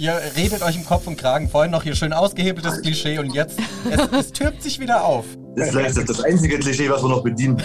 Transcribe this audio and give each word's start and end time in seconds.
ihr 0.00 0.18
redet 0.34 0.62
euch 0.62 0.76
im 0.76 0.84
Kopf 0.84 1.06
und 1.06 1.16
Kragen. 1.16 1.48
Vorhin 1.48 1.70
noch 1.70 1.82
hier 1.82 1.94
schön 1.94 2.12
ausgehebeltes 2.12 2.80
Klischee 2.80 3.18
und 3.18 3.34
jetzt, 3.34 3.58
es, 3.90 4.18
es 4.18 4.32
türmt 4.32 4.62
sich 4.62 4.80
wieder 4.80 5.04
auf. 5.04 5.26
Das 5.56 5.66
ist 5.66 5.72
vielleicht 5.74 6.08
das 6.08 6.24
einzige 6.24 6.58
Klischee, 6.58 6.88
was 6.90 7.02
wir 7.02 7.08
noch 7.10 7.22
bedienen. 7.22 7.62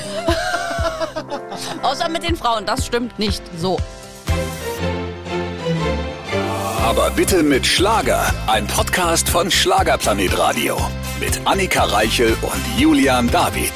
Außer 1.82 2.10
mit 2.10 2.24
den 2.24 2.36
Frauen, 2.36 2.66
das 2.66 2.86
stimmt 2.86 3.18
nicht. 3.18 3.42
So. 3.58 3.78
Aber 6.84 7.10
bitte 7.12 7.42
mit 7.42 7.66
Schlager. 7.66 8.22
Ein 8.48 8.68
Podcast 8.68 9.30
von 9.30 9.50
Schlagerplanet 9.50 10.38
Radio. 10.38 10.78
Mit 11.20 11.40
Annika 11.46 11.86
Reichel 11.86 12.36
und 12.42 12.80
Julian 12.80 13.30
David. 13.32 13.74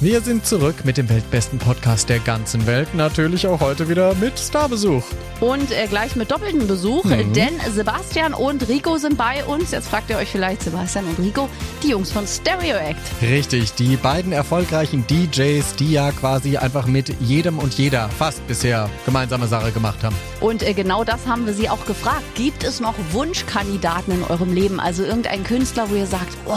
Wir 0.00 0.20
sind 0.20 0.46
zurück 0.46 0.84
mit 0.84 0.96
dem 0.96 1.08
weltbesten 1.08 1.58
Podcast 1.58 2.08
der 2.08 2.20
ganzen 2.20 2.68
Welt. 2.68 2.94
Natürlich 2.94 3.48
auch 3.48 3.58
heute 3.58 3.88
wieder 3.88 4.14
mit 4.14 4.38
Starbesuch. 4.38 5.02
Und 5.40 5.72
äh, 5.72 5.88
gleich 5.88 6.14
mit 6.14 6.30
doppeltem 6.30 6.68
Besuch, 6.68 7.02
Mhm. 7.04 7.32
denn 7.32 7.50
Sebastian 7.74 8.32
und 8.32 8.68
Rico 8.68 8.96
sind 8.98 9.16
bei 9.18 9.44
uns. 9.44 9.72
Jetzt 9.72 9.88
fragt 9.88 10.08
ihr 10.10 10.16
euch 10.16 10.28
vielleicht, 10.28 10.62
Sebastian 10.62 11.04
und 11.06 11.18
Rico, 11.18 11.48
die 11.82 11.88
Jungs 11.88 12.12
von 12.12 12.28
Stereo 12.28 12.76
Act. 12.76 13.00
Richtig, 13.22 13.72
die 13.74 13.96
beiden 13.96 14.30
erfolgreichen 14.30 15.04
DJs, 15.08 15.74
die 15.80 15.90
ja 15.92 16.12
quasi 16.12 16.56
einfach 16.56 16.86
mit 16.86 17.12
jedem 17.20 17.58
und 17.58 17.74
jeder 17.74 18.08
fast 18.08 18.46
bisher 18.46 18.88
gemeinsame 19.04 19.48
Sache 19.48 19.72
gemacht 19.72 20.04
haben. 20.04 20.14
Und 20.40 20.62
äh, 20.62 20.74
genau 20.74 21.02
das 21.02 21.26
haben 21.26 21.44
wir 21.44 21.54
sie 21.54 21.68
auch 21.68 21.84
gefragt. 21.86 22.22
Gibt 22.36 22.62
es 22.62 22.78
noch 22.78 22.94
Wunschkandidaten 23.10 24.14
in 24.14 24.22
eurem 24.22 24.52
Leben? 24.54 24.78
Also 24.78 25.02
irgendein 25.02 25.42
Künstler, 25.42 25.90
wo 25.90 25.96
ihr 25.96 26.06
sagt, 26.06 26.36
oh, 26.46 26.54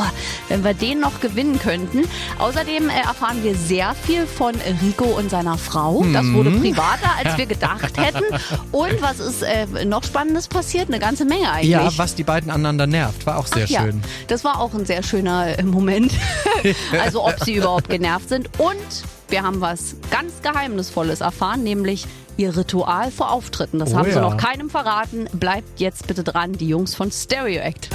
wenn 0.47 0.63
wir 0.63 0.75
den 0.75 0.99
noch 0.99 1.21
gewinnen 1.21 1.57
könnten. 1.59 2.03
Außerdem 2.37 2.87
äh, 2.89 2.99
erfahren 3.01 3.30
wir 3.43 3.55
sehr 3.55 3.93
viel 3.95 4.27
von 4.27 4.53
Rico 4.81 5.05
und 5.05 5.29
seiner 5.29 5.57
Frau. 5.57 6.05
Das 6.13 6.23
Mhm. 6.23 6.33
wurde 6.35 6.51
privater, 6.51 7.09
als 7.23 7.37
wir 7.37 7.45
gedacht 7.45 7.97
hätten. 7.97 8.23
Und 8.71 9.01
was 9.01 9.19
ist 9.19 9.41
äh, 9.43 9.85
noch 9.85 10.03
Spannendes 10.03 10.47
passiert? 10.47 10.89
Eine 10.89 10.99
ganze 10.99 11.25
Menge 11.25 11.51
eigentlich. 11.51 11.69
Ja, 11.71 11.89
was 11.97 12.15
die 12.15 12.23
beiden 12.23 12.51
aneinander 12.51 12.87
nervt, 12.87 13.25
war 13.25 13.37
auch 13.37 13.47
sehr 13.47 13.65
Ach 13.65 13.69
ja, 13.69 13.81
schön. 13.83 14.01
Das 14.27 14.43
war 14.43 14.59
auch 14.59 14.73
ein 14.73 14.85
sehr 14.85 15.03
schöner 15.03 15.57
äh, 15.59 15.63
Moment. 15.63 16.13
also 17.01 17.25
ob 17.25 17.35
sie 17.43 17.55
überhaupt 17.55 17.89
genervt 17.89 18.29
sind. 18.29 18.49
Und 18.59 18.75
wir 19.29 19.43
haben 19.43 19.61
was 19.61 19.95
ganz 20.09 20.41
Geheimnisvolles 20.41 21.21
erfahren, 21.21 21.63
nämlich 21.63 22.05
ihr 22.37 22.55
Ritual 22.55 23.11
vor 23.11 23.31
Auftritten. 23.31 23.79
Das 23.79 23.93
Oh 23.93 23.97
haben 23.97 24.09
sie 24.09 24.15
ja. 24.15 24.21
noch 24.21 24.37
keinem 24.37 24.69
verraten. 24.69 25.27
Bleibt 25.33 25.79
jetzt 25.79 26.07
bitte 26.07 26.23
dran, 26.23 26.53
die 26.53 26.67
Jungs 26.67 26.95
von 26.95 27.11
Stereo 27.11 27.61
Act. 27.61 27.89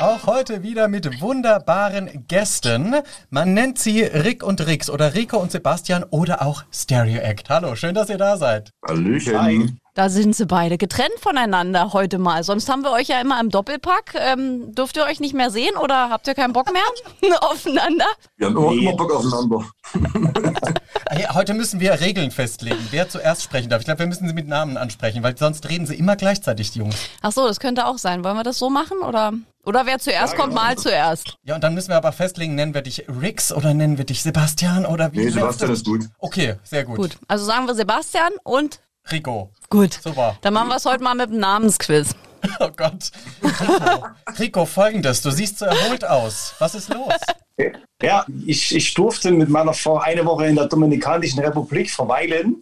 Auch 0.00 0.26
heute 0.26 0.64
wieder 0.64 0.88
mit 0.88 1.20
wunderbaren 1.20 2.24
Gästen. 2.26 2.96
Man 3.30 3.54
nennt 3.54 3.78
sie 3.78 4.02
Rick 4.02 4.42
und 4.42 4.66
Rix 4.66 4.90
oder 4.90 5.14
Rico 5.14 5.38
und 5.38 5.52
Sebastian 5.52 6.02
oder 6.10 6.42
auch 6.42 6.64
Stereo 6.72 7.20
Act. 7.20 7.48
Hallo, 7.48 7.76
schön, 7.76 7.94
dass 7.94 8.08
ihr 8.08 8.18
da 8.18 8.36
seid. 8.36 8.70
Hallöchen. 8.86 9.40
Hi. 9.40 9.68
Da 9.96 10.08
sind 10.08 10.34
sie 10.34 10.46
beide 10.46 10.76
getrennt 10.76 11.20
voneinander 11.20 11.92
heute 11.92 12.18
mal. 12.18 12.42
Sonst 12.42 12.68
haben 12.68 12.82
wir 12.82 12.90
euch 12.90 13.06
ja 13.06 13.20
immer 13.20 13.38
im 13.40 13.48
Doppelpack. 13.50 14.16
Ähm, 14.16 14.74
dürft 14.74 14.96
ihr 14.96 15.04
euch 15.04 15.20
nicht 15.20 15.34
mehr 15.34 15.52
sehen 15.52 15.76
oder 15.76 16.10
habt 16.10 16.26
ihr 16.26 16.34
keinen 16.34 16.52
Bock 16.52 16.72
mehr 16.72 17.38
aufeinander? 17.42 18.06
Wir 18.36 18.48
haben 18.48 18.56
immer, 18.56 18.72
immer 18.72 18.96
Bock 18.96 19.12
aufeinander. 19.12 19.64
Hey, 21.10 21.26
heute 21.32 21.52
müssen 21.54 21.80
wir 21.80 22.00
Regeln 22.00 22.30
festlegen, 22.30 22.78
wer 22.90 23.08
zuerst 23.08 23.42
sprechen 23.42 23.68
darf. 23.68 23.80
Ich 23.80 23.84
glaube, 23.84 24.00
wir 24.00 24.06
müssen 24.06 24.26
sie 24.26 24.32
mit 24.32 24.48
Namen 24.48 24.76
ansprechen, 24.76 25.22
weil 25.22 25.36
sonst 25.36 25.68
reden 25.68 25.86
sie 25.86 25.94
immer 25.96 26.16
gleichzeitig, 26.16 26.70
die 26.70 26.78
Jungs. 26.78 26.96
Ach 27.20 27.30
so, 27.30 27.46
das 27.46 27.60
könnte 27.60 27.86
auch 27.86 27.98
sein. 27.98 28.24
Wollen 28.24 28.36
wir 28.36 28.42
das 28.42 28.58
so 28.58 28.70
machen 28.70 28.98
oder? 28.98 29.34
Oder 29.64 29.86
wer 29.86 29.98
zuerst 29.98 30.34
kommt, 30.36 30.54
mal 30.54 30.76
zuerst. 30.76 31.36
Ja, 31.44 31.54
und 31.54 31.64
dann 31.64 31.74
müssen 31.74 31.90
wir 31.90 31.96
aber 31.96 32.12
festlegen, 32.12 32.54
nennen 32.54 32.74
wir 32.74 32.82
dich 32.82 33.04
Rix 33.08 33.52
oder 33.52 33.74
nennen 33.74 33.98
wir 33.98 34.04
dich 34.04 34.22
Sebastian 34.22 34.86
oder 34.86 35.12
wie? 35.12 35.18
Nee, 35.24 35.30
Sebastian 35.30 35.70
das? 35.70 35.80
ist 35.80 35.86
gut. 35.86 36.02
Okay, 36.18 36.56
sehr 36.62 36.84
gut. 36.84 36.96
Gut, 36.96 37.18
also 37.28 37.44
sagen 37.44 37.66
wir 37.66 37.74
Sebastian 37.74 38.32
und 38.42 38.80
Rico. 39.10 39.50
gut. 39.68 39.98
Super. 40.02 40.36
Dann 40.40 40.54
machen 40.54 40.68
wir 40.68 40.76
es 40.76 40.84
heute 40.86 41.02
mal 41.02 41.14
mit 41.14 41.30
dem 41.30 41.38
Namensquiz. 41.38 42.14
Oh 42.60 42.68
Gott. 42.76 43.10
Rico, 43.42 44.06
Rico, 44.38 44.66
folgendes. 44.66 45.22
Du 45.22 45.30
siehst 45.30 45.58
so 45.58 45.64
erholt 45.64 46.04
aus. 46.04 46.54
Was 46.58 46.74
ist 46.74 46.92
los? 46.92 47.14
Ja, 48.02 48.26
ich, 48.44 48.74
ich 48.76 48.92
durfte 48.92 49.30
mit 49.30 49.48
meiner 49.48 49.72
Frau 49.72 49.96
eine 49.96 50.26
Woche 50.26 50.44
in 50.44 50.56
der 50.56 50.66
Dominikanischen 50.66 51.40
Republik 51.40 51.90
verweilen. 51.90 52.56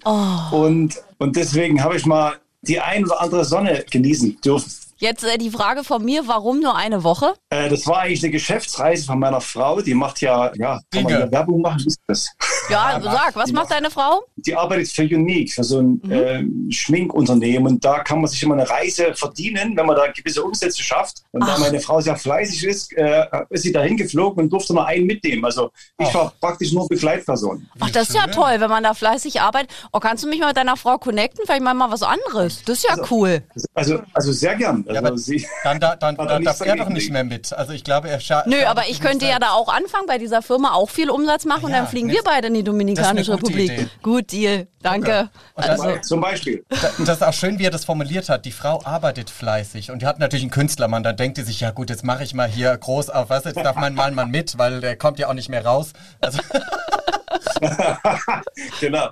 Und, 0.52 1.02
und 1.18 1.34
deswegen 1.34 1.82
habe 1.82 1.96
ich 1.96 2.06
mal 2.06 2.34
die 2.60 2.78
ein 2.78 3.04
oder 3.04 3.20
andere 3.20 3.44
Sonne 3.44 3.84
genießen 3.90 4.40
dürfen. 4.40 4.72
Jetzt 5.02 5.24
äh, 5.24 5.36
die 5.36 5.50
Frage 5.50 5.82
von 5.82 6.04
mir, 6.04 6.28
warum 6.28 6.60
nur 6.60 6.76
eine 6.76 7.02
Woche? 7.02 7.34
Äh, 7.50 7.68
das 7.68 7.88
war 7.88 8.02
eigentlich 8.02 8.22
eine 8.22 8.30
Geschäftsreise 8.30 9.04
von 9.04 9.18
meiner 9.18 9.40
Frau. 9.40 9.80
Die 9.80 9.94
macht 9.94 10.20
ja, 10.20 10.52
ja, 10.54 10.78
kann 10.92 11.02
man 11.02 11.12
ja 11.12 11.32
Werbung 11.32 11.60
machen? 11.60 11.82
Ist 11.84 11.98
das? 12.06 12.28
Ja, 12.70 13.00
sag, 13.02 13.34
was 13.34 13.50
macht 13.50 13.72
deine 13.72 13.90
Frau? 13.90 14.22
Die 14.36 14.54
arbeitet 14.54 14.86
für 14.92 15.02
Unique, 15.02 15.52
für 15.52 15.64
so 15.64 15.80
ein 15.80 16.08
äh, 16.08 16.44
Schminkunternehmen. 16.72 17.72
Und 17.72 17.84
da 17.84 17.98
kann 17.98 18.20
man 18.20 18.30
sich 18.30 18.40
immer 18.44 18.54
eine 18.54 18.70
Reise 18.70 19.12
verdienen, 19.16 19.76
wenn 19.76 19.86
man 19.86 19.96
da 19.96 20.06
gewisse 20.06 20.44
Umsätze 20.44 20.84
schafft. 20.84 21.24
Und 21.32 21.40
da 21.40 21.54
Ach. 21.54 21.58
meine 21.58 21.80
Frau 21.80 22.00
sehr 22.00 22.14
fleißig 22.14 22.62
ist, 22.62 22.96
äh, 22.96 23.26
ist 23.50 23.62
sie 23.62 23.72
da 23.72 23.82
hingeflogen 23.82 24.44
und 24.44 24.52
durfte 24.52 24.72
nur 24.72 24.86
einen 24.86 25.06
mitnehmen. 25.06 25.44
Also 25.44 25.72
ich 25.98 26.14
war 26.14 26.32
praktisch 26.40 26.72
nur 26.72 26.86
Begleitperson. 26.86 27.68
Ach, 27.80 27.90
das 27.90 28.10
ist 28.10 28.14
ja 28.14 28.28
toll, 28.28 28.54
wenn 28.58 28.70
man 28.70 28.84
da 28.84 28.94
fleißig 28.94 29.40
arbeitet. 29.40 29.72
Oh, 29.92 29.98
kannst 29.98 30.22
du 30.22 30.28
mich 30.28 30.38
mal 30.38 30.46
mit 30.46 30.56
deiner 30.56 30.76
Frau 30.76 30.96
connecten? 30.98 31.44
Vielleicht 31.44 31.62
mal 31.62 31.74
mal 31.74 31.90
was 31.90 32.04
anderes. 32.04 32.62
Das 32.66 32.78
ist 32.78 32.88
ja 32.88 32.96
cool. 33.10 33.42
Also, 33.74 33.98
also 34.14 34.30
sehr 34.30 34.54
gern. 34.54 34.84
Also 34.92 35.04
Ja, 35.04 35.08
aber 35.10 35.18
sie, 35.18 35.46
Dann, 35.64 35.80
da, 35.80 35.96
dann, 35.96 36.16
dann 36.16 36.42
nichts 36.42 36.58
darf 36.58 36.66
er 36.68 36.76
doch 36.76 36.88
nicht 36.88 37.10
mehr 37.10 37.24
mit. 37.24 37.52
Also 37.52 37.72
ich 37.72 37.84
glaube, 37.84 38.08
er 38.10 38.20
scha 38.20 38.42
Nö, 38.46 38.56
aber 38.66 38.88
ich 38.88 39.00
könnte 39.00 39.26
ja 39.26 39.38
da 39.38 39.52
auch 39.52 39.68
anfangen, 39.68 40.06
bei 40.06 40.18
dieser 40.18 40.42
Firma 40.42 40.72
auch 40.72 40.90
viel 40.90 41.10
Umsatz 41.10 41.44
machen 41.44 41.64
und 41.66 41.70
Ja, 41.72 41.78
dann 41.78 41.86
fliegen 41.88 42.08
ne- 42.08 42.14
wir 42.14 42.22
beide 42.24 42.48
in 42.48 42.54
die 42.54 42.64
Dominikanische 42.64 43.32
das 43.32 43.40
Republik. 43.42 43.70
Idee. 43.72 43.88
Gut, 44.02 44.32
Deal. 44.32 44.66
Danke. 44.82 45.28
Und 45.54 45.66
das- 45.66 45.80
Also, 45.80 45.98
zum 46.00 46.20
Beispiel. 46.20 46.64
Da- 46.68 46.76
Das 46.98 47.08
ist 47.16 47.22
auch 47.22 47.32
schön, 47.32 47.58
wie 47.58 47.64
er 47.64 47.70
das 47.70 47.84
formuliert 47.84 48.28
hat. 48.28 48.44
Die 48.44 48.52
Frau 48.52 48.80
arbeitet 48.84 49.30
fleißig 49.30 49.90
und 49.90 50.02
die 50.02 50.06
hat 50.06 50.18
natürlich 50.18 50.42
einen 50.42 50.50
Künstlermann. 50.50 51.02
Dann 51.02 51.16
denkt 51.16 51.38
die 51.38 51.42
sich, 51.42 51.60
ja 51.60 51.70
gut, 51.70 51.88
jetzt 51.90 52.04
mache 52.04 52.24
ich 52.24 52.34
mal 52.34 52.48
hier 52.48 52.76
groß 52.76 53.10
auf, 53.10 53.30
was, 53.30 53.44
jetzt 53.44 53.56
darf 53.56 53.76
mein 53.76 53.94
Mann 53.94 54.14
mal 54.14 54.26
mit, 54.26 54.58
weil 54.58 54.80
der 54.80 54.96
kommt 54.96 55.18
ja 55.18 55.28
auch 55.28 55.34
nicht 55.34 55.48
mehr 55.48 55.64
raus. 55.64 55.92
Also, 56.20 56.38
Genau. 58.80 59.08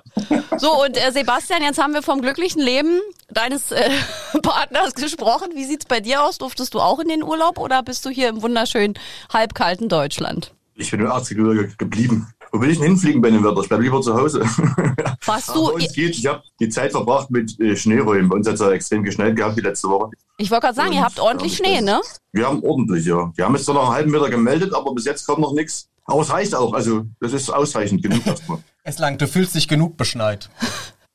So, 0.57 0.83
und 0.83 0.97
äh, 0.97 1.11
Sebastian, 1.11 1.61
jetzt 1.61 1.81
haben 1.81 1.93
wir 1.93 2.01
vom 2.01 2.21
glücklichen 2.21 2.61
Leben 2.61 2.99
deines 3.29 3.71
äh, 3.71 3.89
Partners 4.41 4.93
gesprochen. 4.95 5.49
Wie 5.55 5.65
sieht's 5.65 5.85
bei 5.85 5.99
dir 5.99 6.23
aus? 6.23 6.37
Durftest 6.37 6.73
du 6.73 6.79
auch 6.79 6.99
in 6.99 7.07
den 7.07 7.23
Urlaub 7.23 7.57
oder 7.57 7.83
bist 7.83 8.05
du 8.05 8.09
hier 8.09 8.29
im 8.29 8.41
wunderschönen, 8.41 8.95
halbkalten 9.33 9.89
Deutschland? 9.89 10.53
Ich 10.75 10.91
bin 10.91 10.99
im 11.01 11.07
Erzgebirge 11.07 11.69
geblieben. 11.77 12.33
Wo 12.51 12.59
will 12.59 12.69
ich 12.69 12.79
denn 12.79 12.87
hinfliegen 12.87 13.21
bei 13.21 13.29
dem 13.31 13.43
Wetter? 13.45 13.61
Ich 13.61 13.69
bleibe 13.69 13.83
lieber 13.83 14.01
zu 14.01 14.13
Hause. 14.13 14.41
Aber 15.25 15.39
du, 15.53 15.77
geht's. 15.93 16.17
Ich 16.17 16.25
habe 16.25 16.43
die 16.59 16.67
Zeit 16.67 16.91
verbracht 16.91 17.31
mit 17.31 17.57
äh, 17.61 17.77
Schneeräumen. 17.77 18.27
Bei 18.27 18.35
uns 18.35 18.47
hat 18.47 18.55
es 18.55 18.59
ja 18.59 18.71
extrem 18.71 19.03
geschneit 19.03 19.37
gehabt 19.37 19.57
die 19.57 19.61
letzte 19.61 19.87
Woche. 19.87 20.11
ich 20.37 20.51
wollte 20.51 20.65
gerade 20.65 20.75
sagen, 20.75 20.91
ihr 20.91 21.01
habt 21.01 21.19
ordentlich 21.19 21.55
Schnee, 21.55 21.79
ne? 21.79 22.01
Wir 22.33 22.47
haben 22.47 22.61
ordentlich, 22.63 23.05
ja. 23.05 23.31
Wir 23.35 23.45
haben 23.45 23.55
es 23.55 23.63
zwar 23.63 23.75
noch 23.75 23.85
einen 23.85 23.93
halben 23.93 24.11
Meter 24.11 24.29
gemeldet, 24.29 24.73
aber 24.73 24.93
bis 24.93 25.05
jetzt 25.05 25.25
kommt 25.25 25.39
noch 25.39 25.53
nichts. 25.53 25.87
Aber 26.11 26.21
es 26.21 26.29
reicht 26.29 26.53
auch. 26.53 26.73
Also 26.73 27.05
das 27.19 27.33
ist 27.33 27.49
ausreichend 27.49 28.03
genug 28.03 28.25
erstmal. 28.25 28.59
es 28.83 28.99
lang, 28.99 29.17
du 29.17 29.27
fühlst 29.27 29.55
dich 29.55 29.67
genug 29.67 29.97
beschneit. 29.97 30.49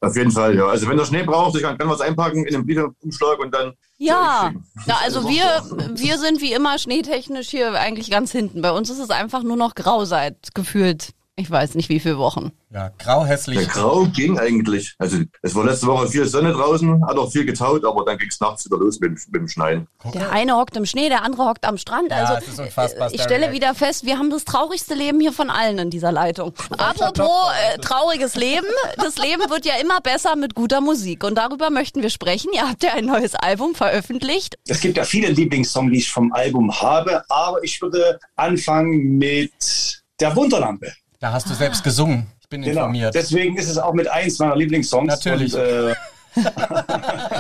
Auf 0.01 0.15
jeden 0.15 0.31
Fall, 0.31 0.55
ja. 0.55 0.67
Also 0.67 0.89
wenn 0.89 0.97
der 0.97 1.07
Schnee 1.07 1.23
braucht, 1.23 1.57
ich 1.57 1.63
kann, 1.63 1.79
kann 1.79 1.89
was 1.89 2.01
einpacken 2.01 2.45
in 2.45 2.55
einen 2.55 2.67
Briefumschlag 2.67 3.39
und 3.39 3.55
dann 3.55 3.73
Ja, 3.99 4.53
ja 4.87 4.99
also 5.03 5.29
wir, 5.29 5.63
wir 5.95 6.19
sind 6.19 6.41
wie 6.41 6.53
immer 6.53 6.79
schneetechnisch 6.79 7.49
hier 7.49 7.73
eigentlich 7.75 8.11
ganz 8.11 8.31
hinten. 8.31 8.61
Bei 8.63 8.73
uns 8.73 8.91
ist 8.91 8.99
es 8.99 9.11
einfach 9.11 9.43
nur 9.43 9.57
noch 9.57 9.75
grau 9.75 10.05
seit 10.05 10.55
gefühlt, 10.55 11.11
ich 11.39 11.51
weiß 11.51 11.75
nicht 11.75 11.91
wie 11.91 12.01
viele 12.01 12.17
Wochen. 12.17 12.51
Ja, 12.73 12.91
grau 12.99 13.27
hässlich. 13.27 13.59
Der 13.59 13.67
Grau 13.69 14.07
ging 14.07 14.39
eigentlich. 14.39 14.95
Also 14.99 15.19
es 15.43 15.55
war 15.55 15.65
letzte 15.67 15.87
Woche 15.87 16.09
viel 16.09 16.25
Sonne 16.27 16.53
draußen, 16.53 17.07
hat 17.07 17.19
auch 17.19 17.31
viel 17.31 17.45
getaut, 17.45 17.85
aber 17.85 18.07
dann 18.07 18.17
ging 18.17 18.29
es 18.31 18.41
nachts 18.41 18.65
wieder 18.65 18.79
los 18.79 18.99
mit, 19.01 19.11
dem- 19.11 19.19
mit 19.33 19.41
dem 19.43 19.49
Schneien. 19.49 19.87
Der 20.15 20.33
eine 20.33 20.57
hockt 20.57 20.77
im 20.79 20.87
Schnee, 20.87 21.11
der 21.11 21.23
andere 21.23 21.45
hockt 21.45 21.67
am 21.67 21.77
Strand. 21.77 22.11
Ja, 22.11 22.25
Also 22.25 22.35
es 22.39 22.49
ist 22.55 22.59
unfassbar, 22.59 23.11
äh, 23.11 23.15
ich 23.15 23.23
stelle 23.23 23.53
wieder 23.53 23.75
fest, 23.75 24.07
wir 24.07 24.19
haben 24.19 24.31
das 24.31 24.47
traurigste 24.47 24.95
Leben 24.95 25.21
hier 25.21 25.33
von 25.33 25.51
allen 25.51 25.79
in 25.79 25.91
dieser 25.91 26.11
Leitung. 26.11 26.55
Apropos 26.79 27.51
äh, 27.75 27.79
trauriges 27.81 28.35
Leben, 28.35 28.67
das 28.97 29.19
Leben 29.19 29.43
wird 29.51 29.67
ja 29.67 29.75
immer 29.81 30.01
besser 30.01 30.37
mit 30.37 30.55
guter 30.55 30.81
Musik 30.81 31.23
und 31.23 31.35
darüber 31.35 31.69
möchten 31.69 32.01
wir 32.03 32.11
sprechen. 32.11 32.51
Ihr 32.55 32.67
habt 32.67 32.83
ja 32.83 32.95
ein 32.95 33.05
neues 33.05 33.35
Album 33.35 33.75
veröffentlicht. 33.75 34.57
Es 34.67 34.81
gibt 34.81 34.97
ja 34.97 35.05
viele 35.05 35.29
Lieblingssongs, 35.29 35.93
die 35.93 35.99
ich 35.99 36.11
vom 36.11 36.33
Album 36.33 36.73
habe, 36.81 37.23
aber 37.29 37.63
ich 37.63 37.81
würde 37.83 38.19
anfangen 38.37 39.19
mit 39.19 40.03
der 40.19 40.35
Wunderlampe. 40.35 40.93
Da 41.19 41.33
hast 41.33 41.49
du 41.49 41.55
selbst 41.55 41.83
gesungen. 41.83 42.27
Ich 42.41 42.49
bin 42.49 42.63
Genau. 42.63 42.81
informiert. 42.83 43.15
Deswegen 43.15 43.57
ist 43.57 43.69
es 43.69 43.79
auch 43.79 43.95
mit 43.95 44.09
eins 44.09 44.39
meiner 44.39 44.57
Lieblingssongs. 44.57 45.09
Natürlich. 45.09 45.55
Und, 45.55 45.61
äh, 45.61 45.95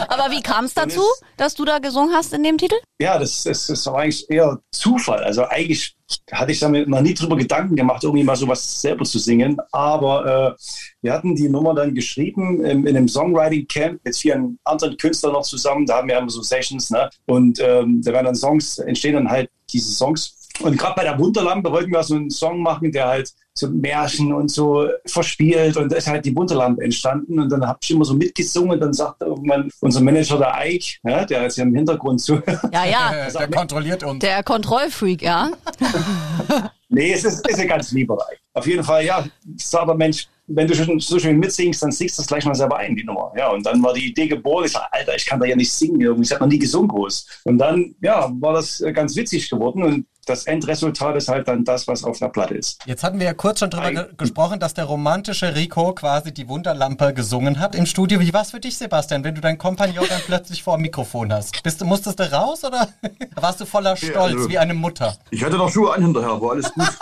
Aber 0.08 0.30
wie 0.30 0.42
kam 0.42 0.64
es 0.64 0.72
dazu, 0.74 1.00
ist- 1.00 1.22
dass 1.36 1.54
du 1.54 1.64
da 1.66 1.78
gesungen 1.78 2.14
hast 2.14 2.32
in 2.32 2.42
dem 2.42 2.56
Titel? 2.56 2.76
ja, 2.98 3.18
das, 3.18 3.42
das, 3.42 3.66
das 3.66 3.84
war 3.86 3.98
eigentlich 3.98 4.28
eher 4.30 4.58
Zufall. 4.72 5.22
Also 5.22 5.44
eigentlich 5.46 5.94
hatte 6.32 6.52
ich 6.52 6.60
damit 6.60 6.88
noch 6.88 7.02
nie 7.02 7.12
drüber 7.12 7.36
Gedanken 7.36 7.76
gemacht, 7.76 8.02
irgendwie 8.04 8.24
mal 8.24 8.36
sowas 8.36 8.80
selber 8.80 9.04
zu 9.04 9.18
singen. 9.18 9.58
Aber 9.70 10.54
äh, 10.56 10.62
wir 11.02 11.12
hatten 11.12 11.34
die 11.34 11.48
Nummer 11.50 11.74
dann 11.74 11.94
geschrieben 11.94 12.64
in, 12.64 12.86
in 12.86 12.96
einem 12.96 13.08
Songwriting-Camp 13.08 14.00
mit 14.02 14.16
vielen 14.16 14.58
anderen 14.64 14.96
Künstlern 14.96 15.32
noch 15.34 15.42
zusammen. 15.42 15.84
Da 15.84 15.98
haben 15.98 16.08
wir 16.08 16.16
immer 16.16 16.30
so 16.30 16.40
Sessions. 16.42 16.88
Ne? 16.90 17.10
Und 17.26 17.60
ähm, 17.60 18.00
da 18.02 18.12
werden 18.12 18.24
dann 18.26 18.34
Songs, 18.34 18.78
entstehen 18.78 19.14
dann 19.14 19.28
halt 19.30 19.50
diese 19.70 19.92
Songs 19.92 20.45
Und 20.60 20.78
gerade 20.78 20.94
bei 20.94 21.04
der 21.04 21.18
Wunderlampe 21.18 21.70
wollten 21.70 21.90
wir 21.90 22.02
so 22.02 22.14
einen 22.14 22.30
Song 22.30 22.60
machen, 22.60 22.90
der 22.90 23.06
halt 23.06 23.32
so 23.54 23.68
Märchen 23.68 24.32
und 24.32 24.50
so 24.50 24.88
verspielt. 25.06 25.76
Und 25.76 25.92
da 25.92 25.96
ist 25.96 26.06
halt 26.06 26.24
die 26.24 26.34
Wunderlampe 26.34 26.82
entstanden. 26.82 27.38
Und 27.38 27.50
dann 27.50 27.66
habe 27.66 27.78
ich 27.82 27.90
immer 27.90 28.04
so 28.04 28.14
mitgesungen. 28.14 28.72
Und 28.72 28.80
dann 28.80 28.92
sagt 28.92 29.22
irgendwann 29.22 29.70
unser 29.80 30.00
Manager, 30.00 30.38
der 30.38 30.54
Ike, 30.64 30.98
ja, 31.04 31.24
der 31.24 31.46
ist 31.46 31.56
ja 31.56 31.64
im 31.64 31.74
Hintergrund 31.74 32.20
so. 32.20 32.40
Ja, 32.72 32.84
ja. 32.84 33.30
der 33.38 33.50
kontrolliert 33.50 34.02
uns. 34.04 34.20
Der 34.20 34.42
Kontrollfreak, 34.42 35.22
ja. 35.22 35.50
nee, 36.88 37.12
es 37.12 37.24
ist, 37.24 37.46
ist 37.46 37.60
ein 37.60 37.68
ganz 37.68 37.92
lieber 37.92 38.14
Ike. 38.14 38.40
Auf 38.54 38.66
jeden 38.66 38.84
Fall, 38.84 39.04
ja, 39.04 39.24
sagt 39.56 39.88
der 39.88 39.94
Mensch, 39.94 40.28
wenn 40.48 40.68
du 40.68 40.74
schon 40.74 40.98
so 41.00 41.18
schön 41.18 41.38
mitsingst, 41.38 41.82
dann 41.82 41.90
singst 41.90 42.18
du 42.18 42.22
das 42.22 42.28
gleich 42.28 42.44
mal 42.44 42.54
selber 42.54 42.76
ein, 42.76 42.94
die 42.94 43.04
Nummer. 43.04 43.32
Ja, 43.36 43.50
und 43.50 43.64
dann 43.66 43.82
war 43.82 43.92
die 43.94 44.06
Idee 44.06 44.28
geboren. 44.28 44.64
Ich 44.64 44.72
sage, 44.72 44.86
Alter, 44.92 45.16
ich 45.16 45.26
kann 45.26 45.40
da 45.40 45.46
ja 45.46 45.56
nicht 45.56 45.72
singen. 45.72 46.00
Ich 46.22 46.32
habe 46.32 46.44
noch 46.44 46.48
nie 46.48 46.58
gesungen 46.58 46.88
groß. 46.88 47.42
Und 47.44 47.58
dann, 47.58 47.94
ja, 48.00 48.30
war 48.40 48.54
das 48.54 48.82
ganz 48.94 49.16
witzig 49.16 49.50
geworden. 49.50 49.82
Und 49.82 50.06
das 50.26 50.44
Endresultat 50.44 51.16
ist 51.16 51.28
halt 51.28 51.48
dann 51.48 51.64
das, 51.64 51.86
was 51.86 52.04
auf 52.04 52.18
der 52.18 52.28
Platte 52.28 52.54
ist. 52.54 52.80
Jetzt 52.84 53.04
hatten 53.04 53.18
wir 53.18 53.26
ja 53.26 53.34
kurz 53.34 53.60
schon 53.60 53.70
drüber 53.70 53.92
ge 53.92 54.06
gesprochen, 54.16 54.58
dass 54.58 54.74
der 54.74 54.84
romantische 54.84 55.54
Rico 55.54 55.92
quasi 55.94 56.34
die 56.34 56.48
Wunderlampe 56.48 57.14
gesungen 57.14 57.60
hat 57.60 57.74
im 57.74 57.86
Studio. 57.86 58.20
Wie 58.20 58.32
war 58.34 58.42
es 58.42 58.50
für 58.50 58.60
dich, 58.60 58.76
Sebastian, 58.76 59.24
wenn 59.24 59.34
du 59.36 59.40
deinen 59.40 59.58
Kompagnon 59.58 60.06
dann 60.08 60.20
plötzlich 60.26 60.62
vor 60.62 60.76
dem 60.76 60.82
Mikrofon 60.82 61.32
hast? 61.32 61.62
Bist, 61.62 61.84
musstest 61.84 62.18
du 62.18 62.30
raus 62.32 62.64
oder 62.64 62.88
warst 63.36 63.60
du 63.60 63.66
voller 63.66 63.96
Stolz 63.96 64.14
ja, 64.14 64.20
also, 64.20 64.48
wie 64.48 64.58
eine 64.58 64.74
Mutter? 64.74 65.16
Ich 65.30 65.44
hatte 65.44 65.56
noch 65.56 65.70
Schuhe 65.70 65.94
an 65.94 66.02
hinterher, 66.02 66.40
war 66.40 66.50
alles 66.50 66.72
gut. 66.72 66.84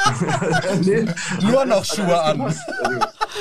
nee, 0.82 1.06
Nur 1.40 1.64
noch 1.64 1.84
Schuhe 1.84 2.22
an. 2.22 2.42
Also, 2.42 2.60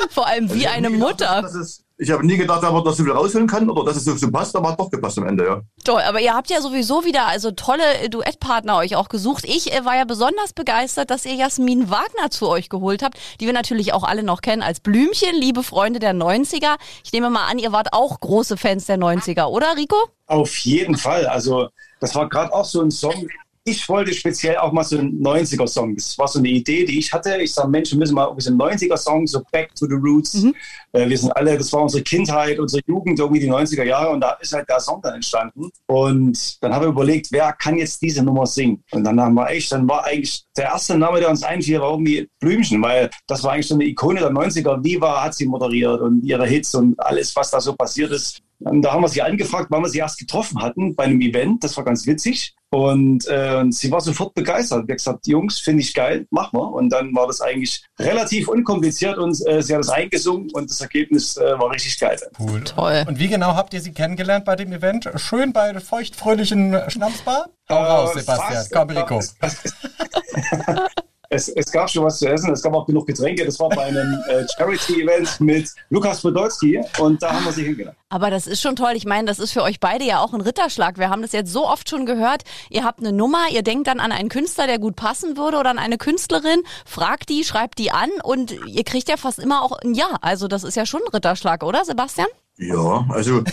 Vor 0.09 0.27
allem 0.27 0.53
wie 0.53 0.67
also 0.67 0.77
eine 0.77 0.89
Mutter. 0.89 1.41
Gedacht, 1.41 1.55
ist, 1.55 1.83
ich 1.97 2.11
habe 2.11 2.25
nie 2.25 2.37
gedacht, 2.37 2.63
dass 2.63 2.71
man 2.71 2.83
das 2.83 2.97
so 2.97 3.03
viel 3.03 3.13
rausholen 3.13 3.47
kann 3.47 3.69
oder 3.69 3.85
dass 3.85 3.97
es 3.97 4.05
so, 4.05 4.15
so 4.15 4.31
passt, 4.31 4.55
aber 4.55 4.69
hat 4.69 4.79
doch 4.79 4.89
gepasst 4.89 5.17
am 5.19 5.27
Ende, 5.27 5.45
ja. 5.45 5.61
Toll, 5.83 6.01
aber 6.01 6.19
ihr 6.19 6.33
habt 6.33 6.49
ja 6.49 6.59
sowieso 6.59 7.05
wieder 7.05 7.27
also 7.27 7.51
tolle 7.51 8.09
Duettpartner 8.09 8.77
euch 8.77 8.95
auch 8.95 9.09
gesucht. 9.09 9.45
Ich 9.45 9.73
äh, 9.73 9.85
war 9.85 9.95
ja 9.95 10.05
besonders 10.05 10.53
begeistert, 10.53 11.11
dass 11.11 11.25
ihr 11.25 11.35
Jasmin 11.35 11.89
Wagner 11.89 12.29
zu 12.29 12.49
euch 12.49 12.69
geholt 12.69 13.03
habt, 13.03 13.17
die 13.39 13.45
wir 13.45 13.53
natürlich 13.53 13.93
auch 13.93 14.03
alle 14.03 14.23
noch 14.23 14.41
kennen 14.41 14.63
als 14.63 14.79
Blümchen, 14.79 15.35
liebe 15.35 15.63
Freunde 15.63 15.99
der 15.99 16.13
90er. 16.13 16.75
Ich 17.03 17.13
nehme 17.13 17.29
mal 17.29 17.47
an, 17.47 17.59
ihr 17.59 17.71
wart 17.71 17.93
auch 17.93 18.19
große 18.19 18.57
Fans 18.57 18.85
der 18.85 18.97
90er, 18.97 19.45
oder 19.45 19.77
Rico? 19.77 19.95
Auf 20.25 20.57
jeden 20.57 20.97
Fall. 20.97 21.27
Also 21.27 21.69
das 21.99 22.15
war 22.15 22.27
gerade 22.27 22.51
auch 22.53 22.65
so 22.65 22.81
ein 22.81 22.91
Song, 22.91 23.27
ich 23.65 23.87
wollte 23.87 24.13
speziell 24.13 24.57
auch 24.57 24.73
mal 24.73 24.83
so 24.83 24.97
einen 24.97 25.21
90er-Song. 25.21 25.95
Das 25.95 26.17
war 26.17 26.27
so 26.27 26.39
eine 26.39 26.49
Idee, 26.49 26.85
die 26.85 26.99
ich 26.99 27.13
hatte. 27.13 27.41
Ich 27.41 27.53
sage, 27.53 27.69
Mensch, 27.69 27.91
wir 27.91 27.97
müssen 27.97 28.13
mal 28.13 28.33
so 28.37 28.49
einen 28.49 28.61
90er-Song, 28.61 29.25
so 29.25 29.41
Back 29.51 29.73
to 29.75 29.85
the 29.85 29.95
Roots. 29.95 30.33
Mhm. 30.33 30.53
Äh, 30.91 31.07
wir 31.07 31.17
sind 31.17 31.31
alle, 31.31 31.57
das 31.57 31.71
war 31.71 31.81
unsere 31.81 32.03
Kindheit, 32.03 32.59
unsere 32.59 32.83
Jugend, 32.85 33.19
irgendwie 33.19 33.39
die 33.39 33.49
90er 33.49 33.83
Jahre. 33.83 34.09
Und 34.09 34.19
da 34.19 34.31
ist 34.41 34.51
halt 34.51 34.67
der 34.67 34.81
Song 34.81 35.01
dann 35.01 35.15
entstanden. 35.15 35.69
Und 35.85 36.61
dann 36.61 36.73
habe 36.73 36.85
ich 36.85 36.91
überlegt, 36.91 37.31
wer 37.31 37.53
kann 37.53 37.77
jetzt 37.77 38.01
diese 38.01 38.21
Nummer 38.21 38.45
singen? 38.45 38.83
Und 38.91 39.05
dann 39.05 39.19
haben 39.19 39.35
wir 39.35 39.49
echt, 39.49 39.71
dann 39.71 39.87
war 39.87 40.03
eigentlich 40.03 40.43
der 40.57 40.65
erste 40.65 40.97
Name, 40.97 41.21
der 41.21 41.29
uns 41.29 41.43
einfiel, 41.43 41.79
war 41.79 41.91
irgendwie 41.91 42.29
Blümchen, 42.41 42.81
weil 42.81 43.09
das 43.27 43.43
war 43.43 43.53
eigentlich 43.53 43.67
so 43.67 43.75
eine 43.75 43.85
Ikone 43.85 44.19
der 44.19 44.31
90er. 44.31 44.83
Viva 44.83 45.23
hat 45.23 45.35
sie 45.35 45.45
moderiert 45.45 46.01
und 46.01 46.21
ihre 46.23 46.45
Hits 46.45 46.75
und 46.75 46.99
alles, 46.99 47.33
was 47.35 47.49
da 47.51 47.61
so 47.61 47.73
passiert 47.73 48.11
ist. 48.11 48.41
Und 48.59 48.81
da 48.81 48.93
haben 48.93 49.01
wir 49.01 49.09
sie 49.09 49.21
angefragt, 49.21 49.67
wann 49.69 49.83
wir 49.83 49.89
sie 49.89 49.99
erst 49.99 50.19
getroffen 50.19 50.61
hatten 50.61 50.95
bei 50.95 51.03
einem 51.05 51.21
Event. 51.21 51.63
Das 51.63 51.75
war 51.75 51.83
ganz 51.83 52.05
witzig. 52.07 52.55
Und 52.73 53.27
äh, 53.27 53.65
sie 53.69 53.91
war 53.91 54.01
sofort 54.01 54.33
begeistert. 54.33 54.87
Wir 54.87 54.93
haben 54.93 54.97
gesagt, 54.97 55.27
Jungs, 55.27 55.59
finde 55.59 55.83
ich 55.83 55.93
geil, 55.93 56.25
mach 56.31 56.53
mal. 56.53 56.65
Und 56.65 56.89
dann 56.89 57.13
war 57.13 57.27
das 57.27 57.39
eigentlich 57.39 57.85
relativ 57.99 58.47
unkompliziert 58.47 59.19
und 59.19 59.39
äh, 59.45 59.61
sie 59.61 59.73
hat 59.75 59.81
das 59.81 59.89
eingesungen 59.89 60.49
und 60.53 60.71
das 60.71 60.81
Ergebnis 60.81 61.37
äh, 61.37 61.59
war 61.59 61.69
richtig 61.69 61.99
geil. 61.99 62.17
Cool. 62.39 62.63
Toll. 62.63 63.05
Und 63.07 63.19
wie 63.19 63.27
genau 63.27 63.53
habt 63.53 63.75
ihr 63.75 63.81
sie 63.81 63.91
kennengelernt 63.91 64.43
bei 64.45 64.55
dem 64.55 64.73
Event? 64.73 65.07
Schön 65.17 65.53
bei 65.53 65.79
feuchtfröhlichen 65.79 66.75
Schnapsbar? 66.87 67.45
Hau 67.69 67.83
raus, 67.83 68.13
Sebastian. 68.15 68.53
Fast, 68.53 68.71
Komm, 68.71 68.89
Rico. 68.89 69.21
es, 71.33 71.49
es, 71.49 71.71
gab 71.71 71.89
schon 71.89 72.03
was 72.03 72.19
zu 72.19 72.27
essen, 72.27 72.51
es 72.51 72.61
gab 72.61 72.73
auch 72.73 72.85
genug 72.85 73.07
Getränke. 73.07 73.45
Das 73.45 73.59
war 73.59 73.69
bei 73.69 73.83
einem 73.83 74.21
äh, 74.27 74.45
Charity-Event 74.57 75.41
mit 75.41 75.69
Lukas 75.89 76.21
Podolski 76.21 76.81
und 76.99 77.21
da 77.21 77.33
haben 77.33 77.45
wir 77.45 77.51
sie 77.51 77.63
hingeladen. 77.63 77.97
Aber 78.09 78.29
das 78.29 78.45
ist 78.45 78.61
schon 78.61 78.75
toll. 78.75 78.93
Ich 78.95 79.05
meine, 79.05 79.27
das 79.27 79.39
ist 79.39 79.51
für 79.51 79.63
euch 79.63 79.79
beide 79.79 80.05
ja 80.05 80.19
auch 80.19 80.33
ein 80.33 80.41
Ritterschlag. 80.41 80.97
Wir 80.97 81.09
haben 81.09 81.21
das 81.21 81.31
jetzt 81.31 81.51
so 81.51 81.67
oft 81.67 81.89
schon 81.89 82.05
gehört. 82.05 82.43
Ihr 82.69 82.83
habt 82.83 82.99
eine 82.99 83.11
Nummer, 83.11 83.49
ihr 83.51 83.63
denkt 83.63 83.87
dann 83.87 83.99
an 83.99 84.11
einen 84.11 84.29
Künstler, 84.29 84.67
der 84.67 84.79
gut 84.79 84.95
passen 84.95 85.35
würde 85.37 85.57
oder 85.57 85.71
an 85.71 85.79
eine 85.79 85.97
Künstlerin, 85.97 86.61
fragt 86.85 87.29
die, 87.29 87.43
schreibt 87.43 87.79
die 87.79 87.91
an 87.91 88.09
und 88.23 88.53
ihr 88.67 88.83
kriegt 88.83 89.09
ja 89.09 89.17
fast 89.17 89.39
immer 89.39 89.63
auch 89.63 89.71
ein 89.79 89.93
Ja. 89.95 90.17
Also 90.21 90.47
das 90.47 90.63
ist 90.63 90.75
ja 90.75 90.85
schon 90.85 91.01
ein 91.01 91.11
Ritterschlag, 91.13 91.63
oder 91.63 91.85
Sebastian? 91.85 92.27
Ja, 92.57 93.05
also 93.09 93.43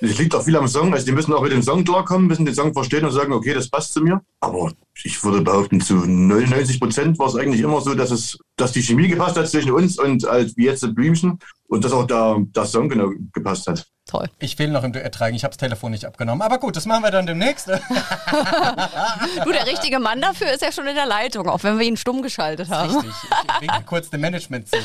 das 0.00 0.18
liegt 0.18 0.34
auch 0.34 0.42
viel 0.42 0.56
am 0.56 0.68
Song. 0.68 0.92
Also 0.92 1.06
die 1.06 1.12
müssen 1.12 1.32
auch 1.32 1.42
mit 1.42 1.52
dem 1.52 1.62
Song 1.62 1.84
klarkommen, 1.84 2.26
müssen 2.26 2.44
den 2.44 2.54
Song 2.54 2.72
verstehen 2.72 3.04
und 3.04 3.12
sagen, 3.12 3.32
okay, 3.32 3.54
das 3.54 3.68
passt 3.68 3.92
zu 3.92 4.00
mir. 4.00 4.20
Aber 4.40 4.72
ich 5.02 5.22
würde 5.24 5.40
behaupten, 5.40 5.80
zu 5.80 5.94
99 5.94 6.78
Prozent 6.78 7.18
war 7.18 7.28
es 7.28 7.36
eigentlich 7.36 7.62
immer 7.62 7.80
so, 7.80 7.94
dass 7.94 8.10
es, 8.10 8.38
dass 8.56 8.72
die 8.72 8.82
Chemie 8.82 9.08
gepasst 9.08 9.36
hat 9.36 9.48
zwischen 9.48 9.72
uns 9.72 9.98
und 9.98 10.24
halt 10.24 10.56
wie 10.56 10.66
jetzt 10.66 10.94
Blümchen 10.94 11.38
und 11.68 11.84
dass 11.84 11.92
auch 11.92 12.06
der, 12.06 12.36
der 12.54 12.66
Song 12.66 12.88
genau 12.88 13.10
gepasst 13.32 13.66
hat. 13.66 13.86
Toll. 14.06 14.28
Ich 14.38 14.58
will 14.58 14.68
noch 14.68 14.84
im 14.84 14.92
Duett 14.92 15.14
tragen, 15.14 15.34
ich 15.34 15.44
habe 15.44 15.52
das 15.52 15.56
Telefon 15.56 15.90
nicht 15.90 16.04
abgenommen. 16.04 16.42
Aber 16.42 16.58
gut, 16.58 16.76
das 16.76 16.84
machen 16.84 17.02
wir 17.02 17.10
dann 17.10 17.26
demnächst. 17.26 17.68
du, 17.68 17.74
der 19.50 19.66
richtige 19.66 19.98
Mann 19.98 20.20
dafür 20.20 20.52
ist 20.52 20.60
ja 20.60 20.70
schon 20.70 20.86
in 20.86 20.94
der 20.94 21.06
Leitung, 21.06 21.48
auch 21.48 21.62
wenn 21.62 21.78
wir 21.78 21.86
ihn 21.86 21.96
stumm 21.96 22.20
geschaltet 22.20 22.68
haben. 22.68 22.94
Richtig, 22.94 23.12
ich 23.12 23.60
winke 23.62 23.82
kurz 23.86 24.10
dem 24.10 24.20
Management 24.20 24.68
zu. 24.68 24.76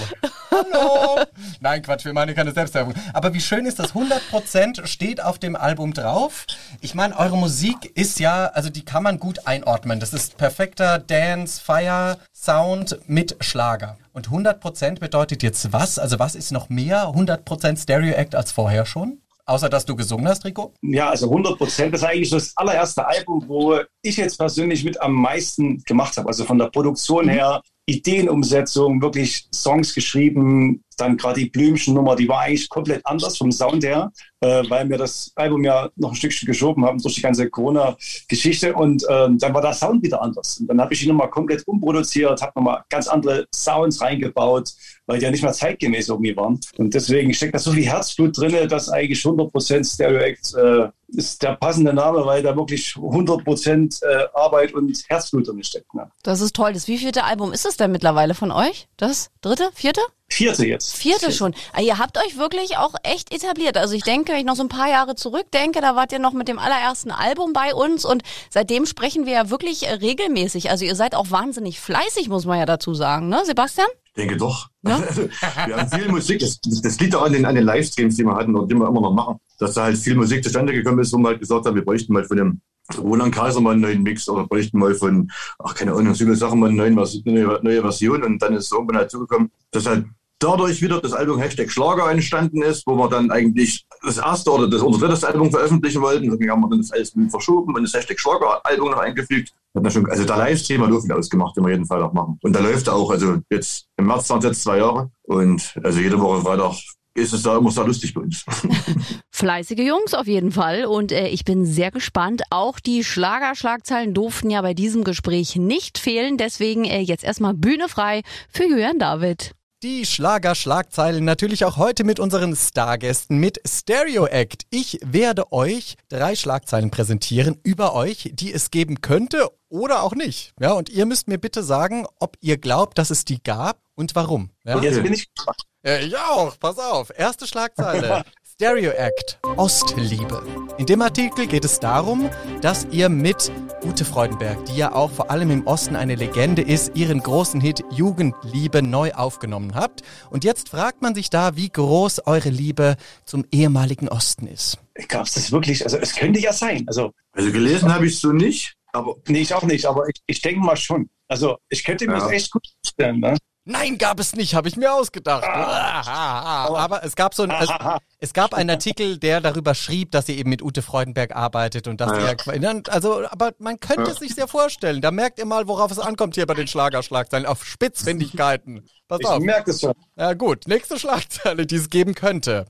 Hallo! 0.52 1.26
Nein, 1.60 1.82
Quatsch, 1.82 2.06
wir 2.06 2.14
machen 2.14 2.34
keine 2.34 2.54
Selbstwerbung. 2.54 2.94
Aber 3.12 3.34
wie 3.34 3.42
schön 3.42 3.66
ist 3.66 3.78
das? 3.78 3.94
100% 3.94 4.88
steht 4.88 5.22
auf 5.22 5.38
dem 5.38 5.58
Album 5.58 5.94
drauf. 5.94 6.46
Ich 6.80 6.96
meine, 6.96 7.18
eure 7.20 7.38
Musik 7.38 7.92
ist 7.96 8.22
ja, 8.22 8.46
also 8.46 8.70
die 8.70 8.86
kann 8.86 9.04
man 9.04 9.20
gut 9.20 9.46
einordnen. 9.46 10.00
Das 10.00 10.14
ist 10.14 10.38
perfekter 10.38 10.98
Dance, 10.98 11.62
Fire, 11.62 12.18
Sound 12.42 12.98
mit 13.08 13.36
Schlager. 13.42 13.98
Und 14.14 14.30
100% 14.30 15.00
bedeutet 15.00 15.44
jetzt 15.44 15.74
was? 15.74 16.00
Also 16.00 16.20
was 16.20 16.36
ist 16.36 16.54
noch 16.54 16.70
mehr 16.70 17.10
100% 17.10 17.78
Stereo 17.78 18.14
Act 18.14 18.34
als 18.34 18.54
vorher 18.54 18.86
schon? 18.86 19.20
Außer 19.46 19.68
dass 19.68 19.86
du 19.86 19.96
gesungen 19.96 20.28
hast, 20.28 20.46
Rico? 20.46 20.74
Ja, 20.82 21.10
also 21.10 21.28
100 21.28 21.58
Prozent. 21.58 21.94
Das 21.94 22.02
ist 22.02 22.08
eigentlich 22.08 22.30
das 22.30 22.56
allererste 22.56 23.06
Album, 23.06 23.44
wo 23.48 23.80
ich 24.02 24.16
jetzt 24.16 24.38
persönlich 24.38 24.86
mit 24.86 25.02
am 25.02 25.14
meisten 25.14 25.84
gemacht 25.84 26.16
habe. 26.16 26.30
Also 26.30 26.46
von 26.46 26.58
der 26.58 26.68
Produktion 26.68 27.26
mhm. 27.26 27.32
her, 27.32 27.62
Ideenumsetzung, 27.88 29.02
wirklich 29.02 29.50
Songs 29.54 29.94
geschrieben, 29.94 30.82
dann 31.00 31.18
gerade 31.18 31.40
die 31.40 31.50
Blümchen-Nummer, 31.50 32.16
die 32.16 32.28
war 32.28 32.42
eigentlich 32.42 32.70
komplett 32.70 33.06
anders 33.06 33.38
vom 33.38 33.52
Sound 33.52 33.84
her, 33.84 34.12
äh, 34.42 34.64
weil 34.70 34.90
wir 34.90 34.98
das 34.98 35.32
Album 35.36 35.64
ja 35.64 35.90
noch 35.96 36.12
ein 36.12 36.16
Stückchen 36.16 36.46
geschoben 36.46 36.86
haben 36.86 37.02
durch 37.02 37.16
die 37.16 37.22
ganze 37.22 37.50
Corona-Geschichte 37.50 38.74
und 38.74 39.04
äh, 39.04 39.28
dann 39.32 39.54
war 39.54 39.62
der 39.62 39.74
Sound 39.74 40.04
wieder 40.04 40.22
anders. 40.22 40.60
Und 40.60 40.68
dann 40.68 40.82
habe 40.82 40.94
ich 40.94 41.04
ihn 41.04 41.10
nochmal 41.10 41.30
komplett 41.30 41.68
umproduziert, 41.68 42.42
habe 42.42 42.54
nochmal 42.56 42.84
ganz 42.90 43.08
andere 43.08 43.48
Sounds 43.54 44.02
reingebaut, 44.02 44.74
weil 45.06 45.20
die 45.20 45.26
ja 45.26 45.32
nicht 45.32 45.44
mehr 45.44 45.54
zeitgemäß 45.54 46.10
irgendwie 46.10 46.36
waren. 46.36 46.60
Und 46.78 46.94
deswegen 46.94 47.34
steckt 47.34 47.56
da 47.56 47.60
so 47.60 47.72
viel 47.72 47.86
Herzblut 47.86 48.38
drin, 48.38 48.68
dass 48.68 48.90
eigentlich 48.90 49.20
100% 49.20 49.94
Stereo 49.94 50.20
Act 50.20 50.54
äh, 50.56 50.90
ist 51.08 51.42
der 51.42 51.56
passende 51.56 51.94
Name, 51.94 52.26
weil 52.26 52.44
da 52.44 52.56
wirklich 52.56 52.94
100% 52.94 54.04
äh, 54.04 54.28
Arbeit 54.34 54.74
und 54.74 55.04
Herzblut 55.08 55.48
drin 55.48 55.64
steckt. 55.64 55.94
Ne? 55.94 56.10
Das 56.24 56.42
ist 56.42 56.56
toll. 56.56 56.74
Das 56.74 56.88
wievielte 56.88 57.24
Album 57.24 57.52
ist 57.52 57.66
es 57.66 57.78
denn 57.78 57.92
mittlerweile 57.92 58.36
von 58.36 58.52
euch? 58.52 58.88
Das 58.98 59.32
dritte, 59.42 59.70
vierte? 59.74 60.02
Vierte 60.32 60.66
jetzt. 60.66 60.96
Vierte 60.96 61.32
schon. 61.32 61.54
Ah, 61.74 61.82
ihr 61.82 61.98
habt 61.98 62.18
euch 62.18 62.38
wirklich 62.38 62.78
auch 62.78 62.94
echt 63.04 63.34
etabliert. 63.34 63.78
Also 63.78 63.96
ich 63.96 64.04
denke, 64.04 64.32
wenn 64.32 64.40
ich 64.40 64.46
noch 64.46 64.56
so 64.56 64.64
ein 64.64 64.70
paar 64.70 64.90
Jahre 64.90 65.16
zurückdenke, 65.16 65.82
da 65.82 65.96
wart 65.96 66.12
ihr 66.12 66.20
noch 66.20 66.34
mit 66.34 66.48
dem 66.48 66.60
allerersten 66.60 67.12
Album 67.12 67.52
bei 67.52 67.74
uns 67.74 68.06
und 68.06 68.24
seitdem 68.50 68.86
sprechen 68.86 69.26
wir 69.26 69.34
ja 69.34 69.50
wirklich 69.50 69.88
äh, 69.88 69.94
regelmäßig. 69.94 70.70
Also 70.70 70.86
ihr 70.86 70.96
seid 70.96 71.16
auch 71.16 71.32
wahnsinnig 71.32 71.80
fleißig, 71.80 72.30
muss 72.30 72.46
man 72.46 72.60
ja 72.60 72.66
dazu 72.66 72.94
sagen, 72.94 73.28
ne, 73.28 73.42
Sebastian? 73.44 73.88
Ich 74.06 74.14
denke 74.14 74.38
doch. 74.38 74.70
Ja? 74.84 75.02
Also, 75.08 75.30
wir 75.66 75.78
haben 75.78 75.90
viel 75.90 76.10
Musik. 76.10 76.40
Das, 76.40 76.60
das 76.62 77.00
liegt 77.00 77.16
auch 77.16 77.24
an 77.24 77.34
den, 77.34 77.46
an 77.46 77.56
den 77.56 77.64
Livestreams, 77.64 78.16
die 78.16 78.24
wir 78.24 78.36
hatten 78.36 78.56
und 78.56 78.72
die 78.72 78.76
wir 78.76 78.88
immer 78.88 79.02
noch 79.02 79.14
machen. 79.14 79.40
Dass 79.58 79.74
da 79.74 79.84
halt 79.84 79.98
viel 79.98 80.16
Musik 80.16 80.44
zustande 80.44 80.74
gekommen 80.74 81.00
ist, 81.00 81.12
wo 81.12 81.18
wir 81.18 81.30
halt 81.30 81.40
gesagt 81.40 81.66
haben, 81.66 81.76
wir 81.76 81.84
bräuchten 81.84 82.14
mal 82.14 82.24
von 82.24 82.38
dem 82.38 82.62
Roland 82.98 83.34
Kaiser 83.34 83.62
mal 83.62 83.72
einen 83.72 83.82
neuen 83.82 84.04
Mix 84.04 84.28
oder 84.30 84.48
bräuchten 84.48 84.80
mal 84.80 84.96
von, 84.96 85.30
ach 85.60 85.76
keine 85.76 85.94
Ahnung, 85.94 86.14
so 86.14 86.26
viele 86.26 86.36
Sachen 86.36 86.60
mal 86.60 86.70
eine 86.70 86.92
neue, 86.92 87.60
neue 87.62 87.82
Version 87.82 88.24
und 88.24 88.42
dann 88.42 88.54
ist 88.54 88.66
es 88.66 88.72
irgendwann 88.72 88.98
halt 88.98 89.12
zugekommen, 89.12 89.52
dass 89.72 89.86
halt 89.86 90.06
dadurch 90.40 90.82
wieder 90.82 91.02
das 91.02 91.14
Album 91.14 91.40
Hashtag 91.40 91.70
Schlager 91.70 92.10
entstanden 92.10 92.62
ist, 92.62 92.88
wo 92.88 92.96
wir 92.96 93.10
dann 93.10 93.30
eigentlich 93.30 93.86
das 94.04 94.18
erste 94.18 94.52
oder 94.52 94.68
das 94.68 94.82
unser 94.82 95.00
drittes 95.08 95.24
Album 95.24 95.52
veröffentlichen 95.52 96.02
wollten. 96.02 96.30
Deswegen 96.30 96.52
haben 96.52 96.62
wir 96.62 96.70
dann 96.70 96.80
das 96.80 96.92
alles 96.92 97.14
verschoben 97.30 97.76
und 97.76 97.84
das 97.84 97.94
Hashtag 97.94 98.20
Schlager-Album 98.20 98.92
noch 98.92 99.00
eingefügt. 99.00 99.54
Schon, 99.90 100.10
also 100.10 100.26
der 100.26 100.38
Livestream 100.38 100.82
hat 100.82 101.02
viel 101.02 101.12
ausgemacht, 101.12 101.56
den 101.56 101.64
wir 101.64 101.72
jeden 101.72 101.86
Fall 101.86 102.02
auch 102.02 102.14
machen. 102.14 102.40
Und 102.42 102.56
da 102.56 102.60
läuft 102.60 102.90
auch, 102.90 103.12
also 103.12 103.38
jetzt 103.50 103.86
im 103.98 104.08
März 104.08 104.30
waren 104.30 104.40
es 104.40 104.46
jetzt 104.46 104.64
zwei 104.64 104.78
Jahre 104.78 105.12
und 105.24 105.78
also 105.84 106.00
jede 106.00 106.20
Woche 106.20 106.42
Freitag 106.42 106.74
ist 107.14 107.34
es 107.34 107.44
da 107.44 107.58
immer 107.58 107.72
sehr 107.72 107.84
lustig 107.84 108.14
bei 108.14 108.22
uns. 108.22 108.46
Fleißige 109.32 109.80
Jungs 109.80 110.14
auf 110.14 110.28
jeden 110.28 110.52
Fall 110.52 110.86
und 110.86 111.12
äh, 111.12 111.28
ich 111.28 111.46
bin 111.46 111.66
sehr 111.66 111.92
gespannt. 111.92 112.44
Auch 112.50 112.80
die 112.80 113.04
Schlagerschlagzeilen 113.04 114.14
durften 114.14 114.50
ja 114.50 114.62
bei 114.62 114.74
diesem 114.74 115.04
Gespräch 115.04 115.56
nicht 115.56 115.98
fehlen. 115.98 116.38
Deswegen 116.38 116.86
äh, 116.86 117.02
jetzt 117.02 117.24
erstmal 117.24 117.54
Bühne 117.54 117.90
frei 117.90 118.22
für 118.50 118.64
Julian 118.64 119.00
David. 119.00 119.54
Die 119.82 120.06
Schlager-Schlagzeilen 120.06 121.24
natürlich 121.24 121.64
auch 121.64 121.78
heute 121.78 122.04
mit 122.04 122.20
unseren 122.20 122.54
Stargästen 122.54 123.38
mit 123.38 123.62
Stereo 123.66 124.26
Act. 124.26 124.64
Ich 124.72 125.00
werde 125.06 125.54
euch 125.54 125.96
drei 126.10 126.36
Schlagzeilen 126.36 126.92
präsentieren 126.92 127.58
über 127.64 127.96
euch, 127.96 128.30
die 128.34 128.52
es 128.52 128.72
geben 128.72 129.00
könnte 129.00 129.50
oder 129.70 130.04
auch 130.04 130.16
nicht. 130.16 130.52
Ja, 130.60 130.74
und 130.74 130.90
ihr 130.90 131.06
müsst 131.06 131.30
mir 131.30 131.38
bitte 131.38 131.64
sagen, 131.64 132.06
ob 132.20 132.36
ihr 132.42 132.58
glaubt, 132.58 132.98
dass 132.98 133.10
es 133.10 133.24
die 133.24 133.42
gab 133.42 133.80
und 133.96 134.16
warum. 134.16 134.50
Ja? 134.66 134.82
Jetzt 134.82 135.02
bin 135.02 135.14
ich 135.14 135.34
gespannt. 135.34 135.62
Äh, 135.86 136.06
ich 136.06 136.18
auch, 136.18 136.60
pass 136.60 136.78
auf. 136.78 137.10
Erste 137.18 137.48
Schlagzeile. 137.48 138.26
Stereo 138.62 138.92
Act, 138.92 139.40
Ostliebe. 139.56 140.46
In 140.78 140.86
dem 140.86 141.02
Artikel 141.02 141.48
geht 141.48 141.64
es 141.64 141.80
darum, 141.80 142.30
dass 142.62 142.86
ihr 142.92 143.08
mit 143.08 143.50
Ute 143.86 144.04
Freudenberg, 144.04 144.66
die 144.66 144.76
ja 144.76 144.94
auch 144.94 145.12
vor 145.12 145.32
allem 145.32 145.50
im 145.50 145.66
Osten 145.66 145.96
eine 145.96 146.16
Legende 146.16 146.62
ist, 146.62 146.92
ihren 146.94 147.24
großen 147.24 147.62
Hit 147.62 147.86
Jugendliebe 147.90 148.82
neu 148.82 149.14
aufgenommen 149.14 149.76
habt. 149.76 150.02
Und 150.30 150.44
jetzt 150.44 150.68
fragt 150.68 151.02
man 151.02 151.16
sich 151.16 151.30
da, 151.30 151.56
wie 151.56 151.70
groß 151.70 152.24
eure 152.28 152.50
Liebe 152.50 152.98
zum 153.24 153.46
ehemaligen 153.50 154.10
Osten 154.10 154.46
ist. 154.46 154.78
Gab 155.08 155.26
es 155.28 155.36
das 155.36 155.54
wirklich? 155.54 155.86
Also 155.86 155.98
es 155.98 156.14
könnte 156.14 156.42
ja 156.42 156.52
sein. 156.52 156.84
Also, 156.88 157.14
Also 157.32 157.54
gelesen 157.54 157.94
habe 157.94 158.08
ich 158.08 158.16
es 158.16 158.20
so 158.20 158.34
nicht, 158.34 158.76
aber 158.92 159.16
nee, 159.30 159.40
ich 159.40 159.54
auch 159.54 159.64
nicht, 159.64 159.86
aber 159.86 160.06
ich, 160.10 160.22
ich 160.28 160.42
denke 160.42 160.60
mal 160.60 160.76
schon. 160.76 161.10
Also 161.30 161.60
ich 161.70 161.86
könnte 161.86 162.08
mir 162.08 162.14
Ja. 162.16 162.20
das 162.20 162.32
echt 162.32 162.52
gut 162.52 162.68
vorstellen. 162.84 163.22
Ne? 163.22 163.38
Nein, 163.72 164.00
gab 164.00 164.20
es 164.20 164.36
nicht, 164.36 164.56
habe 164.56 164.68
ich 164.68 164.78
mir 164.78 164.92
ausgedacht. 164.94 165.44
Aber 165.44 167.04
es 167.04 167.16
gab 167.16 167.36
so 167.36 167.44
ein, 167.44 167.52
es, 167.52 167.70
es 168.20 168.34
gab 168.34 168.54
einen 168.56 168.72
Artikel, 168.72 169.18
der 169.20 169.42
darüber 169.42 169.76
schrieb, 169.76 170.12
dass 170.12 170.28
ihr 170.28 170.38
eben 170.38 170.50
mit 170.50 170.64
Ute 170.64 170.82
Freudenberg 170.82 171.36
arbeitet 171.36 171.88
und 171.88 172.02
dass 172.02 172.12
Ja. 172.12 172.54
ihr, 172.54 172.82
also, 172.90 173.28
aber 173.30 173.52
man 173.60 173.80
könnte 173.80 174.10
es 174.12 174.18
sich 174.18 174.34
sehr 174.34 174.48
vorstellen. 174.48 175.02
Da 175.02 175.12
merkt 175.12 175.38
ihr 175.38 175.46
mal, 175.46 175.68
worauf 175.68 175.92
es 175.92 176.00
ankommt 176.00 176.34
hier 176.36 176.48
bei 176.48 176.56
den 176.56 176.68
Schlagerschlagzeilen, 176.68 177.46
auf 177.46 177.64
Spitzfindigkeiten. 177.64 178.90
Pass 179.08 179.20
Ich 179.22 179.28
auf. 179.28 179.40
merke 179.40 179.72
das 179.72 179.82
schon. 179.82 179.94
Ja 180.18 180.34
gut, 180.34 180.68
nächste 180.68 180.98
Schlagzeile, 181.00 181.66
die 181.68 181.76
es 181.76 181.90
geben 181.90 182.16
könnte. 182.16 182.66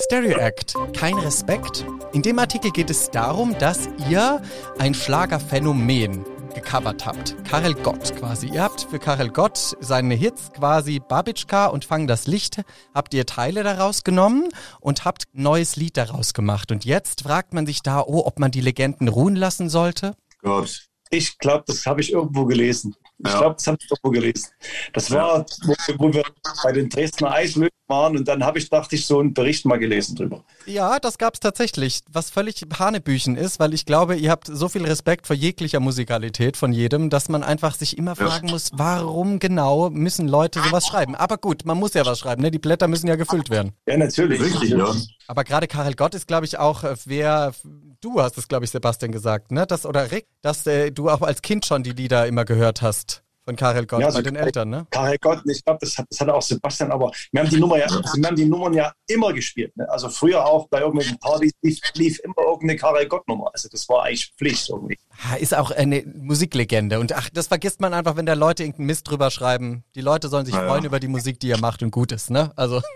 Stereo 0.00 0.38
Act, 0.38 0.74
kein 0.96 1.14
Respekt. 1.18 1.84
In 2.12 2.22
dem 2.22 2.38
Artikel 2.38 2.70
geht 2.70 2.90
es 2.90 3.10
darum, 3.10 3.56
dass 3.58 3.88
ihr 4.08 4.42
ein 4.78 4.94
Schlagerphänomen 4.94 6.24
gecovert 6.60 7.04
habt. 7.04 7.36
Karel 7.44 7.74
Gott 7.74 8.16
quasi. 8.16 8.48
Ihr 8.48 8.62
habt 8.62 8.80
für 8.90 8.98
Karel 8.98 9.28
Gott 9.28 9.76
seine 9.80 10.14
Hits 10.14 10.50
quasi 10.54 11.00
Babitschka 11.00 11.66
und 11.66 11.84
Fang 11.84 12.06
das 12.06 12.26
Licht, 12.26 12.62
habt 12.94 13.12
ihr 13.12 13.26
Teile 13.26 13.62
daraus 13.62 14.04
genommen 14.04 14.48
und 14.80 15.04
habt 15.04 15.24
ein 15.34 15.42
neues 15.42 15.76
Lied 15.76 15.96
daraus 15.98 16.32
gemacht. 16.32 16.72
Und 16.72 16.84
jetzt 16.86 17.22
fragt 17.22 17.52
man 17.52 17.66
sich 17.66 17.82
da, 17.82 18.00
oh, 18.00 18.22
ob 18.24 18.38
man 18.38 18.50
die 18.50 18.62
Legenden 18.62 19.08
ruhen 19.08 19.36
lassen 19.36 19.68
sollte. 19.68 20.14
gab's. 20.42 20.86
Ich 21.10 21.38
glaube, 21.38 21.62
das 21.68 21.86
habe 21.86 22.00
ich 22.00 22.10
irgendwo 22.12 22.46
gelesen. 22.46 22.96
Ich 23.24 23.30
Ja. 23.30 23.38
glaube, 23.38 23.54
das 23.54 23.66
habe 23.68 23.78
ich 23.80 23.88
irgendwo 23.88 24.10
gelesen. 24.10 24.48
Das 24.92 25.10
war, 25.12 25.46
wo, 25.64 25.74
wo 25.98 26.12
wir 26.12 26.24
bei 26.64 26.72
den 26.72 26.88
Dresdner 26.88 27.30
Eislöwen 27.30 27.70
waren 27.88 28.16
und 28.16 28.28
dann 28.28 28.44
habe 28.44 28.58
ich, 28.58 28.68
dachte 28.68 28.96
ich, 28.96 29.06
so 29.06 29.20
einen 29.20 29.34
Bericht 29.34 29.64
mal 29.64 29.78
gelesen 29.78 30.16
drüber. 30.16 30.44
Ja, 30.66 30.98
das 30.98 31.18
gab's 31.18 31.40
tatsächlich, 31.40 32.00
was 32.10 32.30
völlig 32.30 32.62
Hanebüchen 32.78 33.36
ist, 33.36 33.60
weil 33.60 33.74
ich 33.74 33.86
glaube, 33.86 34.16
ihr 34.16 34.30
habt 34.30 34.46
so 34.46 34.68
viel 34.68 34.84
Respekt 34.84 35.26
vor 35.26 35.36
jeglicher 35.36 35.80
Musikalität 35.80 36.56
von 36.56 36.72
jedem, 36.72 37.10
dass 37.10 37.28
man 37.28 37.42
einfach 37.42 37.74
sich 37.74 37.96
immer 37.98 38.16
fragen 38.16 38.48
muss, 38.50 38.70
warum 38.74 39.38
genau 39.38 39.90
müssen 39.90 40.28
Leute 40.28 40.60
sowas 40.60 40.86
schreiben. 40.86 41.14
Aber 41.14 41.38
gut, 41.38 41.64
man 41.64 41.78
muss 41.78 41.94
ja 41.94 42.04
was 42.04 42.18
schreiben, 42.18 42.42
ne? 42.42 42.50
Die 42.50 42.58
Blätter 42.58 42.88
müssen 42.88 43.06
ja 43.06 43.16
gefüllt 43.16 43.50
werden. 43.50 43.72
Ja, 43.86 43.96
natürlich. 43.96 44.40
Richtig, 44.40 44.70
ja. 44.70 44.94
Aber 45.28 45.44
gerade 45.44 45.66
Karel 45.66 45.94
Gott 45.94 46.14
ist, 46.14 46.26
glaube 46.26 46.46
ich, 46.46 46.58
auch, 46.58 46.84
äh, 46.84 46.94
wer, 47.04 47.52
du 48.00 48.20
hast 48.20 48.38
es, 48.38 48.48
glaube 48.48 48.64
ich, 48.64 48.70
Sebastian 48.70 49.12
gesagt, 49.12 49.50
ne? 49.50 49.66
Das, 49.66 49.86
oder 49.86 50.10
Rick, 50.10 50.26
dass 50.42 50.66
äh, 50.66 50.90
du 50.90 51.10
auch 51.10 51.22
als 51.22 51.42
Kind 51.42 51.66
schon 51.66 51.82
die 51.82 51.92
Lieder 51.92 52.26
immer 52.26 52.44
gehört 52.44 52.82
hast 52.82 53.22
von 53.46 53.56
Karel 53.56 53.86
Gott 53.86 54.00
Ja, 54.00 54.08
bei 54.08 54.12
so- 54.14 54.20
den 54.22 54.36
Eltern, 54.36 54.68
ne? 54.68 54.86
Karel 54.90 55.16
Gott, 55.20 55.40
ich 55.46 55.64
glaube, 55.64 55.78
das 55.80 55.96
hat, 55.96 56.06
das 56.10 56.20
hat 56.20 56.28
auch 56.28 56.42
Sebastian, 56.42 56.90
aber 56.92 57.10
wir 57.32 57.40
haben 57.40 57.48
die 57.48 57.58
Nummer 57.58 57.78
ja, 57.78 57.86
wir 57.88 58.26
haben 58.26 58.36
die 58.36 58.44
Nummern 58.44 58.74
ja 58.74 58.92
immer 59.06 59.32
gespielt. 59.32 59.74
Ne? 59.76 59.88
Also 59.88 60.08
früher 60.08 60.44
auch 60.44 60.68
bei 60.68 60.80
irgendwelchen 60.80 61.18
Partys 61.18 61.52
lief, 61.62 61.78
lief 61.94 62.18
immer 62.20 62.34
irgendeine 62.44 62.76
Karel 62.76 63.06
Gott 63.06 63.26
Nummer. 63.28 63.50
Also 63.54 63.68
das 63.70 63.88
war 63.88 64.02
eigentlich 64.04 64.32
Pflicht 64.36 64.68
irgendwie. 64.68 64.98
Ist 65.38 65.54
auch 65.56 65.70
eine 65.70 66.02
Musiklegende. 66.14 66.98
Und 67.00 67.12
ach, 67.14 67.30
das 67.32 67.46
vergisst 67.46 67.80
man 67.80 67.94
einfach, 67.94 68.16
wenn 68.16 68.26
da 68.26 68.34
Leute 68.34 68.64
irgendeinen 68.64 68.86
Mist 68.86 69.08
drüber 69.08 69.30
schreiben. 69.30 69.84
Die 69.94 70.00
Leute 70.02 70.28
sollen 70.28 70.44
sich 70.44 70.54
Ja, 70.54 70.66
freuen 70.66 70.84
über 70.84 70.98
die 71.00 71.08
Musik, 71.08 71.38
die 71.40 71.46
ihr 71.48 71.58
macht 71.58 71.82
und 71.82 71.90
gut 71.92 72.10
ist, 72.12 72.30
ne? 72.30 72.52
Also. 72.56 72.82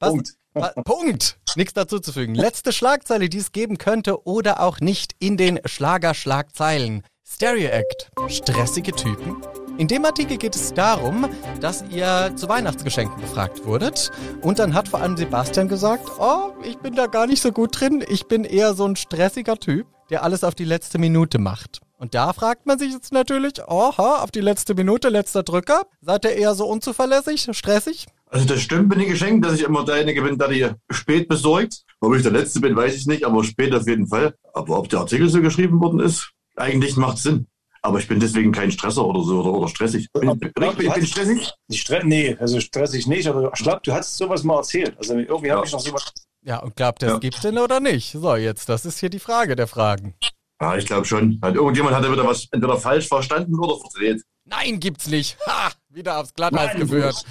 Was- 0.00 0.10
Punkt. 0.10 0.34
wa- 0.54 0.72
Punkt. 0.84 1.38
Nichts 1.56 1.72
dazu 1.74 1.98
zu 1.98 2.12
fügen. 2.12 2.34
Letzte 2.34 2.72
Schlagzeile, 2.72 3.28
die 3.28 3.38
es 3.38 3.52
geben 3.52 3.78
könnte 3.78 4.26
oder 4.26 4.60
auch 4.60 4.80
nicht 4.80 5.14
in 5.18 5.36
den 5.36 5.60
Schlager-Schlagzeilen. 5.64 7.02
Stereo 7.34 7.70
Act. 7.70 8.10
Stressige 8.28 8.92
Typen. 8.92 9.36
In 9.78 9.88
dem 9.88 10.04
Artikel 10.04 10.36
geht 10.36 10.54
es 10.54 10.74
darum, 10.74 11.28
dass 11.60 11.82
ihr 11.90 12.32
zu 12.36 12.48
Weihnachtsgeschenken 12.48 13.20
befragt 13.20 13.64
wurdet. 13.64 14.10
Und 14.42 14.58
dann 14.58 14.74
hat 14.74 14.88
vor 14.88 15.00
allem 15.00 15.16
Sebastian 15.16 15.66
gesagt, 15.66 16.08
oh, 16.20 16.52
ich 16.62 16.76
bin 16.78 16.94
da 16.94 17.06
gar 17.06 17.26
nicht 17.26 17.42
so 17.42 17.50
gut 17.50 17.80
drin. 17.80 18.04
Ich 18.08 18.26
bin 18.26 18.44
eher 18.44 18.74
so 18.74 18.86
ein 18.86 18.96
stressiger 18.96 19.56
Typ, 19.56 19.86
der 20.10 20.22
alles 20.22 20.44
auf 20.44 20.54
die 20.54 20.64
letzte 20.64 20.98
Minute 20.98 21.38
macht. 21.38 21.80
Und 21.96 22.14
da 22.14 22.32
fragt 22.32 22.66
man 22.66 22.78
sich 22.78 22.92
jetzt 22.92 23.12
natürlich, 23.12 23.66
oha, 23.66 24.22
auf 24.22 24.30
die 24.30 24.40
letzte 24.40 24.74
Minute, 24.74 25.08
letzter 25.08 25.42
Drücker. 25.42 25.86
Seid 26.02 26.24
ihr 26.26 26.32
eher 26.32 26.54
so 26.54 26.66
unzuverlässig, 26.66 27.48
stressig? 27.52 28.06
Also 28.26 28.46
das 28.46 28.60
stimmt 28.60 28.90
mit 28.90 29.00
den 29.00 29.08
Geschenken, 29.08 29.40
dass 29.40 29.54
ich 29.54 29.62
immer 29.62 29.84
derjenige 29.84 30.22
bin, 30.22 30.38
der 30.38 30.48
die 30.48 30.68
spät 30.90 31.28
besorgt. 31.28 31.84
Ob 32.00 32.14
ich 32.14 32.22
der 32.22 32.32
Letzte 32.32 32.60
bin, 32.60 32.76
weiß 32.76 32.94
ich 32.94 33.06
nicht, 33.06 33.24
aber 33.24 33.42
spät 33.42 33.74
auf 33.74 33.88
jeden 33.88 34.06
Fall. 34.06 34.34
Aber 34.52 34.78
ob 34.78 34.88
der 34.90 35.00
Artikel 35.00 35.28
so 35.28 35.40
geschrieben 35.40 35.80
worden 35.80 36.00
ist, 36.00 36.32
eigentlich 36.62 36.96
macht 36.96 37.18
Sinn. 37.18 37.46
Aber 37.84 37.98
ich 37.98 38.06
bin 38.06 38.20
deswegen 38.20 38.52
kein 38.52 38.70
Stresser 38.70 39.04
oder 39.04 39.22
so 39.22 39.40
oder, 39.40 39.52
oder 39.52 39.68
stressig. 39.68 40.06
Bin, 40.12 40.28
Aber- 40.28 40.36
bin, 40.38 40.52
ich, 40.78 40.86
ich 40.86 40.94
bin 40.94 41.06
stressig? 41.06 41.52
Stre 41.72 42.00
nee, 42.04 42.36
also 42.38 42.60
stressig 42.60 43.06
nicht, 43.08 43.26
aber 43.26 43.50
ich 43.54 43.62
glaube, 43.62 43.80
du 43.82 43.92
hast 43.92 44.16
sowas 44.16 44.44
mal 44.44 44.58
erzählt. 44.58 44.96
Also 44.98 45.14
irgendwie 45.18 45.48
Ja. 45.48 45.56
habe 45.56 45.66
ich 45.66 45.72
noch 45.72 45.80
sowas. 45.80 46.12
Ja, 46.44 46.58
und 46.58 46.76
glaubt 46.76 47.02
ihr, 47.02 47.08
es 47.08 47.14
Ja. 47.14 47.18
gibt 47.18 47.42
denn 47.42 47.58
oder 47.58 47.80
nicht? 47.80 48.12
So, 48.12 48.36
jetzt, 48.36 48.68
das 48.68 48.84
ist 48.86 49.00
hier 49.00 49.10
die 49.10 49.18
Frage 49.18 49.56
der 49.56 49.66
Fragen. 49.66 50.14
Ja, 50.60 50.76
ich 50.76 50.86
glaube 50.86 51.04
schon. 51.04 51.40
Hat 51.42 51.56
irgendjemand 51.56 51.96
hat 51.96 52.04
wieder 52.08 52.24
was 52.26 52.46
entweder 52.52 52.76
falsch 52.78 53.08
verstanden 53.08 53.58
oder 53.58 53.76
verdreht. 53.80 54.22
Nein, 54.44 54.78
gibt's 54.78 55.08
nicht. 55.08 55.36
Ha! 55.46 55.70
Wieder 55.88 56.20
aufs 56.20 56.34
Glatteis 56.34 56.76
geführt. 56.76 57.24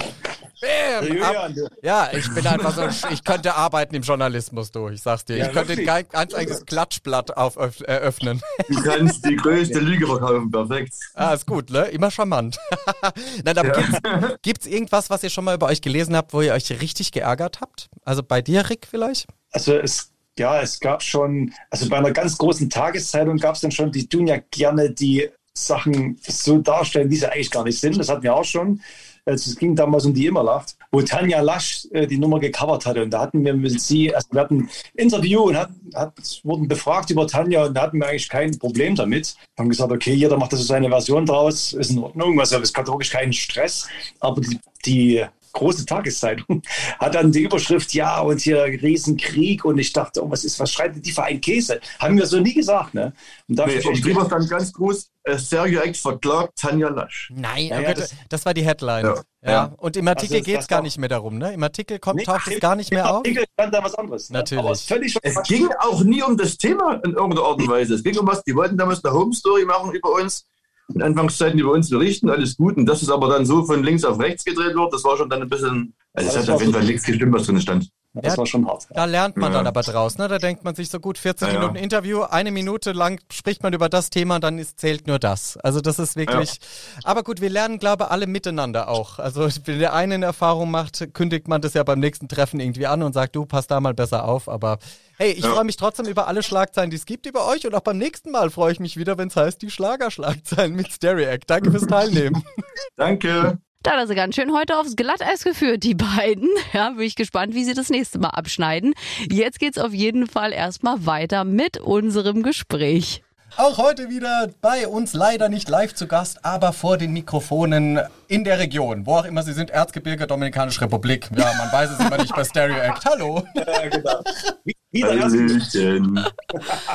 Bäm! 0.62 1.24
Ab, 1.24 1.48
ja, 1.82 2.10
ich 2.14 2.34
bin 2.34 2.46
einfach 2.48 2.74
so, 2.76 3.08
ich 3.12 3.24
könnte 3.24 3.56
arbeiten 3.56 3.96
im 3.96 4.04
Journalismus, 4.04 4.72
du. 4.72 4.90
Ich 4.90 5.02
sag's 5.02 5.26
dir. 5.26 5.38
Ja, 5.38 5.48
ich 5.48 5.52
könnte 5.54 5.70
wirklich? 5.70 5.90
ein 5.92 6.06
ganz 6.10 6.34
eigenes 6.34 6.66
Klatschblatt 6.66 7.36
auf, 7.36 7.58
öff- 7.58 7.84
eröffnen. 7.84 8.42
Du 8.70 8.82
kannst 8.84 9.26
die 9.26 9.36
größte 9.36 9.80
Lüge 9.80 10.06
verkaufen, 10.08 10.52
perfekt. 10.52 10.94
Ah, 11.16 11.34
ist 11.34 11.46
gut, 11.48 11.70
ne? 11.72 11.86
Immer 11.88 12.12
charmant. 12.12 12.60
Nein, 13.44 13.58
aber 13.58 13.68
Ja. 13.70 13.82
gibt's, 13.82 14.00
gibt's 14.44 14.66
irgendwas, 14.68 15.10
was 15.10 15.24
ihr 15.24 15.30
schon 15.30 15.44
mal 15.46 15.56
über 15.56 15.68
euch 15.68 15.82
gelesen 15.82 16.16
habt, 16.16 16.34
wo 16.34 16.42
ihr 16.42 16.54
euch 16.54 16.70
richtig 16.82 17.12
geärgert 17.12 17.62
habt? 17.62 17.90
Also 18.06 18.22
bei 18.24 18.42
dir, 18.42 18.70
Rick, 18.70 18.88
vielleicht? 18.90 19.28
Also 19.52 19.76
es, 19.76 20.12
ja, 20.38 20.62
es 20.62 20.80
gab 20.80 21.02
schon, 21.04 21.54
also 21.70 21.90
bei 21.90 21.98
einer 21.98 22.12
ganz 22.12 22.38
großen 22.38 22.70
Tageszeitung 22.70 23.38
gab 23.38 23.56
es 23.56 23.62
dann 23.62 23.72
schon, 23.72 23.92
die 23.92 24.08
tun 24.08 24.28
ja 24.28 24.38
gerne 24.52 24.92
die 24.92 25.30
Sachen 25.54 26.18
so 26.26 26.60
darstellen, 26.60 27.10
wie 27.10 27.18
sie 27.18 27.30
eigentlich 27.30 27.52
gar 27.52 27.64
nicht 27.66 27.80
sind. 27.80 27.98
Das 27.98 28.08
hatten 28.10 28.24
wir 28.24 28.34
auch 28.34 28.46
schon. 28.46 28.82
Also 29.26 29.52
es 29.52 29.56
ging 29.56 29.76
damals 29.76 30.06
um 30.06 30.14
die 30.14 30.26
Immerlacht, 30.26 30.76
wo 30.92 31.02
Tanja 31.02 31.42
Lasch 31.42 31.88
äh, 31.92 32.08
die 32.08 32.18
Nummer 32.18 32.40
gecovert 32.40 32.86
hatte. 32.86 33.04
Und 33.04 33.12
da 33.12 33.22
hatten 33.22 33.46
wir 33.46 33.54
mit 33.54 33.80
sie, 33.80 34.14
also 34.14 34.28
wir 34.32 34.42
hatten 34.42 34.62
ein 34.62 34.70
Interview 34.96 35.42
und 35.42 35.58
hatten, 35.58 35.92
hat, 35.94 36.42
wurden 36.44 36.68
befragt 36.68 37.10
über 37.12 37.28
Tanja 37.28 37.66
und 37.66 37.74
da 37.76 37.84
hatten 37.84 38.00
wir 38.00 38.08
eigentlich 38.08 38.30
kein 38.30 38.58
Problem 38.58 38.96
damit. 38.96 39.36
Haben 39.58 39.70
gesagt, 39.70 39.92
okay, 39.92 40.14
jeder 40.14 40.38
macht 40.38 40.54
da 40.54 40.58
so 40.58 40.64
seine 40.64 40.90
Version 40.90 41.26
draus, 41.26 41.74
ist 41.74 41.92
in 41.92 42.00
Ordnung, 42.00 42.40
also 42.40 42.60
es 42.60 42.74
hat 42.74 42.88
wirklich 42.88 43.12
keinen 43.12 43.34
Stress. 43.34 43.88
Aber 44.20 44.42
die, 44.42 44.60
die 44.86 45.26
große 45.54 45.86
Tageszeitung 45.86 46.62
hat 47.00 47.16
dann 47.16 47.32
die 47.32 47.42
Überschrift, 47.44 47.94
ja, 47.94 48.20
und 48.22 48.42
hier 48.42 48.64
Riesenkrieg. 48.64 49.66
Und 49.66 49.78
ich 49.80 49.94
dachte, 49.94 50.24
oh, 50.24 50.30
was 50.32 50.44
ist, 50.44 50.60
was 50.60 50.72
schreibt 50.72 50.96
denn 50.96 51.02
die 51.02 51.12
für 51.12 51.24
ein 51.24 51.42
Käse? 51.42 51.80
Haben 52.00 52.18
wir 52.18 52.26
so 52.26 52.40
nie 52.40 52.54
gesagt, 52.54 52.94
ne? 52.94 53.14
Und 53.48 53.56
da 53.60 53.66
Nee, 53.66 53.76
ich 53.76 53.86
und 53.86 54.04
drüber 54.06 54.26
stand 54.26 54.50
ganz 54.50 54.74
groß, 54.74 55.10
äh, 55.24 55.38
Sergio 55.38 55.82
Act 55.82 55.98
verklagt 55.98 56.54
Tanja 56.60 56.90
Lasch. 56.90 57.32
Nein, 57.36 57.68
Ja, 57.68 57.78
oh 57.78 57.82
ja, 57.82 57.88
Gott, 57.90 57.98
das- 58.00 58.16
das, 58.30 58.46
war 58.46 58.54
die 58.54 58.64
Headline. 58.64 59.06
Ja. 59.06 59.16
Ja. 59.44 59.74
Und 59.78 59.98
im 59.98 60.08
Artikel 60.08 60.36
Also 60.36 60.46
geht's 60.46 60.60
das 60.60 60.68
gar 60.68 60.82
nicht 60.84 60.98
mehr 61.00 61.10
darum, 61.10 61.38
ne? 61.38 61.54
Im 61.54 61.64
Artikel 61.64 61.98
kommt, 62.00 62.18
Nee, 62.18 62.24
taucht 62.26 62.48
es 62.48 62.54
im- 62.54 62.60
gar 62.60 62.76
nicht 62.76 62.92
im 62.92 62.96
mehr 62.96 63.10
auf. 63.10 63.18
Artikel 63.18 63.44
stand 63.54 63.74
da 63.74 63.84
was 63.84 63.96
anderes. 63.96 64.30
ne? 64.30 64.38
Natürlich. 64.40 64.72
Es 64.72 64.82
völlig 64.84 65.18
Es 65.24 65.42
ging 65.44 65.68
auch 65.80 66.04
nie 66.04 66.22
um 66.22 66.38
das 66.38 66.58
Thema 66.58 67.02
in 67.04 67.14
irgendeiner 67.14 67.48
Art 67.48 67.60
und 67.60 67.68
Weise. 67.70 67.96
Es 67.96 68.04
ging 68.04 68.18
um 68.20 68.28
was, 68.28 68.44
die 68.44 68.56
wollten 68.56 68.78
damals 68.78 69.04
eine 69.04 69.14
Home 69.14 69.34
Story 69.34 69.66
machen 69.66 69.92
über 69.94 70.12
uns. 70.14 70.46
In 70.94 71.02
Anfangszeiten 71.02 71.60
über 71.60 71.72
uns 71.72 71.90
berichten, 71.90 72.30
alles 72.30 72.58
gut. 72.58 72.78
Und 72.78 72.86
dass 72.86 73.02
es 73.02 73.10
aber 73.10 73.30
dann 73.30 73.46
so 73.46 73.64
von 73.66 73.84
links 73.84 74.04
auf 74.04 74.20
rechts 74.20 74.44
gedreht 74.44 74.76
wird, 74.76 74.94
das 74.94 75.04
war 75.04 75.18
schon 75.18 75.30
dann 75.30 75.42
ein 75.42 75.50
bisschen. 75.50 75.94
Also 76.14 76.30
es 76.30 76.38
hat 76.38 76.50
auf 76.50 76.62
jeden 76.62 76.74
Fall 76.74 76.84
nichts 76.84 77.04
gestimmt, 77.04 77.34
was 77.34 77.46
drin 77.46 77.62
stand. 77.62 77.90
Das 78.14 78.34
Ja. 78.34 78.38
war 78.40 78.46
schon 78.46 78.68
hart. 78.68 78.88
Da 78.90 79.06
lernt 79.06 79.38
man 79.38 79.52
Ja. 79.52 79.60
dann 79.60 79.68
aber 79.68 79.82
draus, 79.84 80.18
ne? 80.18 80.28
Da 80.28 80.38
denkt 80.38 80.64
man 80.64 80.76
sich 80.76 80.90
so 80.90 81.00
gut, 81.00 81.18
40 81.18 81.48
Ja, 81.48 81.54
ja. 81.54 81.60
Minuten 81.60 81.78
Interview, 81.78 82.24
eine 82.24 82.52
Minute 82.52 82.92
lang 82.92 83.22
spricht 83.32 83.64
man 83.64 83.72
über 83.74 83.88
das 83.90 84.10
Thema, 84.10 84.40
dann 84.40 84.60
ist, 84.60 84.80
zählt 84.80 85.08
nur 85.08 85.18
das. 85.20 85.56
Also 85.58 85.80
das 85.82 85.98
ist 86.00 86.16
wirklich. 86.18 86.60
Aber 87.04 87.24
gut, 87.24 87.40
wir 87.42 87.50
lernen, 87.50 87.80
glaube 87.80 88.04
ich, 88.06 88.12
alle 88.12 88.28
miteinander 88.28 88.90
auch. 88.90 89.20
Also 89.20 89.48
wenn 89.66 89.80
der 89.80 89.94
eine 89.94 90.16
eine 90.16 90.26
Erfahrung 90.26 90.70
macht, 90.72 91.14
kündigt 91.14 91.48
man 91.48 91.62
das 91.62 91.74
ja 91.74 91.84
beim 91.84 92.00
nächsten 92.00 92.28
Treffen 92.28 92.60
irgendwie 92.60 92.86
an 92.88 93.02
und 93.04 93.14
sagt, 93.14 93.36
du 93.36 93.46
pass 93.46 93.68
da 93.68 93.80
mal 93.80 93.94
besser 93.94 94.26
auf. 94.26 94.50
Aber 94.50 94.78
hey, 95.18 95.32
ich 95.32 95.44
Ja. 95.46 95.54
freue 95.54 95.64
mich 95.64 95.78
trotzdem 95.78 96.06
über 96.08 96.28
alle 96.28 96.44
Schlagzeilen, 96.44 96.90
die 96.90 96.98
es 96.98 97.06
gibt 97.06 97.26
über 97.26 97.48
euch 97.48 97.66
und 97.66 97.74
auch 97.76 97.82
beim 97.82 97.98
nächsten 97.98 98.32
Mal 98.32 98.50
freue 98.50 98.74
ich 98.74 98.80
mich 98.82 98.98
wieder, 98.98 99.18
wenn 99.18 99.30
es 99.30 99.36
heißt, 99.38 99.62
die 99.62 99.70
Schlagerschlagzeilen 99.72 100.74
mit 100.76 100.92
Stereo 100.92 101.30
Act. 101.30 101.50
Danke 101.50 101.72
fürs 101.72 101.88
Teilnehmen. 101.88 102.44
Danke. 102.98 103.60
Da 103.84 103.92
hat 103.92 104.00
er 104.00 104.08
sie 104.08 104.16
ganz 104.16 104.36
schön 104.36 104.54
heute 104.54 104.78
aufs 104.78 104.96
Glatteis 104.96 105.44
geführt, 105.44 105.84
die 105.84 105.96
beiden. 105.96 106.48
Ja, 106.74 106.92
bin 106.92 107.02
ich 107.02 107.16
gespannt, 107.16 107.54
wie 107.56 107.64
sie 107.66 107.74
das 107.74 107.90
nächste 107.90 108.20
Mal 108.20 108.30
abschneiden. 108.30 108.94
Jetzt 109.30 109.60
geht's 109.60 109.78
auf 109.78 109.94
jeden 109.94 110.28
Fall 110.28 110.54
erstmal 110.54 111.06
weiter 111.06 111.44
mit 111.44 111.78
unserem 111.80 112.44
Gespräch. 112.44 113.24
Auch 113.58 113.78
heute 113.78 114.10
wieder 114.10 114.50
bei 114.62 114.88
uns 114.88 115.14
leider 115.14 115.50
nicht 115.50 115.68
live 115.68 115.94
zu 115.94 116.08
Gast, 116.08 116.46
aber 116.46 116.72
vor 116.72 116.98
den 116.98 117.12
Mikrofonen 117.12 118.00
in 118.30 118.46
der 118.46 118.60
Region, 118.60 119.06
wo 119.06 119.16
auch 119.18 119.26
immer 119.26 119.44
Sie 119.44 119.52
sind, 119.52 119.70
Erzgebirge, 119.72 120.26
Dominikanische 120.26 120.80
Republik. 120.82 121.28
Ja, 121.36 121.52
man 121.58 121.70
weiß 121.72 121.90
es 121.92 122.00
immer 122.00 122.18
nicht 122.18 122.34
bei 122.34 122.46
Stereo 122.46 122.78
Act. 122.78 123.04
Hallo. 123.04 123.44
Ja, 123.56 123.88
genau. 123.90 124.22
Wie- 124.64 124.76
Wieder. 124.92 125.12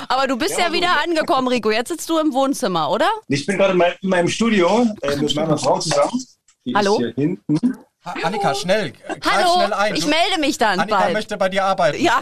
Aber 0.09 0.27
du 0.27 0.37
bist 0.37 0.59
ja, 0.59 0.71
wieder 0.73 1.03
angekommen, 1.03 1.49
Rico. 1.49 1.71
Jetzt 1.71 1.89
sitzt 1.89 2.09
du 2.11 2.19
im 2.19 2.33
Wohnzimmer, 2.33 2.91
oder? 2.91 3.09
Ich 3.29 3.45
bin 3.47 3.57
gerade 3.59 3.73
in 4.03 4.09
meinem 4.09 4.29
Studio 4.29 4.87
äh, 5.03 5.17
mit 5.17 5.35
meiner 5.35 5.57
Frau 5.59 5.79
zusammen. 5.79 6.23
Die 6.67 6.75
Hallo? 6.75 6.95
Ist 6.95 6.99
hier 6.99 7.15
hinten. 7.15 7.77
Ha- 8.07 8.15
Annika, 8.23 8.55
schnell, 8.55 8.93
Hallo, 9.29 9.55
schnell 9.57 9.73
ein. 9.73 9.95
ich 9.97 10.07
melde 10.07 10.41
mich 10.41 10.57
dann 10.59 10.79
Annika 10.81 10.99
bald. 11.01 11.13
möchte 11.13 11.37
bei 11.37 11.49
dir 11.49 11.65
arbeiten. 11.65 12.01
Ja, 12.03 12.21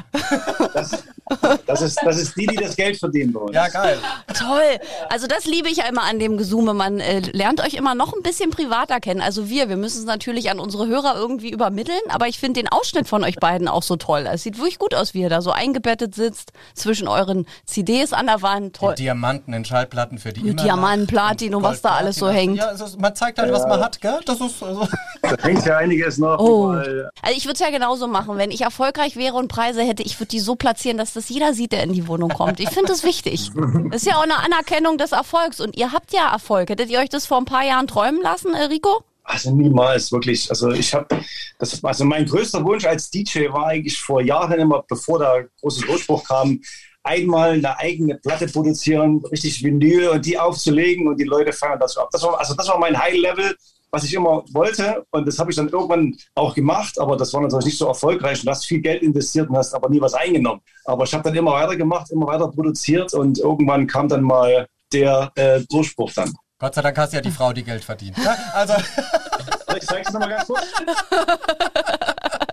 Das 1.67 1.81
ist, 1.81 1.99
das 2.05 2.19
ist 2.19 2.37
die, 2.37 2.47
die 2.47 2.57
das 2.57 2.77
Geld 2.77 2.99
verdienen 2.99 3.33
bei 3.33 3.41
uns. 3.41 3.55
Ja, 3.55 3.69
geil. 3.69 3.99
toll. 4.35 4.79
Also 5.09 5.27
das 5.27 5.47
liebe 5.47 5.69
ich 5.69 5.79
ja 5.79 5.87
immer 5.87 6.03
an 6.03 6.19
dem 6.19 6.37
Gesume. 6.37 6.75
Man 6.75 7.01
äh, 7.01 7.21
lernt 7.33 7.63
euch 7.63 7.75
immer 7.75 7.95
noch 7.95 8.13
ein 8.15 8.23
bisschen 8.23 8.51
privater 8.51 9.01
kennen. 9.01 9.23
Also 9.23 9.49
wir, 9.49 9.71
wir 9.71 9.77
müssen 9.79 10.01
es 10.01 10.05
natürlich 10.05 10.51
an 10.51 10.61
unsere 10.61 10.87
Hörer 10.87 11.15
irgendwie 11.17 11.51
übermitteln, 11.51 11.99
aber 12.11 12.29
ich 12.29 12.39
finde 12.39 12.61
den 12.61 12.69
Ausschnitt 12.69 13.09
von 13.09 13.25
euch 13.25 13.37
beiden 13.37 13.69
auch 13.69 13.83
so 13.83 13.97
toll. 13.97 14.29
Es 14.31 14.43
sieht 14.43 14.59
wirklich 14.59 14.79
gut 14.79 14.95
aus, 14.95 15.15
wie 15.15 15.23
ihr 15.23 15.31
da 15.31 15.41
so 15.41 15.51
eingebettet 15.51 16.15
sitzt 16.15 16.53
zwischen 16.75 17.09
euren 17.09 17.47
CDs 17.65 18.13
an 18.13 18.27
der 18.27 18.43
Wand. 18.43 18.77
Toll. 18.77 18.95
Diamanten 18.95 19.55
in 19.55 19.65
Schallplatten 19.65 20.19
für 20.19 20.33
die 20.35 20.43
Mit 20.43 20.53
immer 20.55 20.63
Diamanten, 20.63 21.07
Platin 21.07 21.55
und 21.55 21.63
was 21.63 21.81
da 21.81 21.91
alles 21.93 22.17
so 22.17 22.29
hängt. 22.29 22.59
Ja, 22.59 22.71
ist, 22.71 23.01
man 23.01 23.15
zeigt 23.17 23.39
halt, 23.39 23.51
was 23.51 23.67
man 23.67 23.81
hat, 23.81 23.99
gell? 24.01 24.21
Das 24.27 24.41
ist 24.43 24.63
also 24.63 24.87
hängt 25.43 25.65
ja 25.75 25.79
einiges 25.79 26.19
noch. 26.19 26.39
Oh. 26.39 26.73
überall. 26.73 27.11
Also 27.23 27.37
ich 27.37 27.45
würde 27.45 27.55
es 27.55 27.61
ja 27.61 27.71
genauso 27.71 28.07
machen. 28.07 28.37
Wenn 28.39 28.51
ich 28.51 28.63
erfolgreich 28.63 29.17
wäre 29.17 29.37
und 29.37 29.49
Preise 29.49 29.83
hätte, 29.83 30.03
ich 30.03 30.19
würde 30.19 30.31
die 30.31 30.41
so 30.41 30.55
platzieren, 30.57 30.99
dass 30.99 31.13
das 31.13 31.29
jeder 31.29 31.55
sieht, 31.55 31.73
der 31.73 31.83
in 31.83 31.93
die 31.93 32.09
Wohnung 32.09 32.31
kommt. 32.31 32.61
Ich 32.61 32.71
finde 32.71 32.89
das 32.89 33.05
wichtig. 33.05 33.51
Das 33.91 34.03
ist 34.03 34.09
ja 34.09 34.17
auch 34.17 34.23
eine 34.23 34.39
Anerkennung 34.39 34.99
des 34.99 35.13
Erfolgs. 35.13 35.61
Und 35.61 35.77
ihr 35.77 35.93
habt 35.93 36.13
ja 36.13 36.33
Erfolg. 36.33 36.71
Hättet 36.71 36.91
ihr 36.91 36.99
euch 36.99 37.09
das 37.09 37.27
vor 37.27 37.39
ein 37.39 37.45
paar 37.45 37.65
Jahren 37.65 37.87
träumen 37.87 38.21
lassen, 38.23 38.55
äh, 38.55 38.65
Rico? 38.65 39.03
Also 39.25 39.55
niemals, 39.55 40.11
wirklich. 40.13 40.49
Also 40.51 40.71
ich 40.71 40.93
habe, 40.93 41.07
das, 41.59 41.83
also 41.83 42.05
mein 42.05 42.27
größter 42.27 42.65
Wunsch 42.65 42.85
als 42.85 43.11
DJ 43.11 43.49
war 43.51 43.67
eigentlich 43.67 43.99
vor 43.99 44.21
Jahren 44.21 44.59
immer, 44.61 44.85
bevor 44.89 45.19
der 45.19 45.49
große 45.61 45.87
Durchbruch 45.87 46.25
kam, 46.25 46.61
einmal 47.05 47.53
eine 47.53 47.79
eigene 47.79 48.17
Platte 48.17 48.47
produzieren, 48.47 49.23
richtig 49.31 49.63
Vinyl 49.63 50.09
und 50.09 50.27
die 50.27 50.39
aufzulegen 50.39 51.07
und 51.07 51.19
die 51.19 51.25
Leute 51.25 51.53
feiern 51.53 51.79
das 51.79 51.97
ab. 51.97 52.09
Das 52.11 52.23
war, 52.23 52.39
also 52.39 52.55
das 52.55 52.69
war 52.69 52.79
mein 52.79 52.99
High 52.99 53.17
Level, 53.17 53.55
was 53.95 54.05
ich 54.05 54.15
immer 54.15 54.45
wollte 54.53 55.05
und 55.11 55.27
das 55.27 55.39
habe 55.39 55.51
ich 55.51 55.57
dann 55.57 55.69
irgendwann 55.69 56.15
auch 56.35 56.55
gemacht, 56.55 56.99
aber 57.01 57.17
das 57.17 57.33
war 57.33 57.41
natürlich 57.41 57.67
nicht 57.67 57.79
so 57.79 57.87
erfolgreich 57.87 58.41
und 58.41 58.47
du 58.47 58.51
hast 58.51 58.67
viel 58.67 58.81
Geld 58.81 59.03
investiert 59.03 59.49
und 59.49 59.57
hast 59.57 59.75
aber 59.75 59.89
nie 59.89 60.01
was 60.01 60.15
eingenommen. 60.15 60.61
Aber 60.85 61.05
ich 61.05 61.15
habe 61.15 61.25
dann 61.25 61.35
immer 61.35 61.53
weiter 61.53 61.77
gemacht, 61.77 62.11
immer 62.11 62.27
weiter 62.27 62.49
produziert 62.49 63.15
und 63.15 63.39
irgendwann 63.39 63.87
kam 63.87 64.09
dann 64.09 64.23
mal 64.23 64.67
der 64.93 65.33
äh, 65.37 65.61
Durchbruch 65.71 66.13
dann. 66.13 66.33
Gott 66.59 66.75
sei 66.75 66.83
Dank 66.83 66.99
hast 66.99 67.13
du 67.13 67.17
ja 67.17 67.23
die 67.23 67.31
Frau, 67.31 67.53
die 67.53 67.65
Geld 67.65 67.85
verdient. 67.85 68.17
Ja, 68.19 68.37
also, 68.53 68.75
Ich 69.77 69.87
zeige 69.87 70.03
es 70.07 70.13
nochmal 70.13 70.29
ganz 70.29 70.47
kurz. 70.47 70.63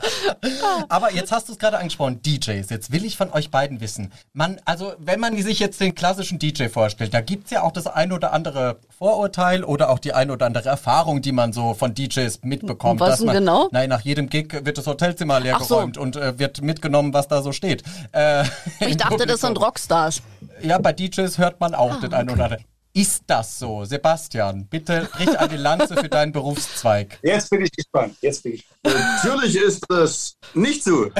aber 0.89 1.13
jetzt 1.13 1.31
hast 1.31 1.47
du 1.47 1.53
es 1.53 1.59
gerade 1.59 1.77
angesprochen, 1.77 2.21
DJs. 2.21 2.69
Jetzt 2.69 2.91
will 2.91 3.05
ich 3.05 3.17
von 3.17 3.31
euch 3.31 3.51
beiden 3.51 3.81
wissen. 3.81 4.11
Man, 4.33 4.59
also, 4.65 4.93
wenn 4.97 5.19
man 5.19 5.39
sich 5.41 5.59
jetzt 5.59 5.79
den 5.79 5.95
klassischen 5.95 6.39
DJ 6.39 6.67
vorstellt, 6.67 7.13
da 7.13 7.21
gibt's 7.21 7.51
ja 7.51 7.63
auch 7.63 7.71
das 7.71 7.87
ein 7.87 8.11
oder 8.11 8.33
andere 8.33 8.77
Vorurteil 8.97 9.63
oder 9.63 9.89
auch 9.89 9.99
die 9.99 10.13
ein 10.13 10.31
oder 10.31 10.45
andere 10.45 10.69
Erfahrung, 10.69 11.21
die 11.21 11.31
man 11.31 11.53
so 11.53 11.73
von 11.73 11.93
DJs 11.93 12.39
mitbekommt. 12.43 12.99
Was 12.99 13.09
dass 13.09 13.19
man, 13.21 13.35
genau? 13.35 13.67
Nein, 13.71 13.89
nach 13.89 14.01
jedem 14.01 14.29
Gig 14.29 14.65
wird 14.65 14.77
das 14.77 14.87
Hotelzimmer 14.87 15.39
leer 15.39 15.55
Ach 15.57 15.63
so. 15.63 15.75
geräumt 15.75 15.97
und 15.97 16.15
äh, 16.15 16.37
wird 16.39 16.61
mitgenommen, 16.61 17.13
was 17.13 17.27
da 17.27 17.41
so 17.41 17.51
steht. 17.51 17.83
Äh, 18.11 18.43
Ich 18.79 18.97
dachte, 18.97 19.25
das 19.25 19.41
sind 19.41 19.49
Publikum. 19.49 19.63
Rockstars. 19.63 20.21
Ja, 20.61 20.77
bei 20.77 20.93
DJs 20.93 21.37
hört 21.37 21.59
man 21.59 21.75
auch 21.75 21.91
Ah, 21.91 21.99
den 22.01 22.13
einen 22.13 22.29
oder 22.29 22.43
anderen. 22.45 22.63
Ist 22.93 23.23
das 23.27 23.57
so? 23.57 23.85
Sebastian, 23.85 24.67
bitte 24.69 25.07
brich 25.13 25.39
eine 25.39 25.55
Lanze 25.55 25.95
für 25.95 26.09
deinen 26.09 26.33
Berufszweig. 26.33 27.19
Jetzt 27.23 27.49
bin 27.49 27.61
ich 27.61 27.71
gespannt. 27.71 28.17
Jetzt 28.21 28.43
bin 28.43 28.55
ich. 28.55 28.67
Natürlich 28.83 29.55
ist 29.55 29.85
das 29.87 30.35
nicht 30.53 30.83
so. 30.83 31.09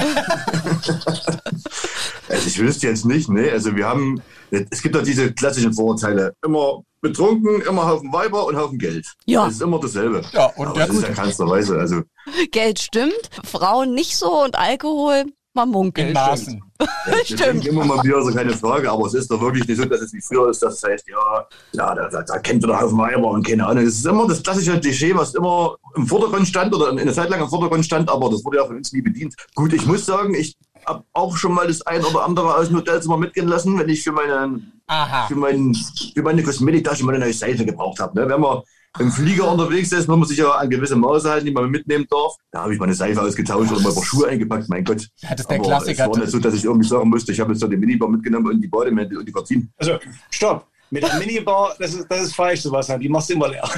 also 2.28 2.46
ich 2.46 2.58
wüsste 2.58 2.88
jetzt 2.88 3.06
nicht, 3.06 3.30
ne? 3.30 3.50
Also 3.50 3.74
wir 3.74 3.86
haben, 3.86 4.20
es 4.50 4.82
gibt 4.82 4.94
ja 4.94 5.00
diese 5.02 5.32
klassischen 5.32 5.72
Vorurteile. 5.72 6.34
Immer 6.44 6.82
betrunken, 7.00 7.62
immer 7.62 7.86
Haufen 7.86 8.12
Weiber 8.12 8.46
und 8.46 8.56
Haufen 8.56 8.78
Geld. 8.78 9.06
Ja. 9.24 9.46
Das 9.46 9.54
ist 9.54 9.62
immer 9.62 9.80
dasselbe. 9.80 10.22
Ja, 10.32 10.46
und 10.56 10.68
Aber 10.68 10.78
der 10.78 10.86
das 10.88 10.96
ist 10.96 11.02
ja 11.02 11.14
keinsterweise. 11.14 11.78
Also 11.78 12.02
Geld 12.50 12.80
stimmt, 12.80 13.30
Frauen 13.44 13.94
nicht 13.94 14.16
so 14.16 14.44
und 14.44 14.56
Alkohol, 14.56 15.24
man 15.54 15.68
munkelt. 15.68 16.08
in 16.08 16.14
Maßen. 16.14 16.62
Ja, 17.06 17.14
ich 17.22 17.34
denke 17.36 17.68
immer 17.68 17.84
mal 17.84 18.02
wieder, 18.02 18.22
so 18.22 18.32
keine 18.34 18.56
Frage, 18.56 18.90
aber 18.90 19.06
es 19.06 19.14
ist 19.14 19.30
doch 19.30 19.40
wirklich 19.40 19.66
nicht 19.68 19.76
so, 19.76 19.84
dass 19.84 20.00
es 20.00 20.12
wie 20.12 20.20
früher 20.20 20.50
ist, 20.50 20.60
dass 20.62 20.74
es 20.74 20.82
heißt, 20.82 21.08
ja, 21.08 21.46
ja, 21.72 21.94
da, 21.94 22.08
da, 22.08 22.22
da 22.22 22.38
kennt 22.38 22.64
ihr 22.64 22.66
doch 22.66 22.82
auf 22.82 22.96
Weiber 22.96 23.28
und 23.28 23.46
keine 23.46 23.64
Ahnung. 23.64 23.84
Es 23.84 23.98
ist 23.98 24.06
immer 24.06 24.26
das 24.26 24.42
klassische 24.42 24.80
Klischee, 24.80 25.14
was 25.14 25.34
immer 25.34 25.76
im 25.94 26.08
Vordergrund 26.08 26.48
stand 26.48 26.74
oder 26.74 26.90
eine 26.90 27.12
Zeit 27.12 27.28
lang 27.30 27.40
im 27.40 27.48
Vordergrund 27.48 27.84
stand, 27.84 28.10
aber 28.10 28.30
das 28.30 28.44
wurde 28.44 28.56
ja 28.56 28.64
von 28.66 28.76
uns 28.76 28.92
nie 28.92 29.00
bedient. 29.00 29.34
Gut, 29.54 29.72
ich 29.72 29.86
muss 29.86 30.04
sagen, 30.04 30.34
ich 30.34 30.56
habe 30.86 31.04
auch 31.12 31.36
schon 31.36 31.54
mal 31.54 31.68
das 31.68 31.82
ein 31.82 32.04
oder 32.04 32.24
andere 32.24 32.56
aus 32.56 32.68
dem 32.68 32.78
Hotelzimmer 32.78 33.16
mitgehen 33.16 33.46
lassen, 33.46 33.78
wenn 33.78 33.88
ich 33.88 34.02
für 34.02 34.12
meine, 34.12 34.60
Aha. 34.88 35.28
für 35.28 35.36
mein, 35.36 35.72
für 36.14 36.22
meine 36.22 36.42
Kosmetiktasche 36.42 37.04
mal 37.04 37.14
eine 37.14 37.26
neue 37.26 37.34
Seife 37.34 37.64
gebraucht 37.64 38.00
habe. 38.00 38.18
Ne? 38.18 38.28
Wenn 38.28 38.40
man 38.40 38.62
im 38.98 39.10
Flieger 39.10 39.50
unterwegs 39.50 39.90
ist, 39.92 40.06
muss 40.06 40.18
man 40.18 40.28
sich 40.28 40.38
ja 40.38 40.50
an 40.50 40.68
gewisse 40.68 40.96
Maße 40.96 41.30
halten, 41.30 41.46
die 41.46 41.52
man 41.52 41.70
mitnehmen 41.70 42.06
darf. 42.10 42.34
Da 42.50 42.62
habe 42.62 42.74
ich 42.74 42.80
meine 42.80 42.94
Seife 42.94 43.22
ausgetauscht 43.22 43.72
oder 43.72 43.80
mal 43.80 43.88
ein 43.88 43.94
paar 43.94 44.04
Schuhe 44.04 44.28
eingepackt, 44.28 44.68
mein 44.68 44.84
Gott. 44.84 45.08
Ja, 45.16 45.30
das 45.30 45.40
ist 45.40 45.50
der 45.50 45.58
Aber 45.58 45.66
Klassiker. 45.66 46.04
Es 46.04 46.10
war 46.10 46.18
nicht 46.18 46.30
so, 46.30 46.38
dass 46.38 46.54
ich 46.54 46.64
irgendwie 46.64 46.88
sagen 46.88 47.08
musste, 47.08 47.32
ich 47.32 47.40
habe 47.40 47.52
jetzt 47.52 47.60
so 47.60 47.68
den 47.68 47.80
Minibar 47.80 48.08
mitgenommen 48.08 48.52
und 48.52 48.60
die 48.60 48.68
Bademäntel 48.68 49.18
und 49.18 49.26
die 49.26 49.32
Gardinen. 49.32 49.72
Also, 49.78 49.98
stopp. 50.30 50.66
Mit 50.90 51.02
der 51.02 51.14
Minibar, 51.14 51.74
das 51.78 51.94
ist, 51.94 52.06
das 52.10 52.20
ist 52.20 52.34
falsch, 52.34 52.60
Sebastian. 52.60 53.00
Die 53.00 53.08
machst 53.08 53.30
du 53.30 53.34
immer 53.34 53.48
leer. 53.48 53.68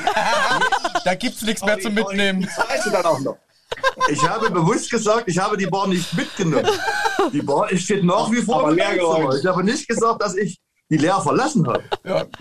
Da 1.04 1.14
gibt's 1.14 1.42
nichts 1.42 1.62
mehr 1.62 1.78
zum 1.78 1.92
Mitnehmen. 1.92 2.40
Die 2.40 2.48
zahlst 2.48 2.86
du 2.86 2.90
dann 2.90 3.04
auch 3.04 3.20
noch. 3.20 3.36
Ich 4.08 4.26
habe 4.26 4.50
bewusst 4.50 4.90
gesagt, 4.90 5.24
ich 5.26 5.38
habe 5.38 5.54
die 5.56 5.66
Bar 5.66 5.86
nicht 5.86 6.14
mitgenommen. 6.14 6.66
Die 7.30 7.42
Bar 7.42 7.68
steht 7.76 8.04
nach 8.04 8.30
wie 8.32 8.40
vor 8.40 8.60
Aber 8.60 8.72
leer. 8.72 8.96
Ich 9.38 9.46
habe 9.46 9.62
nicht 9.62 9.86
gesagt, 9.86 10.22
dass 10.22 10.34
ich 10.34 10.58
die 10.90 10.96
leer 10.96 11.20
verlassen 11.20 11.66
habe. 11.66 11.82
Ja. 12.04 12.24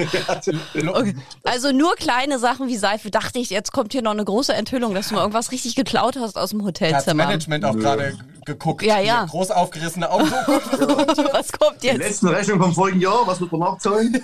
Okay. 0.94 1.16
Also 1.44 1.72
nur 1.72 1.96
kleine 1.96 2.40
Sachen 2.40 2.68
wie 2.68 2.76
Seife. 2.78 3.10
Dachte 3.10 3.40
ich, 3.40 3.50
jetzt 3.50 3.72
kommt 3.72 3.94
hier 3.94 4.02
noch 4.02 4.12
eine 4.12 4.26
große 4.26 4.54
Enthüllung, 4.54 4.94
dass 4.94 5.10
du 5.10 5.16
mal 5.16 5.22
irgendwas 5.22 5.52
richtig 5.52 5.76
geklaut 5.76 6.18
hast 6.18 6.38
aus 6.38 6.50
dem 6.52 6.64
Hotelzimmer. 6.64 7.26
Management 7.26 7.66
auch 7.66 7.76
gerade 7.76 8.18
geguckt. 8.46 8.84
Ja, 8.84 9.00
ja. 9.00 9.20
Hier 9.22 9.28
Groß 9.30 9.52
aufgerissene 9.52 10.10
Augen. 10.10 10.28
So, 10.28 10.88
Was 11.34 11.52
kommt 11.52 11.82
Die 11.84 11.88
jetzt? 11.88 11.98
letzten 11.98 12.28
Rechnungen 12.28 12.64
vom 12.64 12.74
vorigen 12.74 13.02
Jahr, 13.02 13.26
was 13.26 13.40
wird 13.42 13.52
man 13.52 13.62
nachzahlen? 13.62 14.22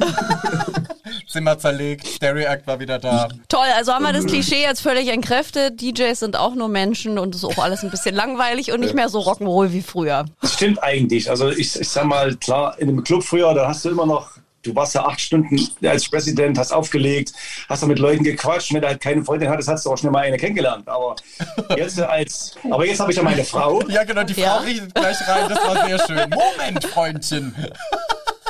Zimmer 1.27 1.57
zerlegt. 1.57 2.07
Stereo 2.07 2.47
Act 2.47 2.67
war 2.67 2.79
wieder 2.79 2.99
da. 2.99 3.27
Toll, 3.47 3.67
also 3.75 3.93
haben 3.93 4.03
wir 4.03 4.13
das 4.13 4.25
Klischee 4.25 4.61
jetzt 4.61 4.81
völlig 4.81 5.07
entkräftet. 5.09 5.81
DJs 5.81 6.19
sind 6.19 6.35
auch 6.37 6.55
nur 6.55 6.67
Menschen 6.69 7.17
und 7.19 7.35
ist 7.35 7.43
auch 7.45 7.57
alles 7.57 7.83
ein 7.83 7.89
bisschen 7.91 8.15
langweilig 8.15 8.71
und 8.71 8.79
nicht 8.79 8.93
mehr 8.95 9.09
so 9.09 9.19
Rock'n'Roll 9.19 9.71
wie 9.71 9.81
früher. 9.81 10.25
Das 10.41 10.53
stimmt 10.53 10.81
eigentlich. 10.83 11.29
Also 11.29 11.49
ich, 11.49 11.79
ich 11.79 11.89
sag 11.89 12.05
mal, 12.05 12.35
klar, 12.35 12.77
in 12.79 12.89
einem 12.89 13.03
Club 13.03 13.23
früher, 13.23 13.53
da 13.53 13.67
hast 13.67 13.85
du 13.85 13.89
immer 13.89 14.05
noch, 14.05 14.31
du 14.63 14.75
warst 14.75 14.95
ja 14.95 15.05
acht 15.05 15.19
Stunden 15.19 15.57
als 15.83 16.09
Präsident, 16.09 16.57
hast 16.57 16.71
aufgelegt, 16.71 17.33
hast 17.67 17.83
da 17.83 17.87
mit 17.87 17.99
Leuten 17.99 18.23
gequatscht. 18.23 18.73
Wenn 18.73 18.81
du 18.81 18.87
halt 18.87 19.01
keine 19.01 19.23
Freundin 19.23 19.49
hattest, 19.49 19.69
hast 19.69 19.85
du 19.85 19.91
auch 19.91 19.97
schnell 19.97 20.11
mal 20.11 20.19
eine 20.23 20.37
kennengelernt. 20.37 20.87
Aber 20.87 21.15
jetzt 21.75 21.99
als, 21.99 22.55
aber 22.69 22.85
jetzt 22.85 22.99
habe 22.99 23.11
ich 23.11 23.17
ja 23.17 23.23
meine 23.23 23.43
Frau, 23.43 23.81
Ja, 23.89 24.03
genau, 24.03 24.23
die 24.23 24.33
Ja. 24.33 24.57
Frau 24.57 24.63
riecht 24.65 24.93
gleich 24.93 25.27
rein. 25.27 25.49
Das 25.49 25.59
war 25.65 25.87
sehr 25.87 25.99
schön. 26.05 26.29
Moment, 26.29 26.85
Freundchen. 26.85 27.55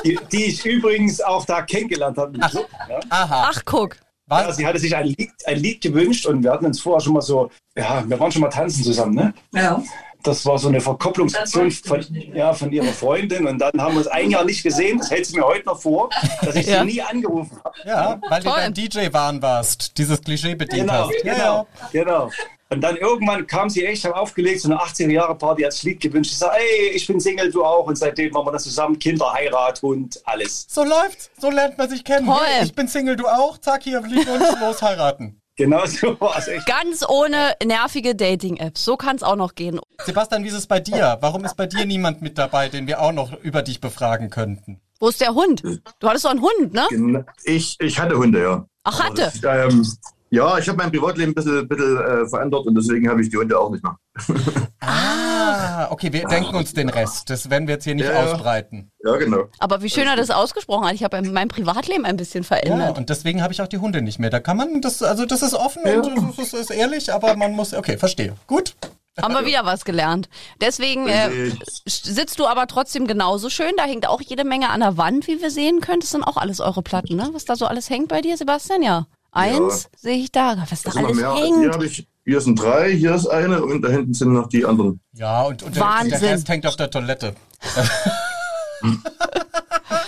die, 0.04 0.18
die 0.32 0.44
ich 0.46 0.64
übrigens 0.64 1.20
auch 1.20 1.44
da 1.44 1.62
kennengelernt 1.62 2.16
habe 2.18 2.34
im 2.36 2.40
Club. 2.40 2.68
Ja. 2.88 3.00
Aha. 3.10 3.50
Ach, 3.52 3.62
guck. 3.64 3.96
Was? 4.26 4.42
Ja, 4.46 4.52
sie 4.52 4.66
hatte 4.66 4.78
sich 4.78 4.94
ein 4.94 5.06
Lied, 5.06 5.32
ein 5.44 5.58
Lied 5.58 5.80
gewünscht 5.80 6.24
und 6.26 6.44
wir 6.44 6.52
hatten 6.52 6.64
uns 6.66 6.80
vorher 6.80 7.00
schon 7.00 7.14
mal 7.14 7.20
so, 7.20 7.50
ja, 7.76 8.04
wir 8.08 8.18
waren 8.20 8.30
schon 8.30 8.42
mal 8.42 8.48
tanzen 8.48 8.84
zusammen, 8.84 9.14
ne? 9.14 9.34
Ja. 9.52 9.82
Das 10.22 10.44
war 10.46 10.58
so 10.58 10.68
eine 10.68 10.80
Verkopplungsaktion 10.80 11.70
von, 11.70 12.04
ja, 12.34 12.52
von 12.52 12.70
ihrer 12.72 12.92
Freundin 12.92 13.46
und 13.46 13.58
dann 13.58 13.72
haben 13.80 13.94
wir 13.94 13.98
uns 13.98 14.06
ein 14.08 14.30
Jahr 14.30 14.44
nicht 14.44 14.62
gesehen. 14.62 14.98
Das 14.98 15.10
hält 15.10 15.26
sie 15.26 15.36
mir 15.38 15.44
heute 15.46 15.66
noch 15.66 15.80
vor, 15.80 16.10
dass 16.42 16.54
ich 16.56 16.66
Ja. 16.66 16.80
sie 16.80 16.86
nie 16.86 17.02
angerufen 17.02 17.58
habe. 17.64 17.74
Ja, 17.86 18.20
weil 18.28 18.42
du 18.42 18.48
Toll. 18.50 18.58
dein 18.60 18.74
DJ-Wahn 18.74 19.40
warst. 19.42 19.96
Dieses 19.98 20.20
Klischee 20.20 20.54
bedient 20.54 20.88
Genau, 20.88 21.08
hast. 21.08 21.22
Genau, 21.22 21.34
ja. 21.34 21.66
genau. 21.92 22.30
Und 22.72 22.82
dann 22.82 22.96
irgendwann 22.96 23.46
kam 23.48 23.68
sie 23.68 23.84
echt, 23.84 24.04
haben 24.04 24.12
aufgelegt, 24.14 24.60
so 24.60 24.68
eine 24.70 24.78
80er-Jahre-Party, 24.80 25.62
hat 25.62 25.72
das 25.72 25.82
Lied 25.82 26.00
gewünscht. 26.00 26.30
Ich 26.30 26.38
sage, 26.38 26.54
ey, 26.56 26.90
ich 26.90 27.04
bin 27.04 27.18
Single, 27.18 27.50
du 27.50 27.64
auch. 27.64 27.86
Und 27.86 27.96
seitdem 27.98 28.30
machen 28.32 28.46
wir 28.46 28.52
das 28.52 28.62
zusammen, 28.62 28.96
Kinder, 28.96 29.32
Heirat, 29.32 29.82
Hund, 29.82 30.20
alles. 30.24 30.66
So 30.68 30.84
läuft's. 30.84 31.30
So 31.40 31.50
lernt 31.50 31.78
man 31.78 31.88
sich 31.90 32.04
kennen. 32.04 32.26
Toll. 32.26 32.36
Ich 32.62 32.72
bin 32.72 32.86
Single, 32.86 33.16
du 33.16 33.26
auch. 33.26 33.58
Zack, 33.58 33.82
hier 33.82 34.00
Glückwunsch, 34.00 34.60
los 34.60 34.82
heiraten. 34.82 35.39
Genau 35.56 35.84
so 35.86 36.18
war 36.20 36.38
es 36.38 36.48
echt. 36.48 36.66
Ganz 36.66 37.04
ohne 37.08 37.54
nervige 37.64 38.14
Dating-Apps. 38.14 38.84
So 38.84 38.96
kann 38.96 39.16
es 39.16 39.22
auch 39.22 39.36
noch 39.36 39.54
gehen. 39.54 39.80
Sebastian, 40.04 40.44
wie 40.44 40.48
ist 40.48 40.54
es 40.54 40.66
bei 40.66 40.80
dir? 40.80 41.18
Warum 41.20 41.44
ist 41.44 41.56
bei 41.56 41.66
dir 41.66 41.84
niemand 41.84 42.22
mit 42.22 42.38
dabei, 42.38 42.68
den 42.68 42.86
wir 42.86 43.00
auch 43.00 43.12
noch 43.12 43.32
über 43.40 43.62
dich 43.62 43.80
befragen 43.80 44.30
könnten? 44.30 44.80
Wo 44.98 45.08
ist 45.08 45.20
der 45.20 45.34
Hund? 45.34 45.62
Du 45.62 46.08
hattest 46.08 46.26
doch 46.26 46.30
einen 46.30 46.42
Hund, 46.42 46.74
ne? 46.74 47.24
Ich, 47.44 47.76
ich 47.80 47.98
hatte 47.98 48.16
Hunde, 48.16 48.42
ja. 48.42 48.66
Ach, 48.84 49.02
hatte. 49.02 49.32
Das, 49.40 49.72
ähm, 49.72 49.86
Ja, 50.32 50.58
ich 50.58 50.68
habe 50.68 50.78
mein 50.78 50.90
Privatleben 50.92 51.32
ein 51.32 51.34
bisschen, 51.34 51.66
bisschen 51.68 51.96
äh, 51.98 52.28
verändert 52.28 52.64
und 52.66 52.74
deswegen 52.76 53.08
habe 53.08 53.20
ich 53.20 53.30
die 53.30 53.36
Hunde 53.36 53.58
auch 53.58 53.70
nicht 53.70 53.82
mehr. 53.82 53.96
Ah, 54.82 55.88
okay, 55.90 56.12
wir 56.12 56.24
denken 56.26 56.54
uns 56.56 56.72
den 56.72 56.88
Rest. 56.88 57.28
Das 57.30 57.50
werden 57.50 57.68
wir 57.68 57.74
jetzt 57.74 57.84
hier 57.84 57.94
nicht 57.94 58.06
Ja. 58.08 58.22
ausbreiten. 58.22 58.90
Ja, 59.04 59.16
genau. 59.16 59.44
Aber 59.58 59.82
wie 59.82 59.90
schön 59.90 60.06
er 60.06 60.16
das 60.16 60.30
ausgesprochen 60.30 60.86
hat. 60.86 60.94
Ich 60.94 61.04
habe 61.04 61.20
mein 61.22 61.48
Privatleben 61.48 62.04
ein 62.04 62.16
bisschen 62.16 62.42
Ja, 62.42 62.48
verändert. 62.48 62.96
und 62.98 63.10
deswegen 63.10 63.42
habe 63.42 63.52
ich 63.52 63.60
auch 63.60 63.66
die 63.68 63.78
Hunde 63.78 64.00
nicht 64.02 64.18
mehr. 64.18 64.30
Da 64.30 64.40
kann 64.40 64.56
man, 64.56 64.80
das, 64.80 65.02
also 65.02 65.26
das 65.26 65.42
ist 65.42 65.54
offen 65.54 65.82
und 65.84 66.38
das 66.38 66.52
ist 66.54 66.70
ehrlich, 66.70 67.12
aber 67.12 67.36
man 67.36 67.52
muss, 67.52 67.74
okay, 67.74 67.98
verstehe. 67.98 68.34
Gut. 68.46 68.74
Haben 69.20 69.34
wir 69.34 69.44
wieder 69.44 69.64
was 69.66 69.84
gelernt. 69.84 70.28
Deswegen 70.60 71.06
äh, 71.08 71.50
sitzt 71.86 72.38
du 72.38 72.46
aber 72.46 72.66
trotzdem 72.66 73.06
genauso 73.06 73.50
schön. 73.50 73.72
Da 73.76 73.84
hängt 73.84 74.06
auch 74.08 74.20
jede 74.22 74.44
Menge 74.44 74.70
an 74.70 74.80
der 74.80 74.96
Wand, 74.96 75.26
wie 75.26 75.42
wir 75.42 75.50
sehen 75.50 75.80
können. 75.80 76.00
Das 76.00 76.10
sind 76.10 76.22
auch 76.24 76.36
alles 76.38 76.60
eure 76.60 76.82
Platten, 76.82 77.16
ne? 77.16 77.28
Was 77.32 77.44
da 77.44 77.54
so 77.56 77.66
alles 77.66 77.90
hängt 77.90 78.08
bei 78.08 78.22
dir, 78.22 78.36
Sebastian? 78.36 78.82
Ja. 78.82 79.06
Eins 79.32 79.88
sehe 79.96 80.16
ich 80.16 80.32
da. 80.32 80.56
Was 80.68 80.82
da 80.82 80.90
alles 80.92 81.16
mehr. 81.16 81.34
Hier 81.34 81.44
hängt. 81.44 81.74
habe 81.74 81.86
ich, 81.86 82.06
hier 82.24 82.40
sind 82.40 82.60
drei, 82.60 82.92
hier 82.92 83.14
ist 83.14 83.26
eine 83.26 83.62
und 83.62 83.82
da 83.82 83.88
hinten 83.88 84.14
sind 84.14 84.32
noch 84.32 84.48
die 84.48 84.64
anderen. 84.64 85.00
Ja, 85.12 85.42
und, 85.42 85.62
und 85.62 85.76
der, 85.76 86.04
der. 86.04 86.22
Rest 86.22 86.48
hängt 86.48 86.66
auf 86.66 86.76
der 86.76 86.90
Toilette. 86.90 87.34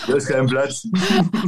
Da 0.06 0.14
ist 0.14 0.28
kein 0.28 0.46
Platz. 0.46 0.86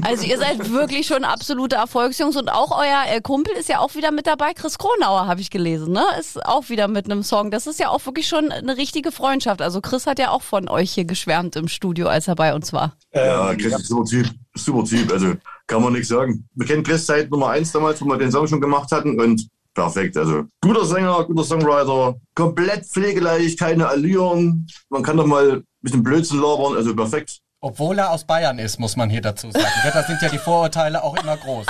Also 0.02 0.24
ihr 0.24 0.38
seid 0.38 0.70
wirklich 0.70 1.06
schon 1.06 1.24
absolute 1.24 1.76
Erfolgsjungs 1.76 2.36
und 2.36 2.48
auch 2.48 2.70
euer 2.70 3.04
äh, 3.08 3.20
Kumpel 3.20 3.52
ist 3.54 3.68
ja 3.68 3.80
auch 3.80 3.94
wieder 3.94 4.12
mit 4.12 4.26
dabei. 4.26 4.54
Chris 4.54 4.78
Kronauer 4.78 5.26
habe 5.26 5.40
ich 5.40 5.50
gelesen, 5.50 5.92
ne? 5.92 6.04
Ist 6.18 6.44
auch 6.44 6.68
wieder 6.68 6.88
mit 6.88 7.06
einem 7.06 7.22
Song. 7.22 7.50
Das 7.50 7.66
ist 7.66 7.80
ja 7.80 7.88
auch 7.88 8.04
wirklich 8.06 8.28
schon 8.28 8.52
eine 8.52 8.76
richtige 8.76 9.12
Freundschaft. 9.12 9.60
Also 9.60 9.80
Chris 9.80 10.06
hat 10.06 10.18
ja 10.18 10.30
auch 10.30 10.42
von 10.42 10.68
euch 10.68 10.92
hier 10.92 11.04
geschwärmt 11.04 11.56
im 11.56 11.68
Studio, 11.68 12.06
als 12.06 12.28
er 12.28 12.36
bei 12.36 12.54
uns 12.54 12.72
war. 12.72 12.96
Ja, 13.12 13.54
Chris 13.54 13.74
ist 13.74 13.88
super 13.88 14.04
Typ. 14.04 14.30
Super 14.54 14.84
Typ. 14.84 15.12
Also 15.12 15.34
kann 15.66 15.82
man 15.82 15.92
nichts 15.92 16.08
sagen. 16.08 16.46
Wir 16.54 16.66
kennen 16.66 16.82
Chris 16.82 17.06
seit 17.06 17.30
Nummer 17.30 17.48
eins 17.50 17.72
damals, 17.72 18.00
wo 18.00 18.06
wir 18.06 18.18
den 18.18 18.30
Song 18.30 18.46
schon 18.46 18.60
gemacht 18.60 18.90
hatten 18.92 19.20
und 19.20 19.48
perfekt. 19.74 20.16
Also 20.16 20.44
guter 20.62 20.84
Sänger, 20.84 21.24
guter 21.24 21.44
Songwriter, 21.44 22.14
komplett 22.34 22.84
pflegeleicht, 22.86 23.58
keine 23.58 23.88
Allüren. 23.88 24.66
Man 24.90 25.02
kann 25.02 25.16
doch 25.16 25.26
mal 25.26 25.52
ein 25.52 25.64
bisschen 25.80 26.02
Blödsinn 26.02 26.40
labern, 26.40 26.76
also 26.76 26.94
perfekt. 26.94 27.40
Obwohl 27.60 27.98
er 27.98 28.10
aus 28.10 28.24
Bayern 28.24 28.58
ist, 28.58 28.78
muss 28.78 28.94
man 28.96 29.08
hier 29.08 29.22
dazu 29.22 29.50
sagen. 29.50 29.64
Da 29.92 30.02
sind 30.02 30.20
ja 30.20 30.28
die 30.28 30.38
Vorurteile 30.38 31.02
auch 31.02 31.16
immer 31.22 31.36
groß. 31.36 31.66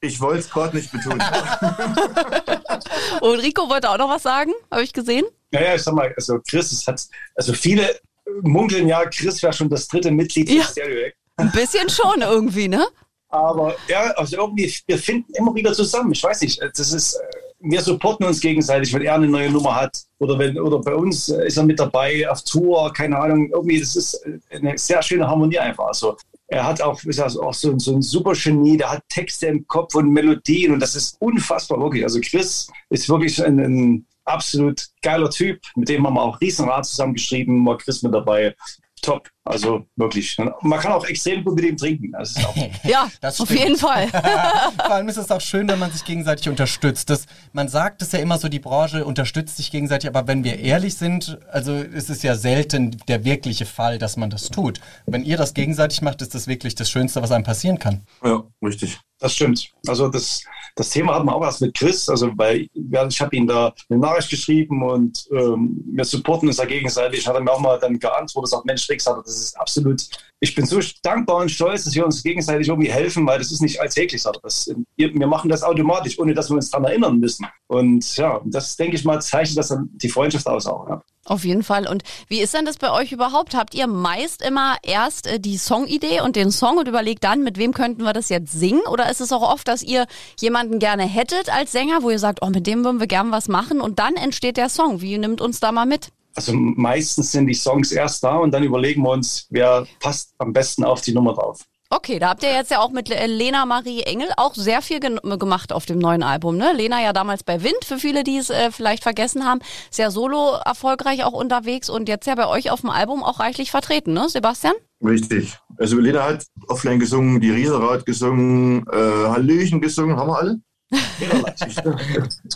Ich 0.00 0.20
wollte 0.20 0.40
es 0.40 0.50
gerade 0.50 0.76
nicht 0.76 0.90
betonen. 0.92 1.22
Und 3.20 3.38
Rico 3.40 3.68
wollte 3.68 3.88
auch 3.90 3.98
noch 3.98 4.08
was 4.10 4.22
sagen, 4.22 4.52
habe 4.70 4.82
ich 4.82 4.92
gesehen. 4.92 5.24
Naja, 5.52 5.74
ich 5.76 5.82
sag 5.82 5.94
mal, 5.94 6.12
also 6.16 6.38
Chris 6.48 6.72
es 6.72 6.86
hat, 6.86 7.00
also 7.34 7.52
viele 7.52 7.98
munkeln 8.42 8.88
ja, 8.88 9.04
Chris 9.06 9.42
wäre 9.42 9.52
schon 9.52 9.68
das 9.70 9.86
dritte 9.88 10.10
Mitglied 10.10 10.48
Ja. 10.50 10.62
des 10.62 10.72
Stereo 10.72 11.06
Act. 11.06 11.16
Ein 11.36 11.50
bisschen 11.52 11.88
schon 11.88 12.22
irgendwie, 12.22 12.68
ne? 12.68 12.84
Aber 13.28 13.74
ja, 13.88 14.12
also 14.12 14.36
irgendwie, 14.36 14.72
wir 14.86 14.98
finden 14.98 15.32
immer 15.34 15.54
wieder 15.54 15.72
zusammen. 15.72 16.12
Ich 16.12 16.22
weiß 16.22 16.42
nicht, 16.42 16.60
das 16.60 16.92
ist, 16.92 17.14
äh, 17.14 17.18
wir 17.60 17.80
supporten 17.80 18.26
uns 18.26 18.40
gegenseitig, 18.40 18.92
wenn 18.94 19.02
er 19.02 19.14
eine 19.14 19.26
neue 19.26 19.50
Nummer 19.50 19.74
hat 19.74 20.04
oder 20.18 20.38
wenn, 20.38 20.58
oder 20.58 20.78
bei 20.78 20.94
uns 20.94 21.28
äh, 21.28 21.46
ist 21.46 21.56
er 21.56 21.64
mit 21.64 21.80
dabei 21.80 22.28
auf 22.28 22.42
Tour, 22.44 22.92
keine 22.92 23.18
Ahnung. 23.18 23.50
Irgendwie, 23.50 23.80
das 23.80 23.96
ist 23.96 24.14
äh, 24.24 24.56
eine 24.56 24.78
sehr 24.78 25.02
schöne 25.02 25.26
Harmonie 25.26 25.58
einfach. 25.58 25.86
Also, 25.86 26.16
er 26.48 26.64
hat 26.64 26.80
auch, 26.80 27.02
ist 27.02 27.18
also 27.18 27.42
auch 27.42 27.54
so, 27.54 27.76
so 27.78 27.96
ein 27.96 28.02
super 28.02 28.32
Genie, 28.32 28.76
der 28.76 28.92
hat 28.92 29.02
Texte 29.08 29.46
im 29.46 29.66
Kopf 29.66 29.94
und 29.94 30.10
Melodien 30.10 30.72
und 30.72 30.80
das 30.80 30.94
ist 30.94 31.16
unfassbar 31.20 31.80
wirklich. 31.80 32.04
Also 32.04 32.20
Chris 32.20 32.68
ist 32.88 33.08
wirklich 33.08 33.44
ein, 33.44 33.58
ein 33.58 34.06
absolut 34.24 34.86
geiler 35.02 35.30
Typ, 35.30 35.60
mit 35.74 35.88
dem 35.88 36.06
haben 36.06 36.14
wir 36.14 36.22
auch 36.22 36.40
Riesenrad 36.40 36.86
zusammengeschrieben, 36.86 37.66
war 37.66 37.78
Chris 37.78 38.02
mit 38.02 38.14
dabei. 38.14 38.54
Top, 39.02 39.28
also 39.46 39.86
wirklich. 39.96 40.36
Man 40.60 40.80
kann 40.80 40.92
auch 40.92 41.04
extrem 41.06 41.44
gut 41.44 41.54
mit 41.54 41.64
ihm 41.64 41.76
trinken. 41.76 42.12
Das 42.12 42.30
ist 42.30 42.44
auch 42.44 42.56
Ja, 42.84 43.08
Das 43.20 43.40
auf 43.40 43.50
jeden 43.50 43.76
Fall. 43.76 44.08
Vor 44.76 44.90
allem 44.90 45.08
ist 45.08 45.16
es 45.16 45.30
auch 45.30 45.40
schön, 45.40 45.68
wenn 45.68 45.78
man 45.78 45.92
sich 45.92 46.04
gegenseitig 46.04 46.48
unterstützt. 46.48 47.08
Das, 47.10 47.26
man 47.52 47.68
sagt 47.68 48.02
es 48.02 48.12
ja 48.12 48.18
immer 48.18 48.38
so, 48.38 48.48
die 48.48 48.58
Branche 48.58 49.04
unterstützt 49.04 49.56
sich 49.56 49.70
gegenseitig, 49.70 50.08
aber 50.08 50.26
wenn 50.26 50.44
wir 50.44 50.58
ehrlich 50.58 50.96
sind, 50.96 51.38
also 51.50 51.74
ist 51.74 52.10
es 52.10 52.22
ja 52.22 52.34
selten 52.34 52.96
der 53.08 53.24
wirkliche 53.24 53.66
Fall, 53.66 53.98
dass 53.98 54.16
man 54.16 54.30
das 54.30 54.50
tut. 54.50 54.80
Wenn 55.06 55.24
ihr 55.24 55.36
das 55.36 55.54
gegenseitig 55.54 56.02
macht, 56.02 56.22
ist 56.22 56.34
das 56.34 56.46
wirklich 56.46 56.74
das 56.74 56.90
Schönste, 56.90 57.22
was 57.22 57.30
einem 57.30 57.44
passieren 57.44 57.78
kann. 57.78 58.02
ja, 58.24 58.42
richtig. 58.62 58.98
Das 59.18 59.32
stimmt. 59.34 59.72
Also 59.86 60.08
das, 60.08 60.42
das 60.74 60.90
Thema 60.90 61.14
hatten 61.14 61.24
wir 61.26 61.34
auch 61.34 61.42
erst 61.42 61.62
mit 61.62 61.74
Chris, 61.74 62.06
also 62.08 62.30
weil 62.36 62.68
ja, 62.74 63.06
ich 63.06 63.20
habe 63.20 63.34
ihm 63.34 63.46
da 63.46 63.72
eine 63.88 63.98
Nachricht 63.98 64.28
geschrieben 64.28 64.82
und 64.82 65.26
ähm, 65.32 65.82
wir 65.86 66.04
supporten 66.04 66.48
uns 66.48 66.58
da 66.58 66.66
gegenseitig. 66.66 67.26
Hat 67.26 67.34
er 67.34 67.40
mir 67.40 67.50
auch 67.50 67.60
mal 67.60 67.78
dann 67.78 67.98
geantwortet, 67.98 68.50
sagt, 68.50 68.66
Mensch, 68.66 68.88
Rix, 68.90 69.06
hat 69.06 69.16
er, 69.16 69.22
das 69.36 69.44
ist 69.44 69.60
absolut, 69.60 70.02
ich 70.40 70.54
bin 70.54 70.66
so 70.66 70.80
dankbar 71.02 71.36
und 71.36 71.50
stolz, 71.50 71.84
dass 71.84 71.94
wir 71.94 72.04
uns 72.04 72.22
gegenseitig 72.22 72.68
irgendwie 72.68 72.90
helfen, 72.90 73.26
weil 73.26 73.38
das 73.38 73.52
ist 73.52 73.62
nicht 73.62 73.80
alltäglich, 73.80 74.24
er. 74.24 74.32
Das, 74.42 74.70
wir 74.96 75.26
machen 75.26 75.48
das 75.48 75.62
automatisch, 75.62 76.18
ohne 76.18 76.34
dass 76.34 76.50
wir 76.50 76.56
uns 76.56 76.70
daran 76.70 76.86
erinnern 76.86 77.18
müssen. 77.18 77.46
Und 77.66 78.16
ja, 78.16 78.40
das 78.44 78.76
denke 78.76 78.96
ich 78.96 79.04
mal, 79.04 79.20
zeichnet 79.20 79.58
das 79.58 79.68
dann 79.68 79.88
die 79.92 80.08
Freundschaft 80.08 80.46
aus 80.46 80.66
auch. 80.66 80.88
Ja. 80.88 81.02
Auf 81.24 81.44
jeden 81.44 81.64
Fall. 81.64 81.88
Und 81.88 82.04
wie 82.28 82.40
ist 82.40 82.54
denn 82.54 82.64
das 82.64 82.76
bei 82.76 82.92
euch 82.92 83.12
überhaupt? 83.12 83.56
Habt 83.56 83.74
ihr 83.74 83.88
meist 83.88 84.42
immer 84.42 84.76
erst 84.82 85.26
äh, 85.26 85.40
die 85.40 85.58
Songidee 85.58 86.20
und 86.20 86.36
den 86.36 86.52
Song 86.52 86.78
und 86.78 86.86
überlegt 86.86 87.24
dann, 87.24 87.42
mit 87.42 87.58
wem 87.58 87.74
könnten 87.74 88.04
wir 88.04 88.12
das 88.12 88.28
jetzt 88.28 88.52
singen? 88.52 88.82
Oder 88.88 89.10
ist 89.10 89.20
es 89.20 89.32
auch 89.32 89.42
oft, 89.42 89.66
dass 89.66 89.82
ihr 89.82 90.06
jemanden 90.38 90.78
gerne 90.78 91.02
hättet 91.02 91.52
als 91.52 91.72
Sänger, 91.72 92.02
wo 92.02 92.10
ihr 92.10 92.20
sagt, 92.20 92.40
oh, 92.42 92.50
mit 92.50 92.66
dem 92.66 92.84
würden 92.84 93.00
wir 93.00 93.08
gern 93.08 93.32
was 93.32 93.48
machen 93.48 93.80
und 93.80 93.98
dann 93.98 94.14
entsteht 94.14 94.56
der 94.56 94.68
Song? 94.68 95.00
Wie 95.00 95.18
nimmt 95.18 95.40
uns 95.40 95.58
da 95.58 95.72
mal 95.72 95.86
mit? 95.86 96.10
Also 96.36 96.52
meistens 96.54 97.32
sind 97.32 97.46
die 97.46 97.54
Songs 97.54 97.92
erst 97.92 98.22
da 98.22 98.36
und 98.36 98.52
dann 98.52 98.62
überlegen 98.62 99.02
wir 99.02 99.10
uns, 99.10 99.46
wer 99.50 99.86
passt 100.00 100.34
am 100.38 100.52
besten 100.52 100.84
auf 100.84 101.00
die 101.00 101.12
Nummer 101.12 101.34
drauf. 101.34 101.60
Okay, 101.88 102.18
da 102.18 102.30
habt 102.30 102.42
ihr 102.42 102.52
jetzt 102.52 102.72
ja 102.72 102.80
auch 102.80 102.90
mit 102.90 103.10
äh, 103.10 103.26
Lena 103.26 103.64
Marie 103.64 104.02
Engel 104.02 104.28
auch 104.36 104.54
sehr 104.54 104.82
viel 104.82 104.98
gemacht 104.98 105.72
auf 105.72 105.86
dem 105.86 105.98
neuen 105.98 106.24
Album. 106.24 106.56
Ne? 106.56 106.72
Lena 106.74 107.00
ja 107.00 107.12
damals 107.12 107.44
bei 107.44 107.62
Wind, 107.62 107.84
für 107.84 107.98
viele, 107.98 108.24
die 108.24 108.38
es 108.38 108.50
äh, 108.50 108.72
vielleicht 108.72 109.04
vergessen 109.04 109.44
haben, 109.44 109.60
sehr 109.90 110.10
solo 110.10 110.56
erfolgreich 110.64 111.22
auch 111.22 111.32
unterwegs 111.32 111.88
und 111.88 112.08
jetzt 112.08 112.26
ja 112.26 112.34
bei 112.34 112.48
euch 112.48 112.72
auf 112.72 112.80
dem 112.80 112.90
Album 112.90 113.22
auch 113.22 113.38
reichlich 113.38 113.70
vertreten, 113.70 114.14
ne, 114.14 114.28
Sebastian? 114.28 114.74
Richtig. 115.04 115.56
Also 115.78 115.98
Lena 115.98 116.24
hat 116.24 116.46
offline 116.66 116.98
gesungen, 116.98 117.40
die 117.40 117.50
Riesenrad 117.50 118.04
gesungen, 118.04 118.84
äh, 118.90 118.96
Hallöchen 118.96 119.80
gesungen, 119.80 120.16
haben 120.16 120.28
wir 120.28 120.38
alle? 120.38 120.60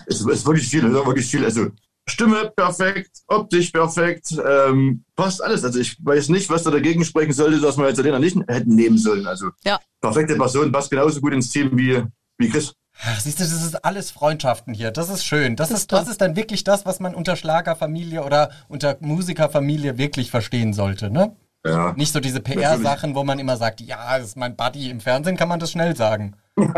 es 0.07 0.21
ist 0.21 0.47
wirklich 0.47 0.69
viel, 0.69 0.85
es 0.85 0.93
ist 0.93 1.07
wirklich 1.07 1.27
viel. 1.27 1.45
Also 1.45 1.69
Stimme 2.09 2.51
perfekt, 2.57 3.11
optisch 3.29 3.71
perfekt, 3.71 4.35
ähm, 4.45 5.05
passt 5.15 5.43
alles. 5.43 5.65
Also 5.65 5.79
ich 5.79 5.97
weiß 6.05 6.29
nicht, 6.31 6.51
was 6.51 6.65
da 6.65 6.71
dagegen 6.71 7.05
sprechen 7.05 7.33
sollte, 7.33 7.61
dass 7.61 7.77
wir 7.79 7.87
jetzt 7.89 8.03
Lena 8.03 8.19
nicht 8.19 8.37
hätten 8.49 8.75
nehmen 8.75 8.99
sollen. 8.99 9.27
Also 9.27 9.51
Ja. 9.65 9.79
perfekte 10.01 10.37
Person, 10.37 10.73
passt 10.73 10.91
genauso 10.91 11.21
gut 11.21 11.33
ins 11.33 11.51
Team 11.51 11.71
wie, 11.79 12.03
wie 12.39 12.49
Chris. 12.49 12.73
Siehst 13.21 13.39
du, 13.41 13.45
das 13.45 13.53
ist 13.53 13.85
alles 13.85 14.11
Freundschaften 14.11 14.75
hier. 14.75 14.91
Das 14.91 15.09
ist 15.09 15.25
schön. 15.25 15.57
Das, 15.57 15.71
ist, 15.71 15.91
das 15.93 16.09
ist 16.09 16.21
dann 16.21 16.37
wirklich 16.37 16.65
das, 16.65 16.85
was 16.85 17.01
man 17.01 17.15
unter 17.15 17.35
Schlagerfamilie 17.37 18.23
oder 18.23 18.51
unter 18.69 18.97
Musikerfamilie 19.01 19.97
wirklich 19.97 20.31
verstehen 20.31 20.75
sollte, 20.75 21.11
ne? 21.11 21.35
Ja, 21.65 21.93
Nicht 21.93 22.13
so 22.13 22.21
diese 22.21 22.41
PR-Sachen, 22.41 23.15
wo 23.15 23.23
man 23.23 23.39
immer 23.39 23.57
sagt, 23.59 23.81
ja, 23.83 24.19
das 24.19 24.29
ist 24.29 24.37
mein 24.37 24.57
Buddy. 24.57 24.89
Im 24.91 25.01
Fernsehen 25.01 25.37
kann 25.37 25.49
man 25.49 25.61
das 25.61 25.71
schnell 25.71 25.95
sagen. 25.95 26.35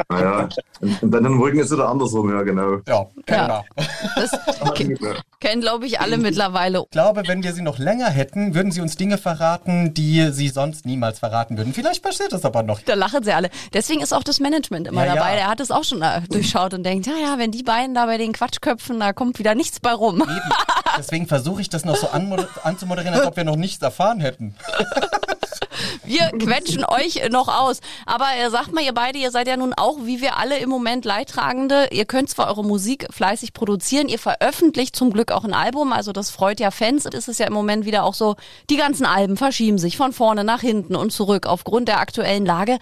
Naja. 0.09 0.49
Und, 0.81 1.03
und 1.03 1.11
dann 1.11 1.25
im 1.25 1.41
Rücken 1.41 1.59
ist 1.59 1.67
es 1.67 1.73
wieder 1.73 1.89
andersrum, 1.89 2.31
ja 2.31 2.43
genau. 2.43 2.79
Ja, 2.87 3.07
kennen 3.27 3.49
Ja. 3.49 3.63
Das 4.17 4.31
kennen, 5.41 5.61
glaube 5.61 5.87
ich, 5.87 6.01
alle 6.01 6.19
mittlerweile. 6.19 6.81
Ich 6.85 6.91
glaube, 6.91 7.23
wenn 7.27 7.43
wir 7.43 7.53
sie 7.53 7.63
noch 7.63 7.79
länger 7.79 8.09
hätten, 8.09 8.55
würden 8.55 8.71
sie 8.73 8.81
uns 8.81 8.97
Dinge 8.97 9.19
verraten, 9.19 9.95
die 9.95 10.31
sie 10.33 10.49
sonst 10.49 10.87
niemals 10.87 11.19
verraten 11.19 11.57
würden. 11.57 11.73
Vielleicht 11.75 12.03
passiert 12.03 12.33
das 12.33 12.45
aber 12.45 12.63
noch. 12.63 12.81
Da 12.83 12.95
lachen 12.95 13.23
sie 13.25 13.33
alle. 13.33 13.51
Deswegen 13.73 14.01
ist 14.01 14.13
auch 14.13 14.23
das 14.23 14.41
Management 14.41 14.89
immer 14.89 15.05
Ja, 15.07 15.15
dabei. 15.15 15.31
ja. 15.31 15.37
Der 15.37 15.47
hat 15.49 15.61
es 15.61 15.71
auch 15.71 15.85
schon 15.85 16.03
äh, 16.03 16.21
durchschaut 16.31 16.75
und 16.75 16.85
denkt, 16.85 17.07
ja, 17.07 17.15
ja, 17.21 17.39
wenn 17.39 17.51
die 17.51 17.63
beiden 17.63 17.95
da 17.95 18.07
bei 18.07 18.19
den 18.19 18.33
Quatschköpfen, 18.33 19.01
da 19.01 19.13
kommt 19.13 19.39
wieder 19.39 19.55
nichts 19.55 19.81
bei 19.81 19.93
rum. 19.93 20.23
Eben. 20.23 20.41
Deswegen 20.99 21.27
versuche 21.27 21.61
ich 21.61 21.71
das 21.71 21.85
noch 21.85 21.97
so 21.97 22.09
anzumoderieren, 22.63 23.15
als 23.19 23.27
ob 23.27 23.37
wir 23.37 23.45
noch 23.45 23.57
nichts 23.57 23.83
erfahren 23.83 24.21
hätten. 24.21 24.55
Wir 26.05 26.31
quetschen 26.39 26.85
euch 26.85 27.29
noch 27.31 27.49
aus. 27.49 27.81
Aber 28.07 28.27
äh, 28.37 28.51
sagt 28.51 28.73
mal, 28.73 28.83
ihr 28.83 28.95
beide, 28.95 29.19
ihr 29.19 29.31
seid 29.31 29.49
ja 29.49 29.57
nun 29.57 29.73
auch, 29.75 29.99
wie 30.05 30.21
wir 30.21 30.37
alle 30.37 30.59
im 30.59 30.69
Moment 30.69 31.05
Leidtragende. 31.05 31.89
Ihr 31.93 32.05
könnt 32.05 32.31
zwar 32.31 32.49
eure 32.49 32.65
Musik 32.65 33.07
fleißig 33.11 33.53
produzieren, 33.53 34.09
ihr 34.09 34.19
veröffentlicht 34.19 34.97
zum 34.97 35.13
Glück 35.13 35.33
auch 35.33 35.45
ein 35.45 35.55
Album, 35.55 35.93
also 35.93 36.13
das 36.13 36.31
freut 36.31 36.61
ja 36.61 36.71
Fans. 36.71 37.07
Es 37.07 37.29
ist 37.29 37.41
ja 37.41 37.47
im 37.47 37.53
Moment 37.53 37.85
wieder 37.85 38.05
auch 38.05 38.15
so, 38.15 38.37
die 38.71 38.77
ganzen 38.77 39.07
Alben 39.07 39.37
verschieben 39.37 39.79
sich 39.79 39.97
von 39.97 40.13
vorne 40.13 40.45
nach 40.45 40.61
hinten 40.61 40.97
und 40.97 41.13
zurück 41.13 41.47
aufgrund 41.47 41.89
der 41.89 42.01
aktuellen 42.01 42.47
Lage. 42.47 42.79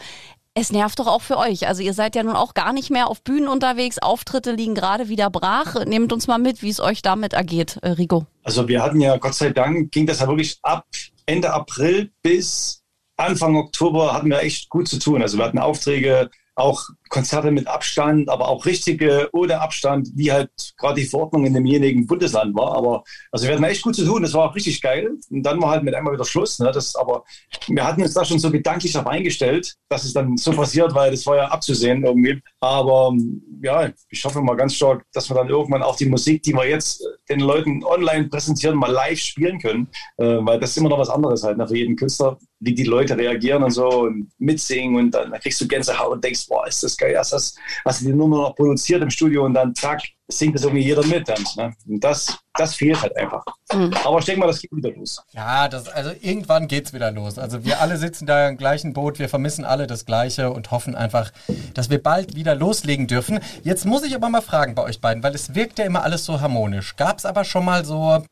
Es 0.53 0.73
nervt 0.73 0.99
doch 0.99 1.07
auch 1.07 1.23
für 1.23 1.39
euch. 1.39 1.69
Also 1.69 1.83
ihr 1.83 1.95
seid 1.95 2.17
ja 2.17 2.25
nun 2.25 2.35
auch 2.35 2.55
gar 2.55 2.73
nicht 2.73 2.91
mehr 2.91 3.09
auf 3.09 3.23
Bühnen 3.23 3.47
unterwegs. 3.47 3.99
Auftritte 3.99 4.53
liegen 4.53 4.75
gerade 4.75 5.09
wieder 5.09 5.31
brach. 5.31 5.85
Nehmt 5.85 6.13
uns 6.13 6.27
mal 6.27 6.39
mit, 6.39 6.61
wie 6.63 6.71
es 6.71 6.81
euch 6.81 7.03
damit 7.03 7.35
ergeht, 7.35 7.79
äh, 7.83 7.91
Rico. 7.91 8.27
Also 8.43 8.67
wir 8.67 8.83
hatten 8.83 9.01
ja, 9.01 9.17
Gott 9.17 9.35
sei 9.35 9.51
Dank, 9.51 9.93
ging 9.93 10.07
das 10.07 10.19
ja 10.19 10.27
wirklich 10.27 10.59
ab 10.63 10.87
Ende 11.25 11.53
April 11.53 12.11
bis 12.23 12.80
Anfang 13.21 13.57
Oktober 13.57 14.13
hatten 14.13 14.31
wir 14.31 14.41
echt 14.41 14.69
gut 14.69 14.89
zu 14.89 14.99
tun. 14.99 15.23
Also 15.23 15.39
wir 15.39 15.45
hatten 15.45 15.59
Aufträge, 15.59 16.31
auch 16.55 16.85
Konzerte 17.11 17.51
mit 17.51 17.67
Abstand, 17.67 18.29
aber 18.29 18.49
auch 18.49 18.65
richtige 18.65 19.29
ohne 19.33 19.61
Abstand, 19.61 20.09
wie 20.15 20.31
halt 20.31 20.51
gerade 20.79 21.01
die 21.01 21.07
Verordnung 21.07 21.45
in 21.45 21.53
demjenigen 21.53 22.07
Bundesland 22.07 22.55
war. 22.55 22.77
Aber 22.77 23.03
also 23.33 23.47
wir 23.47 23.53
hatten 23.53 23.65
echt 23.65 23.83
gut 23.83 23.97
zu 23.97 24.07
tun, 24.07 24.23
das 24.23 24.33
war 24.33 24.49
auch 24.49 24.55
richtig 24.55 24.81
geil. 24.81 25.11
Und 25.29 25.43
dann 25.43 25.61
war 25.61 25.71
halt 25.71 25.83
mit 25.83 25.95
einmal 25.95 26.15
wieder 26.15 26.25
Schluss. 26.25 26.61
Ne? 26.61 26.71
Das, 26.73 26.95
aber 26.95 27.25
wir 27.67 27.85
hatten 27.85 28.01
uns 28.03 28.15
da 28.15 28.25
schon 28.25 28.39
so 28.39 28.51
gedanklich 28.51 28.93
darauf 28.93 29.09
eingestellt, 29.09 29.75
dass 29.89 30.05
es 30.05 30.13
dann 30.13 30.37
so 30.37 30.53
passiert, 30.53 30.95
weil 30.95 31.11
das 31.11 31.27
war 31.27 31.37
ja 31.37 31.49
abzusehen 31.49 32.05
irgendwie. 32.05 32.41
Aber 32.61 33.13
ja, 33.61 33.91
ich 34.09 34.25
hoffe 34.25 34.41
mal 34.41 34.57
ganz 34.57 34.75
stark, 34.75 35.05
dass 35.13 35.29
wir 35.29 35.35
dann 35.35 35.49
irgendwann 35.49 35.83
auch 35.83 35.97
die 35.97 36.07
Musik, 36.07 36.45
die 36.45 36.55
wir 36.55 36.69
jetzt 36.69 37.05
den 37.29 37.41
Leuten 37.41 37.85
online 37.85 38.29
präsentieren, 38.29 38.77
mal 38.77 38.91
live 38.91 39.19
spielen 39.19 39.59
können. 39.59 39.89
Äh, 40.17 40.39
weil 40.41 40.61
das 40.61 40.71
ist 40.71 40.77
immer 40.77 40.89
noch 40.89 40.99
was 40.99 41.11
anderes 41.11 41.43
halt 41.43 41.59
ne? 41.59 41.67
für 41.67 41.77
jeden 41.77 41.97
Künstler, 41.97 42.39
wie 42.61 42.75
die 42.75 42.85
Leute 42.85 43.17
reagieren 43.17 43.65
und 43.65 43.73
so 43.73 44.03
und 44.03 44.31
mitsingen 44.39 44.97
und 44.97 45.11
dann, 45.11 45.33
dann 45.33 45.41
kriegst 45.41 45.61
du 45.61 45.67
Gänsehaut 45.67 46.13
und 46.13 46.25
denkst, 46.25 46.47
boah, 46.49 46.67
ist 46.69 46.83
das 46.83 46.97
geil, 47.01 47.17
hast, 47.19 47.33
das, 47.33 47.57
hast 47.85 48.01
du 48.01 48.07
die 48.07 48.13
Nummer 48.13 48.37
noch 48.39 48.55
produziert 48.55 49.03
im 49.03 49.11
Studio 49.11 49.45
und 49.45 49.55
dann 49.55 49.75
zack, 49.75 50.03
singt 50.31 50.55
das 50.55 50.63
irgendwie 50.63 50.85
jeder 50.85 51.05
mit. 51.07 51.29
Dann, 51.29 51.45
ne? 51.57 51.75
Und 51.87 52.03
das, 52.03 52.39
das 52.55 52.75
fehlt 52.75 53.01
halt 53.01 53.17
einfach. 53.17 53.45
Mhm. 53.73 53.93
Aber 54.05 54.19
ich 54.19 54.25
denke 54.25 54.41
mal, 54.41 54.47
das 54.47 54.61
geht 54.61 54.75
wieder 54.75 54.91
los. 54.91 55.23
Ja, 55.33 55.69
das, 55.69 55.89
also 55.89 56.11
irgendwann 56.21 56.69
geht 56.69 56.87
es 56.87 56.93
wieder 56.93 57.11
los. 57.11 57.39
Also 57.39 57.65
wir 57.65 57.81
alle 57.81 57.97
sitzen 57.97 58.27
da 58.27 58.49
im 58.49 58.57
gleichen 58.57 58.93
Boot, 58.93 59.19
wir 59.19 59.29
vermissen 59.29 59.65
alle 59.65 59.87
das 59.87 60.05
Gleiche 60.05 60.51
und 60.51 60.71
hoffen 60.71 60.95
einfach, 60.95 61.33
dass 61.75 61.91
wir 61.91 62.03
bald 62.03 62.35
wieder 62.35 62.55
loslegen 62.55 63.07
dürfen. 63.07 63.41
Jetzt 63.63 63.87
muss 63.87 64.03
ich 64.03 64.15
aber 64.15 64.29
mal 64.29 64.43
fragen 64.43 64.75
bei 64.75 64.83
euch 64.83 65.01
beiden, 65.01 65.23
weil 65.23 65.35
es 65.35 65.55
wirkt 65.55 65.79
ja 65.79 65.85
immer 65.85 66.03
alles 66.03 66.25
so 66.25 66.41
harmonisch. 66.41 66.97
Gab 66.97 67.19
es 67.19 67.25
aber 67.25 67.45
schon 67.45 67.65
mal 67.65 67.85
so, 67.85 68.25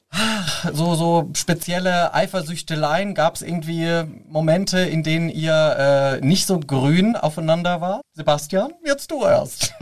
so, 0.72 0.94
so 0.94 1.30
spezielle 1.34 2.14
Eifersüchteleien? 2.14 3.14
Gab 3.14 3.36
es 3.36 3.42
irgendwie 3.42 4.04
Momente, 4.28 4.80
in 4.80 5.02
denen 5.02 5.28
ihr 5.28 6.18
äh, 6.20 6.24
nicht 6.24 6.46
so 6.46 6.58
grün 6.58 7.16
aufeinander 7.16 7.80
war? 7.80 8.00
Sebastian, 8.14 8.72
jetzt 8.84 9.10
du 9.10 9.22
erst. 9.24 9.74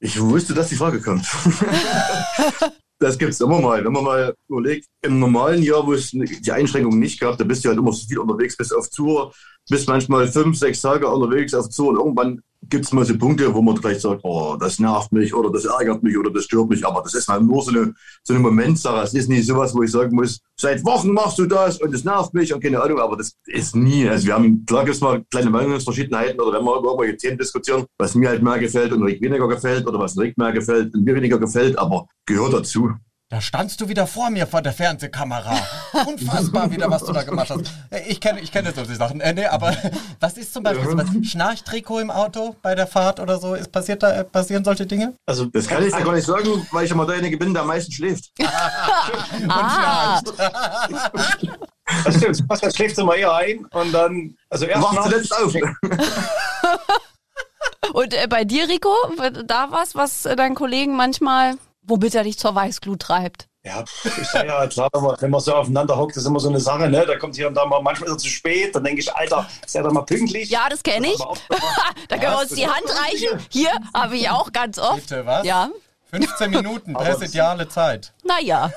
ich 0.00 0.20
wusste, 0.20 0.54
dass 0.54 0.68
die 0.68 0.76
Frage 0.76 1.00
kommt. 1.06 1.26
das 2.98 3.16
gibt 3.16 3.32
es 3.32 3.40
immer 3.40 3.60
mal. 3.60 3.84
Wenn 3.84 3.92
man 3.92 4.04
mal 4.04 4.34
überlegt, 4.48 4.86
im 5.02 5.18
normalen 5.18 5.62
Jahr, 5.62 5.86
wo 5.86 5.94
es 5.94 6.10
die 6.10 6.52
Einschränkungen 6.52 6.98
nicht 6.98 7.20
gab, 7.20 7.38
da 7.38 7.44
bist 7.44 7.64
du 7.64 7.68
halt 7.70 7.78
immer 7.78 7.92
so 7.92 8.06
viel 8.06 8.18
unterwegs, 8.18 8.56
bist 8.56 8.74
auf 8.74 8.90
Tour, 8.90 9.32
bist 9.70 9.88
manchmal 9.88 10.28
fünf, 10.28 10.58
sechs 10.58 10.80
Tage 10.80 11.08
unterwegs 11.08 11.54
auf 11.54 11.68
Tour 11.68 11.90
und 11.90 11.96
irgendwann 11.96 12.42
gibt 12.68 12.84
es 12.84 12.92
mal 12.92 13.04
so 13.04 13.16
Punkte, 13.16 13.52
wo 13.54 13.62
man 13.62 13.76
vielleicht 13.76 14.00
sagt, 14.00 14.20
oh, 14.24 14.56
das 14.58 14.78
nervt 14.78 15.12
mich 15.12 15.34
oder 15.34 15.50
das 15.50 15.64
ärgert 15.64 16.02
mich 16.02 16.16
oder 16.16 16.30
das 16.30 16.44
stört 16.44 16.68
mich, 16.68 16.86
aber 16.86 17.02
das 17.02 17.14
ist 17.14 17.28
halt 17.28 17.42
nur 17.42 17.62
so 17.62 17.70
eine, 17.70 17.94
so 18.22 18.34
eine 18.34 18.42
Momentsache. 18.42 19.02
Es 19.02 19.14
ist 19.14 19.28
nicht 19.28 19.46
sowas, 19.46 19.74
wo 19.74 19.82
ich 19.82 19.90
sagen 19.90 20.14
muss, 20.14 20.40
seit 20.58 20.84
Wochen 20.84 21.12
machst 21.12 21.38
du 21.38 21.46
das 21.46 21.80
und 21.80 21.94
es 21.94 22.04
nervt 22.04 22.34
mich 22.34 22.52
und 22.52 22.62
keine 22.62 22.80
Ahnung, 22.80 23.00
aber 23.00 23.16
das 23.16 23.32
ist 23.46 23.76
nie. 23.76 24.08
Also 24.08 24.26
wir 24.26 24.34
haben, 24.34 24.64
klar 24.66 24.84
gibt 24.84 24.96
es 24.96 25.00
mal 25.00 25.24
kleine 25.30 25.50
Meinungsverschiedenheiten 25.50 26.40
oder 26.40 26.58
wenn 26.58 26.64
wir 26.64 26.78
über 26.78 26.90
irgendwelche 26.90 27.16
Themen 27.16 27.38
diskutieren, 27.38 27.84
was 27.98 28.14
mir 28.14 28.28
halt 28.28 28.42
mehr 28.42 28.58
gefällt 28.58 28.92
und 28.92 29.02
Rick 29.02 29.20
weniger 29.20 29.48
gefällt 29.48 29.86
oder 29.86 29.98
was 29.98 30.18
Rick 30.18 30.36
mehr 30.38 30.52
gefällt 30.52 30.94
und 30.94 31.04
mir 31.04 31.14
weniger 31.14 31.38
gefällt, 31.38 31.78
aber 31.78 32.06
gehört 32.26 32.52
dazu. 32.52 32.90
Da 33.28 33.40
standst 33.40 33.80
du 33.80 33.88
wieder 33.88 34.06
vor 34.06 34.30
mir 34.30 34.46
vor 34.46 34.62
der 34.62 34.72
Fernsehkamera. 34.72 35.58
Unfassbar 36.06 36.70
wieder, 36.70 36.88
was 36.88 37.04
du 37.04 37.12
da 37.12 37.24
gemacht 37.24 37.50
hast. 37.50 37.72
Äh, 37.90 38.08
ich 38.08 38.20
kenne 38.20 38.38
ich 38.38 38.52
kenne 38.52 38.72
solche 38.72 38.94
Sachen. 38.94 39.20
Äh, 39.20 39.34
nee, 39.34 39.46
aber 39.46 39.76
was 40.20 40.38
ist 40.38 40.54
zum 40.54 40.62
Beispiel 40.62 40.88
sowas? 40.88 41.08
Schnarchtrikot 41.22 41.98
im 41.98 42.12
Auto 42.12 42.54
bei 42.62 42.76
der 42.76 42.86
Fahrt 42.86 43.18
oder 43.18 43.40
so? 43.40 43.54
Ist 43.54 43.72
passiert 43.72 44.04
da, 44.04 44.12
äh, 44.12 44.22
passieren 44.22 44.62
solche 44.62 44.86
Dinge? 44.86 45.14
Also, 45.26 45.46
das 45.46 45.66
kann 45.66 45.84
ich 45.84 45.92
dir 45.92 46.04
gar 46.04 46.14
nicht 46.14 46.24
sagen, 46.24 46.68
weil 46.70 46.84
ich 46.84 46.92
immer 46.92 47.04
derjenige 47.04 47.36
bin, 47.36 47.52
der 47.52 47.62
am 47.62 47.68
meisten 47.68 47.90
schläft. 47.90 48.30
und 48.38 48.46
ah. 49.50 50.20
schnarcht. 50.22 50.32
Das 52.04 52.14
stimmt. 52.14 52.36
Sebastian 52.36 52.72
schläft 52.72 52.98
immer 52.98 53.16
eher 53.16 53.34
ein 53.34 53.64
und 53.72 53.90
dann, 53.90 54.36
also 54.50 54.66
erst 54.66 54.84
Wacht 54.84 55.02
zuletzt 55.02 55.36
auf. 55.36 55.52
und 57.92 58.14
äh, 58.14 58.28
bei 58.28 58.44
dir, 58.44 58.68
Rico, 58.68 58.94
da 59.46 59.72
was, 59.72 59.96
was 59.96 60.22
deinen 60.22 60.54
Kollegen 60.54 60.94
manchmal 60.94 61.56
womit 61.86 62.14
er 62.14 62.24
dich 62.24 62.38
zur 62.38 62.54
Weißglut 62.54 63.00
treibt. 63.00 63.48
Ja, 63.64 63.82
ich 64.04 64.28
sage 64.28 64.46
ja, 64.46 64.64
klar, 64.68 64.88
wenn 64.92 65.02
man, 65.02 65.16
wenn 65.18 65.30
man 65.30 65.40
so 65.40 65.52
aufeinander 65.52 65.96
hockt, 65.96 66.16
ist 66.16 66.24
immer 66.24 66.38
so 66.38 66.48
eine 66.48 66.60
Sache, 66.60 66.88
ne? 66.88 67.04
Da 67.04 67.18
kommt 67.18 67.34
hier 67.34 67.48
und 67.48 67.54
da 67.54 67.66
mal, 67.66 67.82
manchmal 67.82 68.08
ist 68.08 68.14
er 68.14 68.18
zu 68.18 68.28
spät, 68.28 68.72
dann 68.76 68.84
denke 68.84 69.00
ich, 69.00 69.12
Alter, 69.12 69.48
ist 69.64 69.74
er 69.74 69.82
doch 69.82 69.90
mal 69.90 70.02
pünktlich? 70.02 70.50
Ja, 70.50 70.68
das 70.70 70.84
kenne 70.84 71.08
ich. 71.08 71.18
da 72.08 72.16
können 72.16 72.32
wir 72.32 72.40
uns 72.42 72.54
die 72.54 72.66
Hand 72.66 72.84
reichen. 72.88 73.44
Hier 73.50 73.70
habe 73.92 74.16
ich 74.16 74.30
auch 74.30 74.52
ganz 74.52 74.78
oft. 74.78 75.08
Bitte, 75.08 75.26
was? 75.26 75.44
Ja. 75.44 75.68
15 76.10 76.50
Minuten, 76.50 76.92
präsidiale 76.94 77.68
Zeit. 77.68 78.12
Naja. 78.22 78.70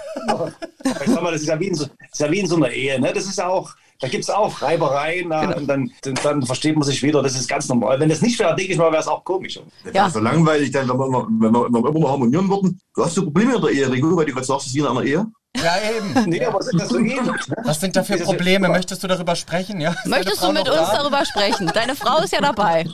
ich 0.83 1.11
sag 1.11 1.21
mal, 1.21 1.33
das 1.33 1.41
ist 1.41 1.47
ja 1.47 1.59
wie 1.59 1.67
in 1.67 1.75
so, 1.75 1.85
ist 2.11 2.19
ja 2.19 2.31
wie 2.31 2.39
in 2.39 2.47
so 2.47 2.55
einer 2.55 2.71
Ehe, 2.71 2.99
ne? 2.99 3.13
Das 3.13 3.25
ist 3.25 3.37
ja 3.37 3.47
auch, 3.47 3.75
da 3.99 4.07
gibt 4.07 4.23
es 4.23 4.29
auch 4.29 4.61
Reibereien 4.61 5.29
genau. 5.29 5.57
und 5.57 5.67
dann, 5.67 5.91
dann, 6.23 6.45
versteht 6.45 6.75
man 6.75 6.83
sich 6.83 7.03
wieder. 7.03 7.21
Das 7.21 7.35
ist 7.35 7.47
ganz 7.49 7.67
normal. 7.67 7.99
Wenn 7.99 8.09
das 8.09 8.21
nicht 8.21 8.39
wäre, 8.39 8.55
denke 8.55 8.71
ich 8.71 8.77
mal, 8.77 8.91
wäre 8.91 9.01
es 9.01 9.07
auch 9.07 9.23
komisch. 9.25 9.59
Das 9.83 9.93
ja. 9.93 10.07
ist 10.07 10.13
so 10.13 10.19
langweilig, 10.19 10.71
dann, 10.71 10.87
wenn 10.87 10.97
wir, 10.97 11.05
immer, 11.05 11.27
wenn, 11.29 11.51
wir, 11.51 11.65
wenn 11.65 11.83
wir 11.83 11.89
immer 11.89 11.99
noch 11.99 12.11
harmonieren 12.11 12.49
würden. 12.49 12.79
Du 12.95 13.03
hast 13.03 13.15
so 13.15 13.23
Probleme 13.23 13.55
in 13.55 13.61
der 13.61 13.71
Ehe, 13.71 13.91
Rico, 13.91 14.15
weil 14.15 14.25
du 14.25 14.33
gerade 14.33 14.45
sagst, 14.45 14.67
es 14.67 14.67
ist 14.67 14.75
wie 14.75 14.79
in 14.79 14.87
einer 14.87 15.03
Ehe. 15.03 15.25
Ja, 15.57 15.75
eben. 15.97 16.13
Nee, 16.29 16.45
aber 16.45 16.61
sind 16.61 16.79
das 16.81 16.89
so 16.89 16.97
ähnlich? 16.97 17.35
Was 17.63 17.81
sind 17.81 17.95
da 17.95 18.03
für 18.03 18.17
Probleme? 18.17 18.69
Möchtest 18.69 19.03
du 19.03 19.07
darüber 19.07 19.35
sprechen? 19.35 19.81
Ja? 19.81 19.95
Möchtest 20.05 20.43
du 20.43 20.51
mit 20.51 20.69
uns 20.69 20.77
da? 20.77 20.97
darüber 20.97 21.25
sprechen? 21.25 21.67
Deine 21.73 21.95
Frau 21.95 22.23
ist 22.23 22.31
ja 22.31 22.39
dabei. 22.39 22.85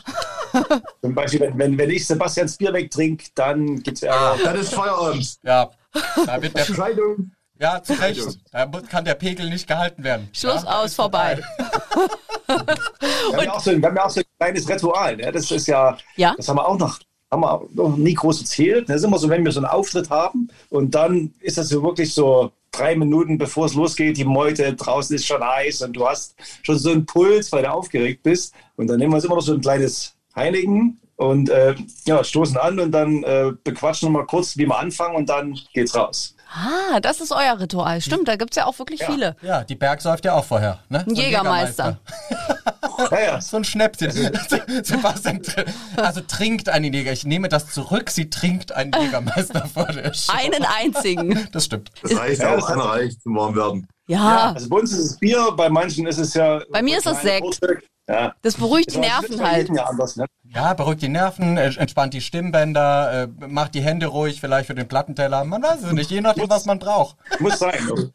Zum 1.01 1.13
Beispiel, 1.13 1.41
wenn, 1.41 1.57
wenn, 1.57 1.77
wenn 1.77 1.89
ich 1.91 2.07
Sebastians 2.07 2.57
Bier 2.57 2.73
wegtrinke, 2.73 3.25
dann 3.35 3.83
gibt 3.83 3.97
es 3.97 4.03
Ärger. 4.03 4.19
Ah, 4.19 4.37
dann 4.43 4.55
ist 4.55 4.73
Feierabend. 4.73 5.35
Ja. 5.43 5.69
Da 6.25 6.41
wird 6.41 6.57
der 6.57 6.65
Scheidung. 6.65 7.31
Ja, 7.59 7.81
zu 7.81 7.93
Recht. 7.93 8.21
Da 8.51 8.65
kann 8.65 9.05
der 9.05 9.15
Pegel 9.15 9.49
nicht 9.49 9.67
gehalten 9.67 10.03
werden. 10.03 10.29
Schluss 10.33 10.63
ja, 10.63 10.81
aus, 10.81 10.93
vorbei. 10.93 11.41
wir, 12.47 12.55
haben 12.57 13.45
ja 13.45 13.59
so, 13.59 13.71
wir 13.71 13.87
haben 13.87 13.95
ja 13.95 14.05
auch 14.05 14.09
so 14.09 14.19
ein 14.19 14.25
kleines 14.37 14.67
Ritual. 14.67 15.15
Ne? 15.15 15.31
Das 15.31 15.49
ist 15.49 15.67
ja, 15.67 15.97
ja, 16.17 16.33
das 16.35 16.49
haben 16.49 16.57
wir 16.57 16.67
auch 16.67 16.77
noch, 16.77 16.99
haben 17.31 17.41
wir 17.41 17.61
noch 17.73 17.95
nie 17.95 18.13
groß 18.13 18.41
erzählt. 18.41 18.89
Das 18.89 18.97
ist 18.97 19.03
immer 19.03 19.17
so, 19.17 19.29
wenn 19.29 19.45
wir 19.45 19.51
so 19.51 19.59
einen 19.59 19.67
Auftritt 19.67 20.09
haben 20.09 20.49
und 20.69 20.93
dann 20.93 21.33
ist 21.39 21.57
das 21.57 21.69
so 21.69 21.81
wirklich 21.81 22.13
so 22.13 22.51
drei 22.71 22.95
Minuten 22.95 23.37
bevor 23.37 23.67
es 23.67 23.73
losgeht, 23.73 24.17
die 24.17 24.25
Meute 24.25 24.73
draußen 24.73 25.15
ist 25.15 25.25
schon 25.25 25.41
heiß 25.41 25.81
und 25.83 25.93
du 25.93 26.05
hast 26.05 26.35
schon 26.63 26.77
so 26.77 26.91
einen 26.91 27.05
Puls, 27.05 27.51
weil 27.53 27.63
du 27.63 27.71
aufgeregt 27.71 28.23
bist. 28.23 28.53
Und 28.75 28.87
dann 28.87 28.99
nehmen 28.99 29.13
wir 29.13 29.15
uns 29.15 29.25
immer 29.25 29.35
noch 29.35 29.41
so 29.41 29.53
ein 29.53 29.61
kleines 29.61 30.15
Heinigen 30.35 30.99
und 31.15 31.49
äh, 31.49 31.75
ja, 32.05 32.21
stoßen 32.21 32.57
an 32.57 32.79
und 32.79 32.91
dann 32.91 33.23
äh, 33.23 33.53
bequatschen 33.63 34.09
wir 34.09 34.19
mal 34.19 34.25
kurz, 34.25 34.57
wie 34.57 34.65
wir 34.65 34.77
anfangen 34.77 35.15
und 35.15 35.29
dann 35.29 35.57
geht's 35.73 35.95
raus. 35.95 36.34
Ah, 36.53 36.99
das 36.99 37.21
ist 37.21 37.31
euer 37.31 37.60
Ritual. 37.60 38.01
Stimmt, 38.01 38.27
da 38.27 38.36
gibt 38.36 38.51
es 38.51 38.58
ja 38.58 38.65
auch 38.65 38.77
wirklich 38.79 39.01
ja. 39.01 39.08
viele. 39.08 39.36
Ja, 39.41 39.63
die 39.63 39.75
Berg 39.75 40.01
säuft 40.01 40.25
ja 40.25 40.34
auch 40.34 40.45
vorher. 40.45 40.79
Ne? 40.89 41.03
So 41.08 41.15
Jägermeister. 41.15 41.99
ja, 43.12 43.19
ja. 43.19 43.41
So 43.45 43.58
ein 43.58 43.63
Schnäppchen. 43.63 44.12
Sebastian, 44.84 45.41
also 45.97 46.21
trinkt 46.21 46.69
einen 46.69 46.93
Jäger. 46.93 47.12
Ich 47.12 47.25
nehme 47.25 47.49
das 47.49 47.71
zurück. 47.71 48.10
Sie 48.10 48.29
trinkt 48.29 48.71
einen 48.71 48.91
Jägermeister 48.93 49.67
vor 49.73 49.88
der 49.88 50.13
Show. 50.13 50.34
Einen 50.34 50.65
einzigen. 50.65 51.47
Das 51.51 51.65
stimmt. 51.65 51.91
Das 52.01 52.17
reicht 52.17 52.43
auch. 52.43 52.69
Einer 52.69 52.86
reicht 52.86 53.21
zum 53.21 53.36
Warmwerden. 53.36 53.88
Ja. 54.08 54.53
Also 54.53 54.69
bei 54.69 54.77
uns 54.77 54.91
ist 54.91 54.99
es 54.99 55.17
Bier, 55.17 55.51
bei 55.58 55.69
manchen 55.69 56.05
ist 56.08 56.19
es 56.19 56.34
ja. 56.34 56.62
Bei 56.71 56.81
mir 56.81 56.99
ist 56.99 57.08
es 57.08 57.21
Sekt. 57.21 57.60
Ja. 58.07 58.35
Das 58.41 58.55
beruhigt 58.55 58.93
die 58.93 58.99
Nerven 58.99 59.41
halt. 59.41 59.69
Ja, 59.69 59.85
anders, 59.85 60.15
ne? 60.15 60.25
ja, 60.43 60.73
beruhigt 60.73 61.01
die 61.01 61.09
Nerven, 61.09 61.57
entspannt 61.57 62.13
die 62.13 62.21
Stimmbänder, 62.21 63.23
äh, 63.23 63.47
macht 63.47 63.73
die 63.73 63.81
Hände 63.81 64.07
ruhig, 64.07 64.39
vielleicht 64.39 64.67
für 64.67 64.75
den 64.75 64.87
Plattenteller. 64.87 65.43
Man 65.43 65.63
weiß 65.63 65.83
es 65.83 65.91
nicht, 65.91 66.11
je 66.11 66.21
nachdem, 66.21 66.49
was 66.49 66.65
man 66.65 66.79
braucht. 66.79 67.17
Muss 67.39 67.59
sein. 67.59 67.79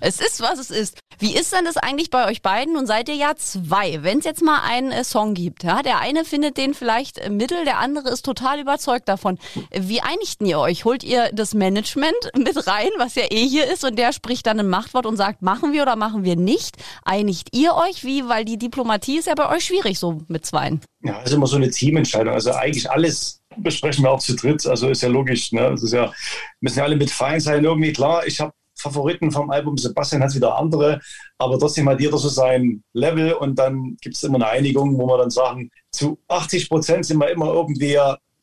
Es 0.00 0.20
ist, 0.20 0.40
was 0.40 0.58
es 0.58 0.70
ist. 0.70 0.98
Wie 1.18 1.36
ist 1.36 1.52
denn 1.52 1.64
das 1.64 1.76
eigentlich 1.76 2.10
bei 2.10 2.26
euch 2.28 2.42
beiden? 2.42 2.74
Nun 2.74 2.86
seid 2.86 3.08
ihr 3.08 3.14
ja 3.14 3.34
zwei. 3.36 4.02
Wenn 4.02 4.18
es 4.18 4.24
jetzt 4.24 4.42
mal 4.42 4.60
einen 4.62 4.92
äh, 4.92 5.04
Song 5.04 5.34
gibt, 5.34 5.62
ja, 5.64 5.82
der 5.82 6.00
eine 6.00 6.24
findet 6.24 6.56
den 6.56 6.74
vielleicht 6.74 7.18
äh, 7.18 7.30
mittel, 7.30 7.64
der 7.64 7.78
andere 7.78 8.10
ist 8.10 8.24
total 8.24 8.60
überzeugt 8.60 9.08
davon. 9.08 9.38
Wie 9.72 10.00
einigten 10.00 10.46
ihr 10.46 10.58
euch? 10.58 10.84
Holt 10.84 11.04
ihr 11.04 11.30
das 11.32 11.54
Management 11.54 12.14
mit 12.36 12.66
rein, 12.66 12.90
was 12.98 13.14
ja 13.14 13.24
eh 13.30 13.46
hier 13.46 13.72
ist, 13.72 13.84
und 13.84 13.98
der 13.98 14.12
spricht 14.12 14.46
dann 14.46 14.60
ein 14.60 14.68
Machtwort 14.68 15.06
und 15.06 15.16
sagt, 15.16 15.42
machen 15.42 15.72
wir 15.72 15.82
oder 15.82 15.96
machen 15.96 16.24
wir 16.24 16.36
nicht? 16.36 16.76
Einigt 17.04 17.48
ihr 17.52 17.74
euch? 17.74 18.04
Wie? 18.04 18.28
Weil 18.28 18.44
die 18.44 18.58
Diplomatie 18.58 19.18
ist 19.18 19.26
ja 19.26 19.34
bei 19.34 19.48
euch 19.54 19.64
schwierig, 19.64 19.98
so 19.98 20.22
mit 20.28 20.44
zweien. 20.46 20.80
Ja, 21.02 21.20
ist 21.20 21.32
immer 21.32 21.46
so 21.46 21.56
eine 21.56 21.70
Teamentscheidung. 21.70 22.34
Also 22.34 22.52
eigentlich 22.52 22.90
alles 22.90 23.40
besprechen 23.56 24.04
wir 24.04 24.10
auch 24.10 24.20
zu 24.20 24.34
dritt. 24.34 24.66
Also 24.66 24.88
ist 24.88 25.02
ja 25.02 25.08
logisch. 25.08 25.52
Ne? 25.52 25.70
Das 25.70 25.82
ist 25.82 25.92
ja, 25.92 26.12
müssen 26.60 26.78
ja 26.78 26.84
alle 26.84 26.96
mit 26.96 27.10
fein 27.10 27.40
sein. 27.40 27.64
Irgendwie 27.64 27.92
klar, 27.92 28.26
ich 28.26 28.40
habe 28.40 28.52
Favoriten 28.84 29.30
vom 29.30 29.50
Album. 29.50 29.78
Sebastian 29.78 30.22
hat 30.22 30.34
wieder 30.34 30.58
andere, 30.58 31.00
aber 31.38 31.58
trotzdem 31.58 31.88
hat 31.88 32.00
jeder 32.00 32.18
so 32.18 32.28
sein 32.28 32.82
Level 32.92 33.32
und 33.32 33.58
dann 33.58 33.96
gibt 34.00 34.16
es 34.16 34.22
immer 34.22 34.36
eine 34.36 34.48
Einigung, 34.48 34.98
wo 34.98 35.06
wir 35.06 35.18
dann 35.18 35.30
sagen, 35.30 35.70
zu 35.90 36.18
80 36.28 36.68
Prozent 36.68 37.06
sind 37.06 37.18
wir 37.18 37.30
immer 37.30 37.46
irgendwie 37.46 37.98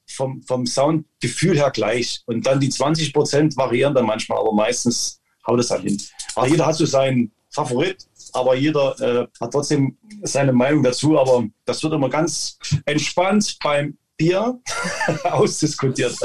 vom, 0.10 0.41
vom 0.43 0.65
Soundgefühl 0.65 1.58
her 1.58 1.69
gleich 1.71 2.21
und 2.25 2.45
dann 2.45 2.60
die 2.60 2.69
20 2.69 3.13
Prozent 3.13 3.56
variieren 3.56 3.93
dann 3.93 4.06
manchmal, 4.06 4.39
aber 4.39 4.54
meistens 4.54 5.21
haut 5.45 5.60
es 5.60 5.69
halt 5.69 5.84
hin. 5.84 6.01
Aber 6.36 6.47
jeder 6.47 6.65
hat 6.65 6.75
so 6.75 6.86
seinen 6.86 7.32
Favorit, 7.49 8.08
aber 8.34 8.56
jeder 8.56 8.99
äh, 8.99 9.27
hat 9.39 9.51
trotzdem 9.51 9.97
seine 10.23 10.54
Meinung 10.54 10.84
dazu, 10.84 11.19
aber 11.19 11.45
das 11.65 11.84
wird 11.84 11.93
immer 11.93 12.10
ganz 12.10 12.58
entspannt 12.86 13.58
beim 13.63 13.97
Bier 14.17 14.60
ausdiskutiert. 15.23 16.15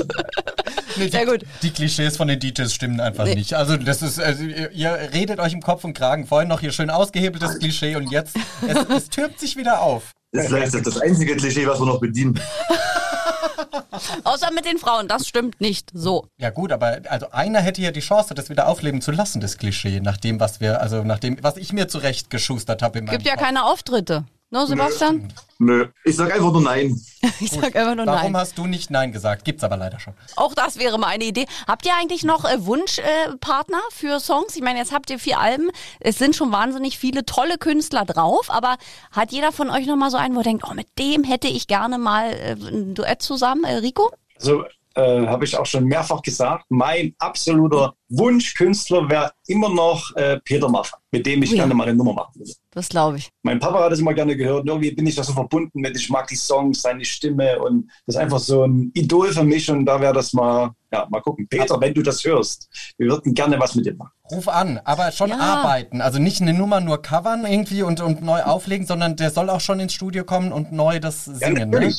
Nee, 0.98 1.08
Sehr 1.08 1.26
gut. 1.26 1.44
Die 1.62 1.70
Klischees 1.70 2.16
von 2.16 2.28
den 2.28 2.40
DJs 2.40 2.72
stimmen 2.72 3.00
einfach 3.00 3.24
nee. 3.24 3.34
nicht. 3.34 3.54
Also 3.54 3.76
das 3.76 4.02
ist, 4.02 4.20
also 4.20 4.44
ihr 4.44 5.10
redet 5.12 5.40
euch 5.40 5.52
im 5.52 5.62
Kopf 5.62 5.84
und 5.84 5.94
Kragen. 5.94 6.26
Vorhin 6.26 6.48
noch 6.48 6.60
hier 6.60 6.72
schön 6.72 6.90
ausgehebeltes 6.90 7.58
Klischee 7.58 7.96
und 7.96 8.10
jetzt, 8.10 8.36
es, 8.66 8.96
es 8.96 9.08
türmt 9.08 9.38
sich 9.38 9.56
wieder 9.56 9.80
auf. 9.80 10.12
Das 10.32 10.44
ist 10.44 10.50
vielleicht 10.50 10.86
das, 10.86 11.00
einzige 11.00 11.36
Klischee, 11.36 11.66
was 11.66 11.78
wir 11.80 11.86
noch 11.86 12.00
bedienen. 12.00 12.40
Außer 14.24 14.50
mit 14.52 14.66
den 14.66 14.78
Frauen, 14.78 15.08
das 15.08 15.26
stimmt 15.26 15.60
nicht 15.60 15.90
so. 15.94 16.26
Ja 16.38 16.50
gut, 16.50 16.72
aber 16.72 17.00
also 17.08 17.30
einer 17.30 17.60
hätte 17.60 17.80
ja 17.80 17.90
die 17.90 18.00
Chance, 18.00 18.34
das 18.34 18.50
wieder 18.50 18.68
aufleben 18.68 19.00
zu 19.00 19.12
lassen, 19.12 19.40
das 19.40 19.56
Klischee, 19.56 20.00
nach 20.00 20.16
dem, 20.16 20.40
was 20.40 20.60
wir, 20.60 20.80
also 20.80 21.02
nach 21.02 21.18
dem, 21.18 21.38
was 21.42 21.56
ich 21.56 21.72
mir 21.72 21.88
zurechtgeschustert 21.88 22.82
habe 22.82 22.98
in 22.98 23.04
meinem 23.06 23.12
Gibt 23.12 23.26
ja 23.26 23.34
Kopf. 23.34 23.44
keine 23.44 23.64
Auftritte. 23.64 24.24
Ne, 24.50 24.64
Sebastian? 24.64 25.32
Nö, 25.58 25.88
ich 26.04 26.14
sag 26.14 26.32
einfach 26.32 26.52
nur 26.52 26.62
nein. 26.62 27.00
Ich 27.40 27.50
sag 27.50 27.74
einfach 27.74 27.96
nur 27.96 28.06
Warum 28.06 28.32
nein. 28.32 28.36
hast 28.36 28.56
du 28.56 28.66
nicht 28.66 28.90
Nein 28.90 29.10
gesagt? 29.10 29.44
Gibt's 29.44 29.64
aber 29.64 29.76
leider 29.76 29.98
schon. 29.98 30.14
Auch 30.36 30.54
das 30.54 30.78
wäre 30.78 30.96
mal 30.98 31.08
eine 31.08 31.24
Idee. 31.24 31.46
Habt 31.66 31.84
ihr 31.84 31.92
eigentlich 31.98 32.22
noch 32.22 32.44
äh, 32.44 32.64
Wunschpartner 32.64 33.78
äh, 33.78 33.92
für 33.92 34.20
Songs? 34.20 34.54
Ich 34.54 34.62
meine, 34.62 34.78
jetzt 34.78 34.92
habt 34.92 35.10
ihr 35.10 35.18
vier 35.18 35.40
Alben. 35.40 35.70
Es 35.98 36.18
sind 36.18 36.36
schon 36.36 36.52
wahnsinnig 36.52 36.98
viele 36.98 37.26
tolle 37.26 37.58
Künstler 37.58 38.04
drauf, 38.04 38.48
aber 38.48 38.76
hat 39.10 39.32
jeder 39.32 39.50
von 39.50 39.70
euch 39.70 39.86
noch 39.86 39.96
mal 39.96 40.10
so 40.10 40.16
einen, 40.16 40.36
wo 40.36 40.40
ihr 40.40 40.44
denkt, 40.44 40.64
oh, 40.70 40.74
mit 40.74 40.86
dem 40.98 41.24
hätte 41.24 41.48
ich 41.48 41.66
gerne 41.66 41.98
mal 41.98 42.30
äh, 42.32 42.52
ein 42.52 42.94
Duett 42.94 43.22
zusammen? 43.22 43.64
Äh, 43.64 43.78
Rico? 43.78 44.12
Also 44.36 44.64
äh, 44.96 45.26
habe 45.26 45.44
ich 45.44 45.56
auch 45.56 45.66
schon 45.66 45.84
mehrfach 45.84 46.20
gesagt, 46.22 46.64
mein 46.68 47.14
absoluter 47.18 47.94
Wunschkünstler 48.08 49.08
wäre 49.08 49.30
immer 49.46 49.68
noch 49.68 50.14
äh, 50.16 50.38
Peter 50.44 50.68
Maffay, 50.68 50.96
mit 51.12 51.26
dem 51.26 51.42
ich 51.42 51.50
Oh 51.50 51.54
ja. 51.54 51.60
gerne 51.62 51.74
mal 51.74 51.84
eine 51.84 51.94
Nummer 51.96 52.12
machen 52.14 52.32
würde. 52.36 52.52
Das 52.72 52.88
glaube 52.88 53.18
ich. 53.18 53.30
Mein 53.42 53.58
Papa 53.58 53.84
hat 53.84 53.92
es 53.92 54.00
immer 54.00 54.14
gerne 54.14 54.36
gehört 54.36 54.66
irgendwie 54.66 54.90
bin 54.90 55.06
ich 55.06 55.14
da 55.14 55.22
so 55.22 55.32
verbunden 55.32 55.80
mit, 55.80 55.96
ich 55.96 56.08
mag 56.10 56.26
die 56.28 56.36
Songs, 56.36 56.82
seine 56.82 57.04
Stimme 57.04 57.58
und 57.60 57.88
das 58.06 58.16
ist 58.16 58.20
einfach 58.20 58.38
so 58.38 58.64
ein 58.64 58.90
Idol 58.94 59.32
für 59.32 59.44
mich 59.44 59.70
und 59.70 59.86
da 59.86 60.00
wäre 60.00 60.12
das 60.12 60.32
mal, 60.32 60.70
ja, 60.92 61.06
mal 61.10 61.20
gucken. 61.20 61.46
Peter, 61.48 61.80
wenn 61.80 61.94
du 61.94 62.02
das 62.02 62.24
hörst, 62.24 62.68
wir 62.98 63.08
würden 63.08 63.34
gerne 63.34 63.58
was 63.60 63.74
mit 63.74 63.86
dir 63.86 63.94
machen. 63.96 64.10
Ruf 64.30 64.48
an, 64.48 64.80
aber 64.84 65.12
schon 65.12 65.30
Ja. 65.30 65.38
arbeiten. 65.38 66.00
Also 66.00 66.18
nicht 66.18 66.40
eine 66.42 66.52
Nummer 66.52 66.80
nur 66.80 67.00
covern 67.00 67.44
irgendwie 67.46 67.82
und, 67.82 68.00
und 68.00 68.22
neu 68.22 68.42
auflegen, 68.42 68.86
sondern 68.86 69.16
der 69.16 69.30
soll 69.30 69.50
auch 69.50 69.60
schon 69.60 69.78
ins 69.80 69.92
Studio 69.94 70.24
kommen 70.24 70.52
und 70.52 70.72
neu 70.72 71.00
das 71.00 71.26
Ja, 71.26 71.34
singen. 71.34 71.70
ne? 71.70 71.92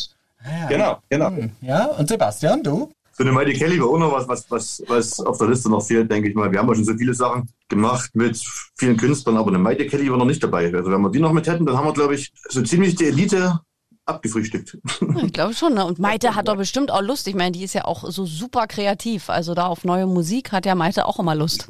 Natürlich. 0.43 0.69
Genau, 0.69 0.97
genau. 1.10 1.32
Ja, 1.62 1.86
und 1.86 2.08
Sebastian, 2.08 2.63
du? 2.63 2.91
Für 3.13 3.23
eine 3.23 3.32
Mighty 3.32 3.54
Kelly 3.54 3.80
war 3.82 3.88
auch 3.88 3.97
noch 3.97 4.12
was, 4.12 4.28
was, 4.28 4.50
was, 4.50 4.84
was 4.88 5.19
auf 5.19 5.39
der 5.39 5.47
Liste 5.47 5.69
noch 5.71 5.84
fehlt, 5.84 6.12
denke 6.12 6.30
ich 6.30 6.36
mal. 6.36 6.52
Wir 6.52 6.60
haben 6.60 6.67
ja 6.67 6.76
schon 6.76 6.86
so 6.86 6.93
viele 6.95 7.15
Sachen 7.15 7.50
gemacht 7.67 8.12
mit 8.13 8.39
vielen 8.76 8.95
Künstlern, 8.95 9.38
aber 9.38 9.47
eine 9.50 9.58
Mighty 9.58 9.88
Kelly 9.88 10.12
war 10.12 10.17
noch 10.17 10.26
nicht 10.26 10.43
dabei. 10.43 10.71
Also 10.71 10.91
wenn 10.91 11.02
wir 11.02 11.10
die 11.10 11.19
noch 11.19 11.34
mit 11.34 11.47
hätten, 11.47 11.65
dann 11.65 11.76
haben 11.76 11.88
wir, 11.88 11.93
glaube 11.93 12.13
ich, 12.13 12.32
so 12.47 12.62
ziemlich 12.62 12.95
die 12.95 13.06
Elite 13.06 13.60
abgefrühstückt. 14.08 14.78
Ich 15.23 15.34
glaube 15.34 15.54
schon. 15.54 15.73
Ne? 15.73 15.86
Und 15.86 16.00
Maite 16.00 16.36
hat 16.36 16.47
doch 16.47 16.56
bestimmt 16.56 16.91
auch 16.91 17.02
Lust. 17.02 17.28
Ich 17.28 17.36
meine, 17.36 17.52
die 17.52 17.63
ist 17.63 17.73
ja 17.73 17.86
auch 17.86 18.10
so 18.10 18.26
super 18.26 18.67
kreativ. 18.67 19.30
Also 19.30 19.54
da 19.54 19.67
auf 19.67 19.84
neue 19.84 20.08
Musik 20.08 20.52
hat 20.52 20.65
ja 20.65 20.76
Maite 20.76 21.06
auch 21.06 21.19
immer 21.19 21.36
Lust. 21.36 21.67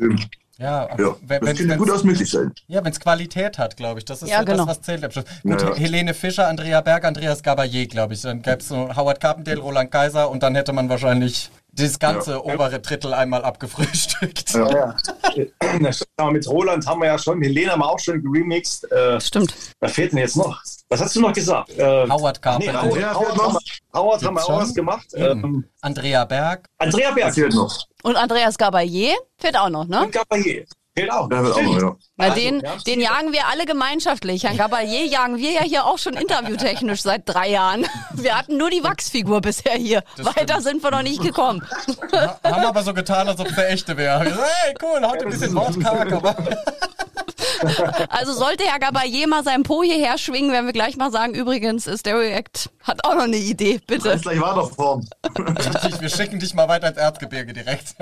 Ja, 0.60 0.88
Ja, 0.98 1.16
wenn, 1.22 1.40
das 1.40 1.48
wenn's- 1.50 1.60
könnte 1.60 1.78
durchaus 1.78 2.04
möglich 2.04 2.30
sein. 2.30 2.52
Ja, 2.68 2.84
wenn 2.84 2.92
es 2.92 3.00
Qualität 3.00 3.58
hat, 3.58 3.78
glaube 3.78 4.00
ich. 4.00 4.06
Das 4.06 4.22
ist 4.24 4.30
Ja, 4.30 4.42
genau. 4.44 4.58
das, 4.66 4.68
was 4.68 4.82
zählt 4.82 5.04
am 5.04 5.12
Schluss. 5.12 5.26
Gut, 5.44 5.62
Ja, 5.62 5.70
ja. 5.70 5.76
Helene 5.76 6.14
Fischer, 6.14 6.48
Andrea 6.48 6.82
Berg, 6.82 7.06
Andreas 7.06 7.44
Gabayé, 7.44 7.88
glaube 7.88 8.14
ich. 8.16 8.22
Dann 8.22 8.42
gäbe 8.42 8.58
es 8.58 8.68
so 8.68 8.96
Howard 8.96 9.20
Carpendale, 9.20 9.60
Roland 9.60 9.92
Kaiser 9.92 10.30
und 10.32 10.42
dann 10.44 10.56
hätte 10.56 10.74
man 10.74 10.90
wahrscheinlich 10.90 11.52
das 11.78 12.00
ganze 12.00 12.32
Ja. 12.32 12.40
obere 12.40 12.80
Drittel 12.80 13.14
einmal 13.14 13.44
abgefrühstückt. 13.44 14.54
Ja. 14.54 14.96
Ja. 15.36 16.32
Mit 16.32 16.48
Roland 16.48 16.86
haben 16.88 17.02
wir 17.02 17.08
ja 17.08 17.18
schon, 17.18 17.42
Helena 17.42 17.74
haben 17.74 17.80
wir 17.80 17.90
auch 17.90 18.00
schon 18.00 18.22
geremixed. 18.22 18.92
Äh, 18.92 19.20
Stimmt. 19.22 19.54
wer 19.80 19.90
fehlt 19.90 20.12
denn 20.12 20.20
jetzt 20.20 20.36
noch? 20.36 20.62
Was 20.90 21.02
hast 21.02 21.16
du 21.16 21.22
noch 21.22 21.34
gesagt? 21.34 21.70
Äh, 21.78 22.08
Howard 22.10 22.38
nee, 22.38 22.42
Carpendale, 22.42 22.82
Howard, 22.82 22.94
Andrea 22.94 23.14
Howard, 23.14 23.64
wir, 23.64 24.00
Howard 24.00 24.24
haben 24.24 24.36
wir 24.36 24.44
auch 24.46 24.62
was 24.62 24.74
gemacht. 24.74 25.08
Ähm, 25.16 25.66
Andrea 25.82 26.26
Berg. 26.26 26.68
Andrea 26.78 27.12
Berg 27.12 27.34
fehlt 27.34 27.54
noch. 27.54 27.86
Und 28.04 28.16
Andreas 28.16 28.58
Gabayé 28.58 29.14
fehlt 29.38 29.58
auch 29.58 29.70
noch, 29.70 29.86
ne? 29.86 30.04
und 30.04 30.16
Gabayé. 30.16 30.66
Fehlt 30.98 31.12
auch. 31.12 31.30
Der 31.30 31.44
wird 31.44 31.56
auch 31.56 31.62
noch, 31.62 31.80
ja. 31.82 31.96
Na, 32.16 32.26
Also, 32.26 32.36
den, 32.38 32.64
den 32.88 33.00
jagen 33.02 33.32
wir 33.32 33.46
alle 33.48 33.66
gemeinschaftlich. 33.66 34.44
Herrn 34.46 34.58
Gabayé 34.58 35.04
jagen 35.06 35.38
wir 35.38 35.52
ja 35.52 35.62
hier 35.62 35.86
auch 35.86 36.00
schon 36.00 36.14
interviewtechnisch 36.14 37.04
seit 37.04 37.22
drei 37.30 37.50
Jahren. 37.52 37.86
Wir 38.14 38.36
hatten 38.36 38.58
nur 38.58 38.72
die 38.72 38.84
Wachsfigur 38.84 39.40
bisher 39.42 39.74
hier. 39.74 40.04
Weiter 40.18 40.60
sind 40.62 40.82
wir 40.82 40.90
noch 40.90 41.04
nicht 41.04 41.22
gekommen. 41.22 41.62
Ha- 42.14 42.40
Haben 42.44 42.66
aber 42.66 42.82
so 42.82 42.96
getan, 42.96 43.28
als 43.28 43.40
ob 43.40 43.48
es 43.50 43.56
der 43.56 43.70
echte 43.70 43.96
wäre. 43.96 44.24
Hey, 44.26 44.74
cool, 44.82 45.06
heute 45.08 45.26
ein 45.26 45.30
bisschen 45.30 45.54
wortkarg, 45.54 46.12
aber... 46.12 46.36
Also 48.10 48.34
sollte 48.34 48.64
Herr 48.64 48.80
Gabayé 48.80 49.28
mal 49.28 49.44
sein 49.44 49.64
Po 49.64 49.84
hierher 49.84 50.18
schwingen, 50.18 50.52
werden 50.52 50.66
wir 50.66 50.74
gleich 50.74 50.98
mal 50.98 51.12
sagen, 51.12 51.34
übrigens, 51.34 51.90
Stereo 52.00 52.22
Act 52.22 52.70
hat 52.84 53.04
auch 53.04 53.16
noch 53.16 53.24
eine 53.24 53.38
Idee, 53.38 53.80
bitte. 53.86 54.10
Kannst 54.10 54.24
gleich 54.24 54.40
weiterfahren. 54.40 55.08
Richtig, 55.38 56.02
wir 56.02 56.10
schicken 56.10 56.40
dich 56.40 56.54
mal 56.54 56.68
weiter 56.68 56.90
ins 56.90 56.98
Erzgebirge 56.98 57.54
direkt. 57.54 57.96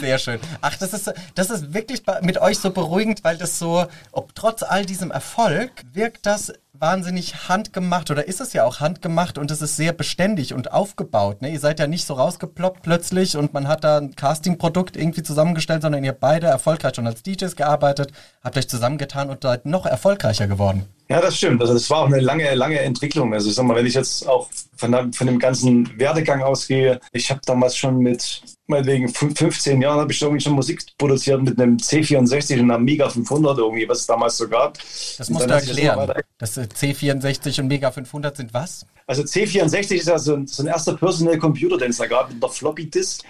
Sehr 0.00 0.18
schön. 0.18 0.40
Ach, 0.60 0.76
das 0.76 0.92
ist, 0.92 1.12
das 1.34 1.50
ist 1.50 1.72
wirklich 1.72 2.02
mit 2.22 2.38
euch 2.38 2.58
so 2.58 2.70
beruhigend, 2.70 3.24
weil 3.24 3.36
das 3.36 3.58
so, 3.58 3.86
ob 4.12 4.34
trotz 4.34 4.62
all 4.62 4.84
diesem 4.84 5.10
Erfolg, 5.10 5.70
wirkt 5.92 6.26
das 6.26 6.52
wahnsinnig 6.72 7.48
handgemacht 7.48 8.10
oder 8.10 8.26
ist 8.28 8.40
es 8.40 8.52
ja 8.52 8.64
auch 8.64 8.80
handgemacht 8.80 9.38
und 9.38 9.50
es 9.50 9.60
ist 9.60 9.76
sehr 9.76 9.92
beständig 9.92 10.54
und 10.54 10.72
aufgebaut. 10.72 11.42
Ne? 11.42 11.50
Ihr 11.50 11.60
seid 11.60 11.78
ja 11.80 11.86
nicht 11.86 12.06
so 12.06 12.14
rausgeploppt 12.14 12.82
plötzlich 12.82 13.36
und 13.36 13.52
man 13.52 13.68
hat 13.68 13.84
da 13.84 13.98
ein 13.98 14.14
Castingprodukt 14.14 14.96
irgendwie 14.96 15.22
zusammengestellt, 15.22 15.82
sondern 15.82 16.04
ihr 16.04 16.12
beide 16.12 16.46
erfolgreich 16.46 16.94
schon 16.94 17.06
als 17.06 17.22
DJs 17.22 17.56
gearbeitet, 17.56 18.12
habt 18.42 18.56
euch 18.56 18.68
zusammengetan 18.68 19.30
und 19.30 19.42
seid 19.42 19.66
noch 19.66 19.84
erfolgreicher 19.84 20.46
geworden. 20.46 20.86
Ja, 21.10 21.20
das 21.20 21.36
stimmt. 21.36 21.60
Also 21.60 21.74
das 21.74 21.90
war 21.90 22.02
auch 22.02 22.06
eine 22.06 22.20
lange, 22.20 22.54
lange 22.54 22.78
Entwicklung. 22.78 23.34
Also 23.34 23.48
ich 23.48 23.56
sag 23.56 23.64
mal, 23.64 23.74
wenn 23.74 23.84
ich 23.86 23.94
jetzt 23.94 24.28
auch 24.28 24.48
von, 24.76 25.12
von 25.12 25.26
dem 25.26 25.40
ganzen 25.40 25.98
Werdegang 25.98 26.40
ausgehe, 26.40 27.00
ich 27.12 27.28
habe 27.30 27.40
damals 27.44 27.76
schon 27.76 27.98
mit 27.98 28.40
meinetwegen 28.68 29.08
fün- 29.08 29.36
15 29.36 29.82
Jahren 29.82 29.98
habe 29.98 30.12
ich 30.12 30.22
irgendwie 30.22 30.40
schon 30.40 30.52
Musik 30.52 30.82
produziert 30.96 31.42
mit 31.42 31.60
einem 31.60 31.78
C64 31.78 32.54
und 32.54 32.60
einem 32.60 32.70
Amiga 32.70 33.08
500 33.10 33.58
irgendwie, 33.58 33.88
was 33.88 33.98
es 34.00 34.06
damals 34.06 34.36
so 34.36 34.48
gab. 34.48 34.78
Das 35.18 35.28
musst 35.30 35.46
du 35.46 35.52
erklären. 35.52 36.12
Das 36.38 36.56
äh, 36.56 36.68
C64 36.72 37.60
und 37.60 37.66
Mega 37.66 37.90
500 37.90 38.36
sind 38.36 38.54
was? 38.54 38.86
Also 39.08 39.22
C64 39.22 39.94
ist 39.96 40.06
ja 40.06 40.16
so 40.16 40.34
ein, 40.36 40.46
so 40.46 40.62
ein 40.62 40.68
erster 40.68 40.96
Personal 40.96 41.38
Computer, 41.38 41.76
den 41.76 41.90
es 41.90 41.98
da 41.98 42.06
gab 42.06 42.32
mit 42.32 42.40
der 42.40 42.50
Floppy 42.50 42.88
Disk. 42.88 43.22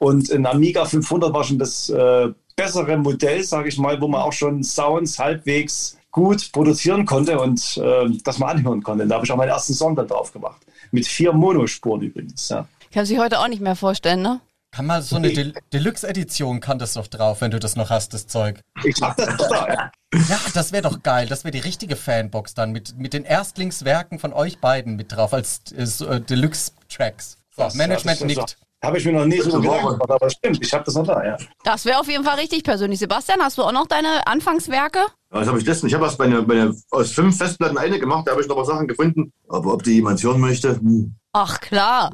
Und 0.00 0.28
ein 0.32 0.44
Amiga 0.44 0.84
500 0.84 1.32
war 1.32 1.44
schon 1.44 1.58
das 1.60 1.88
äh, 1.88 2.28
bessere 2.56 2.96
Modell, 2.96 3.44
sage 3.44 3.68
ich 3.68 3.78
mal, 3.78 4.00
wo 4.00 4.08
man 4.08 4.22
auch 4.22 4.32
schon 4.32 4.64
Sounds 4.64 5.18
halbwegs 5.20 5.97
gut 6.10 6.50
produzieren 6.52 7.04
konnte 7.06 7.38
und 7.38 7.76
äh, 7.76 8.06
das 8.24 8.38
man 8.38 8.50
anhören 8.56 8.82
konnte. 8.82 9.06
Da 9.06 9.16
habe 9.16 9.24
ich 9.24 9.32
auch 9.32 9.36
meinen 9.36 9.50
ersten 9.50 9.74
Song 9.74 9.94
dann 9.94 10.08
drauf 10.08 10.32
gemacht. 10.32 10.60
Mit 10.90 11.06
vier 11.06 11.32
Monospuren 11.32 12.02
übrigens. 12.02 12.48
Ja. 12.48 12.66
Kann 12.92 13.04
sich 13.06 13.18
heute 13.18 13.38
auch 13.40 13.48
nicht 13.48 13.60
mehr 13.60 13.76
vorstellen, 13.76 14.22
ne? 14.22 14.40
Kann 14.70 14.84
man 14.86 15.00
so 15.00 15.16
eine 15.16 15.32
Del 15.32 15.54
Deluxe-Edition 15.72 16.60
kann 16.60 16.78
das 16.78 16.92
doch 16.92 17.06
drauf, 17.06 17.40
wenn 17.40 17.50
du 17.50 17.58
das 17.58 17.74
noch 17.74 17.88
hast, 17.88 18.12
das 18.12 18.26
Zeug. 18.26 18.60
Ich 18.84 19.00
hab 19.00 19.16
das 19.16 19.36
da, 19.38 19.66
ja. 19.66 19.90
Ja, 20.28 20.40
das 20.52 20.72
wäre 20.72 20.82
doch 20.82 21.02
geil. 21.02 21.26
Das 21.26 21.44
wäre 21.44 21.52
die 21.52 21.58
richtige 21.58 21.96
Fanbox 21.96 22.52
dann 22.54 22.72
mit, 22.72 22.96
mit 22.98 23.14
den 23.14 23.24
Erstlingswerken 23.24 24.18
von 24.18 24.32
euch 24.34 24.60
beiden 24.60 24.96
mit 24.96 25.12
drauf 25.16 25.32
als 25.32 25.62
äh, 25.72 25.82
äh, 26.04 26.20
Deluxe-Tracks. 26.20 27.38
So, 27.56 27.62
Das- 27.62 27.74
Management 27.74 28.20
ja, 28.20 28.26
nickt. 28.26 28.58
Habe 28.84 28.98
ich 28.98 29.04
mir 29.04 29.12
noch 29.12 29.24
nie 29.24 29.40
so 29.40 29.60
gemacht, 29.60 30.00
aber 30.08 30.30
stimmt, 30.30 30.62
ich 30.64 30.72
habe 30.72 30.84
das 30.84 30.94
noch 30.94 31.04
da, 31.04 31.24
ja. 31.24 31.36
Das 31.64 31.84
wäre 31.84 31.98
auf 31.98 32.06
jeden 32.08 32.22
Fall 32.22 32.36
richtig 32.36 32.62
persönlich. 32.62 33.00
Sebastian, 33.00 33.40
hast 33.40 33.58
du 33.58 33.64
auch 33.64 33.72
noch 33.72 33.88
deine 33.88 34.24
Anfangswerke? 34.28 35.00
Ja, 35.32 35.40
Das 35.40 35.48
habe 35.48 35.58
ich 35.58 35.66
letztens. 35.66 35.90
Ich 35.90 35.94
habe 35.94 36.06
erst 36.06 36.18
meine, 36.18 36.42
meine, 36.42 36.74
aus 36.90 37.12
fünf 37.12 37.36
Festplatten 37.36 37.76
eine 37.78 37.98
gemacht, 37.98 38.26
da 38.26 38.32
habe 38.32 38.40
ich 38.42 38.48
noch 38.48 38.56
ein 38.56 38.64
paar 38.64 38.74
Sachen 38.74 38.88
gefunden. 38.88 39.32
Aber 39.48 39.74
ob 39.74 39.82
die 39.82 39.94
jemand 39.94 40.22
hören 40.22 40.40
möchte, 40.40 40.76
hm. 40.76 41.14
Ach 41.32 41.60
klar. 41.60 42.12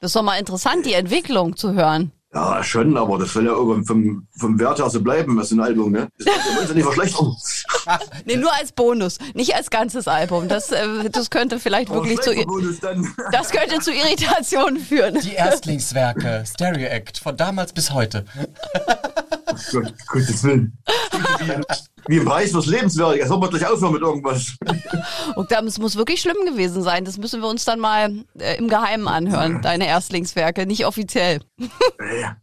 Das 0.00 0.10
ist 0.10 0.16
doch 0.16 0.22
mal 0.22 0.38
interessant, 0.38 0.84
die 0.84 0.92
Entwicklung 0.92 1.56
zu 1.56 1.72
hören. 1.72 2.12
ja, 2.34 2.62
schon, 2.62 2.96
aber 2.98 3.18
das 3.18 3.32
soll 3.32 3.46
ja 3.46 3.52
irgendwann 3.52 3.84
vom, 3.84 4.26
vom 4.38 4.58
Wert 4.58 4.78
her 4.78 4.90
so 4.90 5.00
bleiben, 5.00 5.38
was 5.38 5.52
ein 5.52 5.60
Album, 5.60 5.92
ne? 5.92 6.08
Das 6.18 6.26
wollen 6.56 6.68
sie 6.68 6.74
nicht 6.74 6.84
verschlechtern. 6.84 7.34
Nee, 8.24 8.34
nur 8.34 8.52
als 8.52 8.72
Bonus, 8.72 9.18
nicht 9.34 9.54
als 9.54 9.70
ganzes 9.70 10.08
Album. 10.08 10.48
Das, 10.48 10.72
äh, 10.72 11.08
das 11.08 11.30
könnte 11.30 11.60
vielleicht 11.60 11.88
Aber 11.88 12.04
wirklich 12.04 12.20
zu, 12.20 12.32
das 13.32 13.50
könnte 13.50 13.78
zu 13.78 13.92
Irritationen 13.92 14.80
führen. 14.80 15.20
Die 15.20 15.34
Erstlingswerke, 15.34 16.42
Stereo 16.44 16.88
Act, 16.88 17.18
von 17.18 17.36
damals 17.36 17.72
bis 17.72 17.92
heute. 17.92 18.24
Gott, 19.72 19.94
Gottes 20.08 20.44
Willen. 20.44 20.76
Wie, 22.08 22.16
im 22.18 22.24
Preis 22.24 22.50
fürs 22.50 22.66
Lebenswerk. 22.66 23.16
Jetzt 23.16 23.28
soll 23.28 23.38
man 23.38 23.50
gleich 23.50 23.66
aufhören 23.66 23.92
mit 23.92 24.02
irgendwas. 24.02 24.56
Und 25.36 25.50
das 25.50 25.78
muss 25.78 25.96
wirklich 25.96 26.20
schlimm 26.20 26.36
gewesen 26.46 26.82
sein. 26.82 27.04
Das 27.04 27.18
müssen 27.18 27.40
wir 27.40 27.48
uns 27.48 27.64
dann 27.64 27.80
mal 27.80 28.12
äh, 28.38 28.56
im 28.58 28.68
Geheimen 28.68 29.08
anhören, 29.08 29.62
deine 29.62 29.86
Erstlingswerke, 29.86 30.66
nicht 30.66 30.86
offiziell. 30.86 31.40
Ja. 31.58 32.36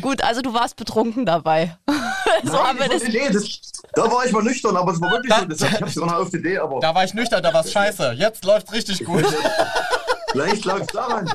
Gut, 0.00 0.22
also 0.22 0.40
du 0.40 0.54
warst 0.54 0.76
betrunken 0.76 1.26
dabei. 1.26 1.76
so 2.44 2.58
haben 2.58 2.78
wir 2.78 2.88
Nein, 2.88 3.00
das. 3.00 3.08
nee, 3.08 3.28
das. 3.30 3.60
Da 3.92 4.10
war 4.10 4.24
ich 4.24 4.32
mal 4.32 4.42
nüchtern, 4.42 4.76
aber 4.76 4.92
es 4.92 5.00
war 5.00 5.10
wirklich 5.10 5.34
so. 5.34 5.44
Deshalb, 5.46 5.72
ich 5.74 5.80
hab's 5.82 5.96
noch 5.96 6.12
auf 6.12 6.30
die 6.30 6.38
Idee, 6.38 6.58
aber 6.58 6.80
Da 6.80 6.94
war 6.94 7.04
ich 7.04 7.12
nüchtern, 7.14 7.42
da 7.42 7.52
war's 7.52 7.70
scheiße. 7.70 8.14
Jetzt 8.18 8.44
läuft's 8.44 8.72
richtig 8.72 9.04
gut. 9.04 9.24
vielleicht 10.32 10.64
lag 10.64 10.80
es 10.80 10.86
daran. 10.88 11.30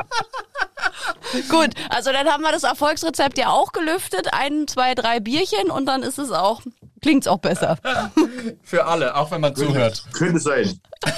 Gut, 1.49 1.69
also 1.89 2.11
dann 2.11 2.27
haben 2.27 2.43
wir 2.43 2.51
das 2.51 2.63
Erfolgsrezept 2.63 3.37
ja 3.37 3.49
auch 3.49 3.71
gelüftet. 3.71 4.33
Ein, 4.33 4.67
zwei, 4.67 4.95
drei 4.95 5.19
Bierchen 5.19 5.69
und 5.71 5.85
dann 5.85 6.03
ist 6.03 6.19
es 6.19 6.31
auch, 6.31 6.61
klingt's 7.01 7.27
auch 7.27 7.39
besser. 7.39 7.77
Für 8.63 8.85
alle, 8.85 9.15
auch 9.15 9.31
wenn 9.31 9.41
man 9.41 9.55
zuhört. 9.55 10.03
Könnte 10.13 10.39
sein. 10.39 10.79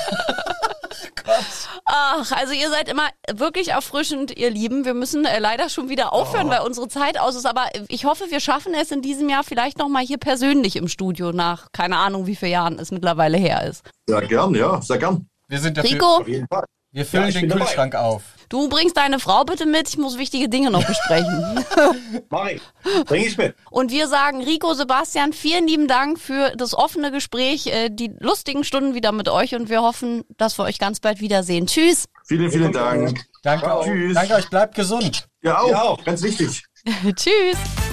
Ach, 1.86 2.32
also 2.32 2.54
ihr 2.54 2.70
seid 2.70 2.90
immer 2.90 3.10
wirklich 3.32 3.70
erfrischend, 3.70 4.38
ihr 4.38 4.50
Lieben. 4.50 4.86
Wir 4.86 4.94
müssen 4.94 5.26
äh, 5.26 5.40
leider 5.40 5.70
schon 5.70 5.90
wieder 5.90 6.14
aufhören, 6.14 6.50
weil 6.50 6.62
unsere 6.62 6.88
Zeit 6.88 7.20
aus 7.20 7.36
ist. 7.36 7.46
Aber 7.46 7.68
ich 7.88 8.06
hoffe, 8.06 8.26
wir 8.30 8.40
schaffen 8.40 8.74
es 8.74 8.92
in 8.92 9.02
diesem 9.02 9.30
Jahr 9.30 9.44
vielleicht 9.44 9.78
nochmal 9.78 10.04
hier 10.04 10.18
persönlich 10.18 10.76
im 10.76 10.88
Studio 10.88 11.32
nach, 11.32 11.68
keine 11.72 11.98
Ahnung, 11.98 12.28
wie 12.28 12.36
viele 12.36 12.52
Jahren 12.52 12.80
es 12.80 12.92
mittlerweile 12.92 13.38
her 13.38 13.66
ist. 13.66 13.84
Ja, 14.10 14.20
gern, 14.22 14.56
ja, 14.56 14.82
sehr 14.82 14.98
gern. 14.98 15.28
Wir 15.48 15.60
sind 15.60 15.78
dafür. 15.78 15.92
Rico, 15.92 16.06
Auf 16.06 16.28
jeden 16.28 16.48
Fall. 16.48 16.66
Wir 16.92 17.06
füllen 17.06 17.28
Ja, 17.28 17.32
den 17.32 17.42
bin 17.42 17.50
dabei. 17.52 17.66
Kühlschrank 17.66 17.96
auf. 17.96 18.24
du 18.50 18.68
bringst 18.68 18.98
deine 18.98 19.20
Frau 19.20 19.44
bitte 19.46 19.66
mit. 19.66 19.88
Ich 19.90 19.98
muss 19.98 20.18
wichtige 20.18 20.50
Dinge 20.50 20.72
noch 20.72 20.86
besprechen. 20.86 21.66
Mach 22.30 22.48
ich. 22.48 22.62
Bring 23.06 23.24
ich 23.26 23.38
mit. 23.38 23.56
Und 23.70 23.92
wir 23.92 24.08
sagen 24.08 24.44
Rico, 24.44 24.74
Sebastian, 24.74 25.32
vielen 25.34 25.68
lieben 25.68 25.88
Dank 25.88 26.20
für 26.20 26.52
das 26.58 26.74
offene 26.74 27.12
Gespräch, 27.12 27.68
äh, 27.68 27.90
die 27.90 28.12
lustigen 28.20 28.64
Stunden 28.64 28.94
wieder 28.94 29.12
mit 29.14 29.30
euch 29.30 29.56
und 29.56 29.70
wir 29.70 29.82
hoffen, 29.82 30.24
dass 30.38 30.58
wir 30.60 30.64
euch 30.66 30.80
ganz 30.80 31.00
bald 31.00 31.22
wiedersehen. 31.22 31.68
Tschüss. 31.68 32.06
Vielen, 32.26 32.52
vielen 32.52 32.72
Dank. 32.74 33.26
Danke, 33.44 33.66
Ciao. 33.66 33.84
Tschüss. 33.84 34.14
Danke 34.14 34.34
euch, 34.36 34.50
bleibt 34.50 34.76
gesund. 34.76 35.28
Ja, 35.42 35.60
auch. 35.62 35.70
Ja, 35.70 35.82
auch. 35.84 36.04
Ganz 36.04 36.22
wichtig. 36.22 36.64
Tschüss. 37.16 37.91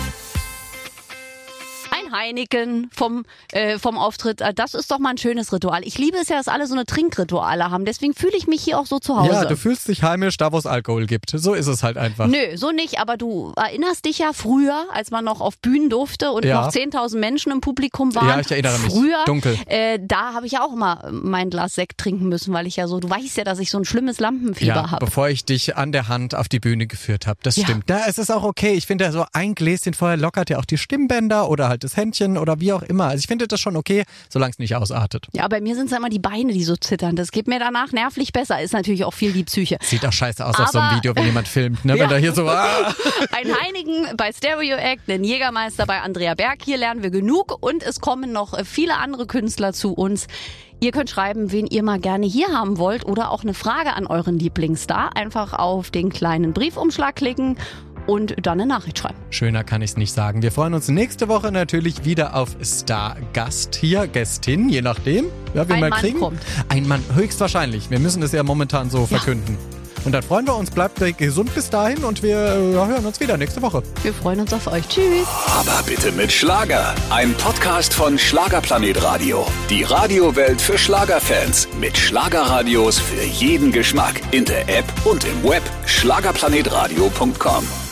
Ein 2.09 2.19
Heineken 2.19 2.91
vom, 2.93 3.25
äh, 3.53 3.79
vom 3.79 3.99
Auftritt, 3.99 4.41
äh, 4.41 4.53
das 4.55 4.75
ist 4.75 4.91
doch 4.91 4.99
mal 4.99 5.11
ein 5.11 5.19
schönes 5.19 5.53
Ritual. 5.53 5.81
Ich 5.85 5.99
liebe 5.99 6.17
es 6.19 6.29
ja, 6.29 6.37
dass 6.37 6.49
alle 6.49 6.67
so 6.67 6.75
eine 6.75 6.85
Trinkrituale 6.85 7.71
haben. 7.71 7.85
Deswegen 7.85 8.15
fühle 8.15 8.37
ich 8.37 8.47
mich 8.47 8.63
hier 8.63 8.79
auch 8.79 8.87
so 8.87 8.99
zu 8.99 9.17
Hause. 9.17 9.33
Ja, 9.33 9.45
du 9.45 9.57
fühlst 9.57 9.89
dich 9.89 10.03
heimisch 10.03 10.37
da, 10.37 10.53
wo 10.53 10.59
es 10.59 10.67
Alkohol 10.67 11.07
gibt. 11.07 11.31
So 11.35 11.55
ist 11.55 11.67
es 11.67 11.83
halt 11.83 11.97
einfach. 11.97 12.27
Nö, 12.27 12.57
so 12.57 12.71
nicht, 12.71 13.01
aber 13.01 13.17
du 13.17 13.53
erinnerst 13.57 14.05
dich 14.05 14.19
ja 14.19 14.33
früher, 14.33 14.87
als 14.93 15.11
man 15.11 15.25
noch 15.25 15.41
auf 15.41 15.59
Bühnen 15.59 15.91
durfte 15.91 16.31
und 16.33 16.45
Ja. 16.45 16.63
noch 16.63 16.73
10.000 16.73 17.19
Menschen 17.21 17.53
im 17.53 17.61
Publikum 17.61 18.15
waren. 18.15 18.29
Ja, 18.29 18.41
ich 18.41 18.51
erinnere 18.51 18.79
mich. 18.79 18.93
Früher, 18.93 19.25
Dunkel. 19.27 19.57
Äh, 19.67 19.99
da 20.03 20.35
habe 20.35 20.47
ich 20.47 20.53
ja 20.53 20.63
auch 20.65 20.75
mal 20.75 21.11
mein 21.13 21.51
Glas 21.51 21.75
Sekt 21.75 21.99
trinken 21.99 22.29
müssen, 22.29 22.53
weil 22.55 22.67
ich 22.67 22.77
ja 22.77 22.87
so, 22.89 23.01
du 23.01 23.09
weißt 23.11 23.37
ja, 23.37 23.45
dass 23.45 23.59
ich 23.59 23.71
so 23.71 23.79
ein 23.79 23.85
schlimmes 23.85 24.21
Lampenfieber 24.21 24.75
Ja, 24.75 24.91
habe. 24.91 25.05
bevor 25.05 25.29
ich 25.29 25.45
dich 25.45 25.77
an 25.77 25.93
der 25.93 26.09
Hand 26.09 26.35
auf 26.35 26.49
die 26.49 26.61
Bühne 26.61 26.87
geführt 26.87 27.27
habe. 27.27 27.39
Das 27.43 27.57
Ja. 27.57 27.65
stimmt. 27.65 27.85
Da 27.91 28.03
es 28.07 28.19
ist 28.19 28.31
auch 28.31 28.43
okay. 28.45 28.73
Ich 28.75 28.87
finde, 28.87 29.11
so 29.13 29.25
ein 29.33 29.55
Gläschen 29.55 29.95
vorher 29.95 30.17
lockert 30.17 30.51
ja 30.51 30.59
auch 30.59 30.65
die 30.65 30.79
Stimmbänder 30.79 31.49
oder 31.49 31.69
halt 31.69 31.85
das 31.85 31.97
Händchen 31.99 32.39
oder 32.39 32.61
wie 32.61 32.73
auch 32.73 32.83
immer. 32.83 33.05
Also 33.09 33.19
ich 33.19 33.27
finde 33.27 33.47
das 33.47 33.61
schon 33.61 33.77
okay, 33.77 34.05
solange 34.31 34.53
es 34.53 34.59
nicht 34.59 34.75
ausartet. 34.75 35.27
Ja, 35.33 35.47
bei 35.49 35.61
mir 35.61 35.75
sind 35.75 35.91
es 35.91 35.97
immer 35.97 36.09
die 36.09 36.19
Beine, 36.19 36.53
die 36.55 36.65
so 36.65 36.77
zittern. 36.77 37.15
Das 37.17 37.31
geht 37.31 37.47
mir 37.49 37.59
danach 37.59 37.93
nervlich 37.93 38.33
besser. 38.33 38.63
Ist 38.63 38.73
natürlich 38.73 39.05
auch 39.05 39.13
viel 39.15 39.33
die 39.33 39.45
Psyche. 39.45 39.77
Sieht 39.83 40.07
auch 40.07 40.13
scheiße 40.13 40.47
aus 40.47 40.59
auf 40.59 40.69
so 40.69 40.79
einem 40.79 40.89
Aber- 40.89 40.97
Video, 40.97 41.15
wenn 41.15 41.27
jemand 41.27 41.49
filmt, 41.49 41.85
ne? 41.85 41.97
Ja. 41.97 42.05
Wenn 42.05 42.09
da 42.11 42.17
hier 42.17 42.33
so. 42.33 42.49
Ah. 42.49 42.95
Ein 43.33 43.53
Heinigen 43.63 44.17
bei 44.17 44.33
Stereo 44.33 44.77
Act, 44.77 45.07
den 45.09 45.25
Jägermeister 45.25 45.85
bei 45.85 46.01
Andrea 46.01 46.35
Berg. 46.35 46.61
Hier 46.65 46.79
lernen 46.79 47.03
wir 47.03 47.11
genug 47.11 47.59
und 47.61 47.83
es 47.83 48.01
kommen 48.01 48.33
noch 48.33 48.59
viele 48.65 48.97
andere 48.97 49.27
Künstler 49.27 49.73
zu 49.75 49.93
uns. 49.93 50.27
Ihr 50.81 50.93
könnt 50.93 51.11
schreiben, 51.11 51.51
wen 51.51 51.67
ihr 51.67 51.83
mal 51.83 51.99
gerne 51.99 52.25
hier 52.25 52.49
haben 52.57 52.79
wollt 52.79 53.05
oder 53.05 53.33
auch 53.33 53.43
eine 53.43 53.53
Frage 53.53 53.95
an 53.95 54.07
euren 54.07 54.39
Lieblingsstar. 54.39 55.17
Einfach 55.17 55.53
auf 55.53 55.91
den 55.91 56.09
kleinen 56.09 56.53
Briefumschlag 56.53 57.17
klicken 57.17 57.57
und 58.09 58.35
dann 58.43 58.61
eine 58.61 58.67
Nachricht 58.67 58.99
schreiben. 58.99 59.17
Schöner 59.31 59.65
kann 59.65 59.83
ich 59.83 59.91
es 59.91 59.97
nicht 59.97 60.13
sagen. 60.13 60.43
Wir 60.43 60.51
freuen 60.51 60.75
uns 60.75 60.89
nächste 60.89 61.29
Woche 61.29 61.53
natürlich 61.53 62.05
wieder 62.05 62.35
auf 62.35 62.57
Stargast 62.63 63.77
hier, 63.77 64.07
Gästin, 64.09 64.69
je 64.69 64.83
nachdem, 64.83 65.27
ja, 65.55 65.69
wen 65.69 65.77
Ein 65.77 65.83
wir 65.83 65.91
Mann 65.91 66.01
kriegen. 66.01 66.19
kommt. 66.19 66.41
Ein 66.69 66.89
Mann, 66.89 67.05
höchstwahrscheinlich. 67.15 67.91
Wir 67.91 67.99
müssen 67.99 68.23
es 68.23 68.33
ja 68.33 68.43
momentan 68.43 68.91
so 68.91 69.07
verkünden. 69.07 69.57
Und 70.05 70.13
dann 70.13 70.23
freuen 70.23 70.47
wir 70.47 70.57
uns, 70.57 70.71
bleibt 70.71 71.03
gesund 71.19 71.53
bis 71.55 71.71
dahin 71.71 72.05
und 72.05 72.23
wir 72.23 72.37
äh, 72.37 72.73
hören 72.73 73.05
uns 73.05 73.21
wieder 73.21 73.37
nächste 73.37 73.61
Woche. 73.61 73.83
Wir 74.03 74.15
freuen 74.15 74.41
uns 74.41 74.55
auf 74.55 74.67
euch. 74.69 74.89
Tschüss. 74.89 75.27
Aber 75.47 75.83
bitte 75.85 76.13
mit 76.13 76.33
Schlager. 76.33 76.95
Ein 77.11 77.35
Podcast 77.35 77.93
von 77.93 78.17
Schlagerplanet 78.17 79.03
Radio. 79.03 79.45
Die 79.69 79.83
Radiowelt 79.83 80.63
für 80.63 80.79
Schlagerfans. 80.79 81.69
Mit 81.79 81.99
Schlagerradios 81.99 82.99
für 82.99 83.23
jeden 83.23 83.73
Geschmack. 83.73 84.21
In 84.31 84.45
der 84.45 84.69
App 84.69 84.87
und 85.05 85.25
im 85.25 85.45
Web. 85.45 85.63
Schlagerplanetradio.com. 85.85 87.88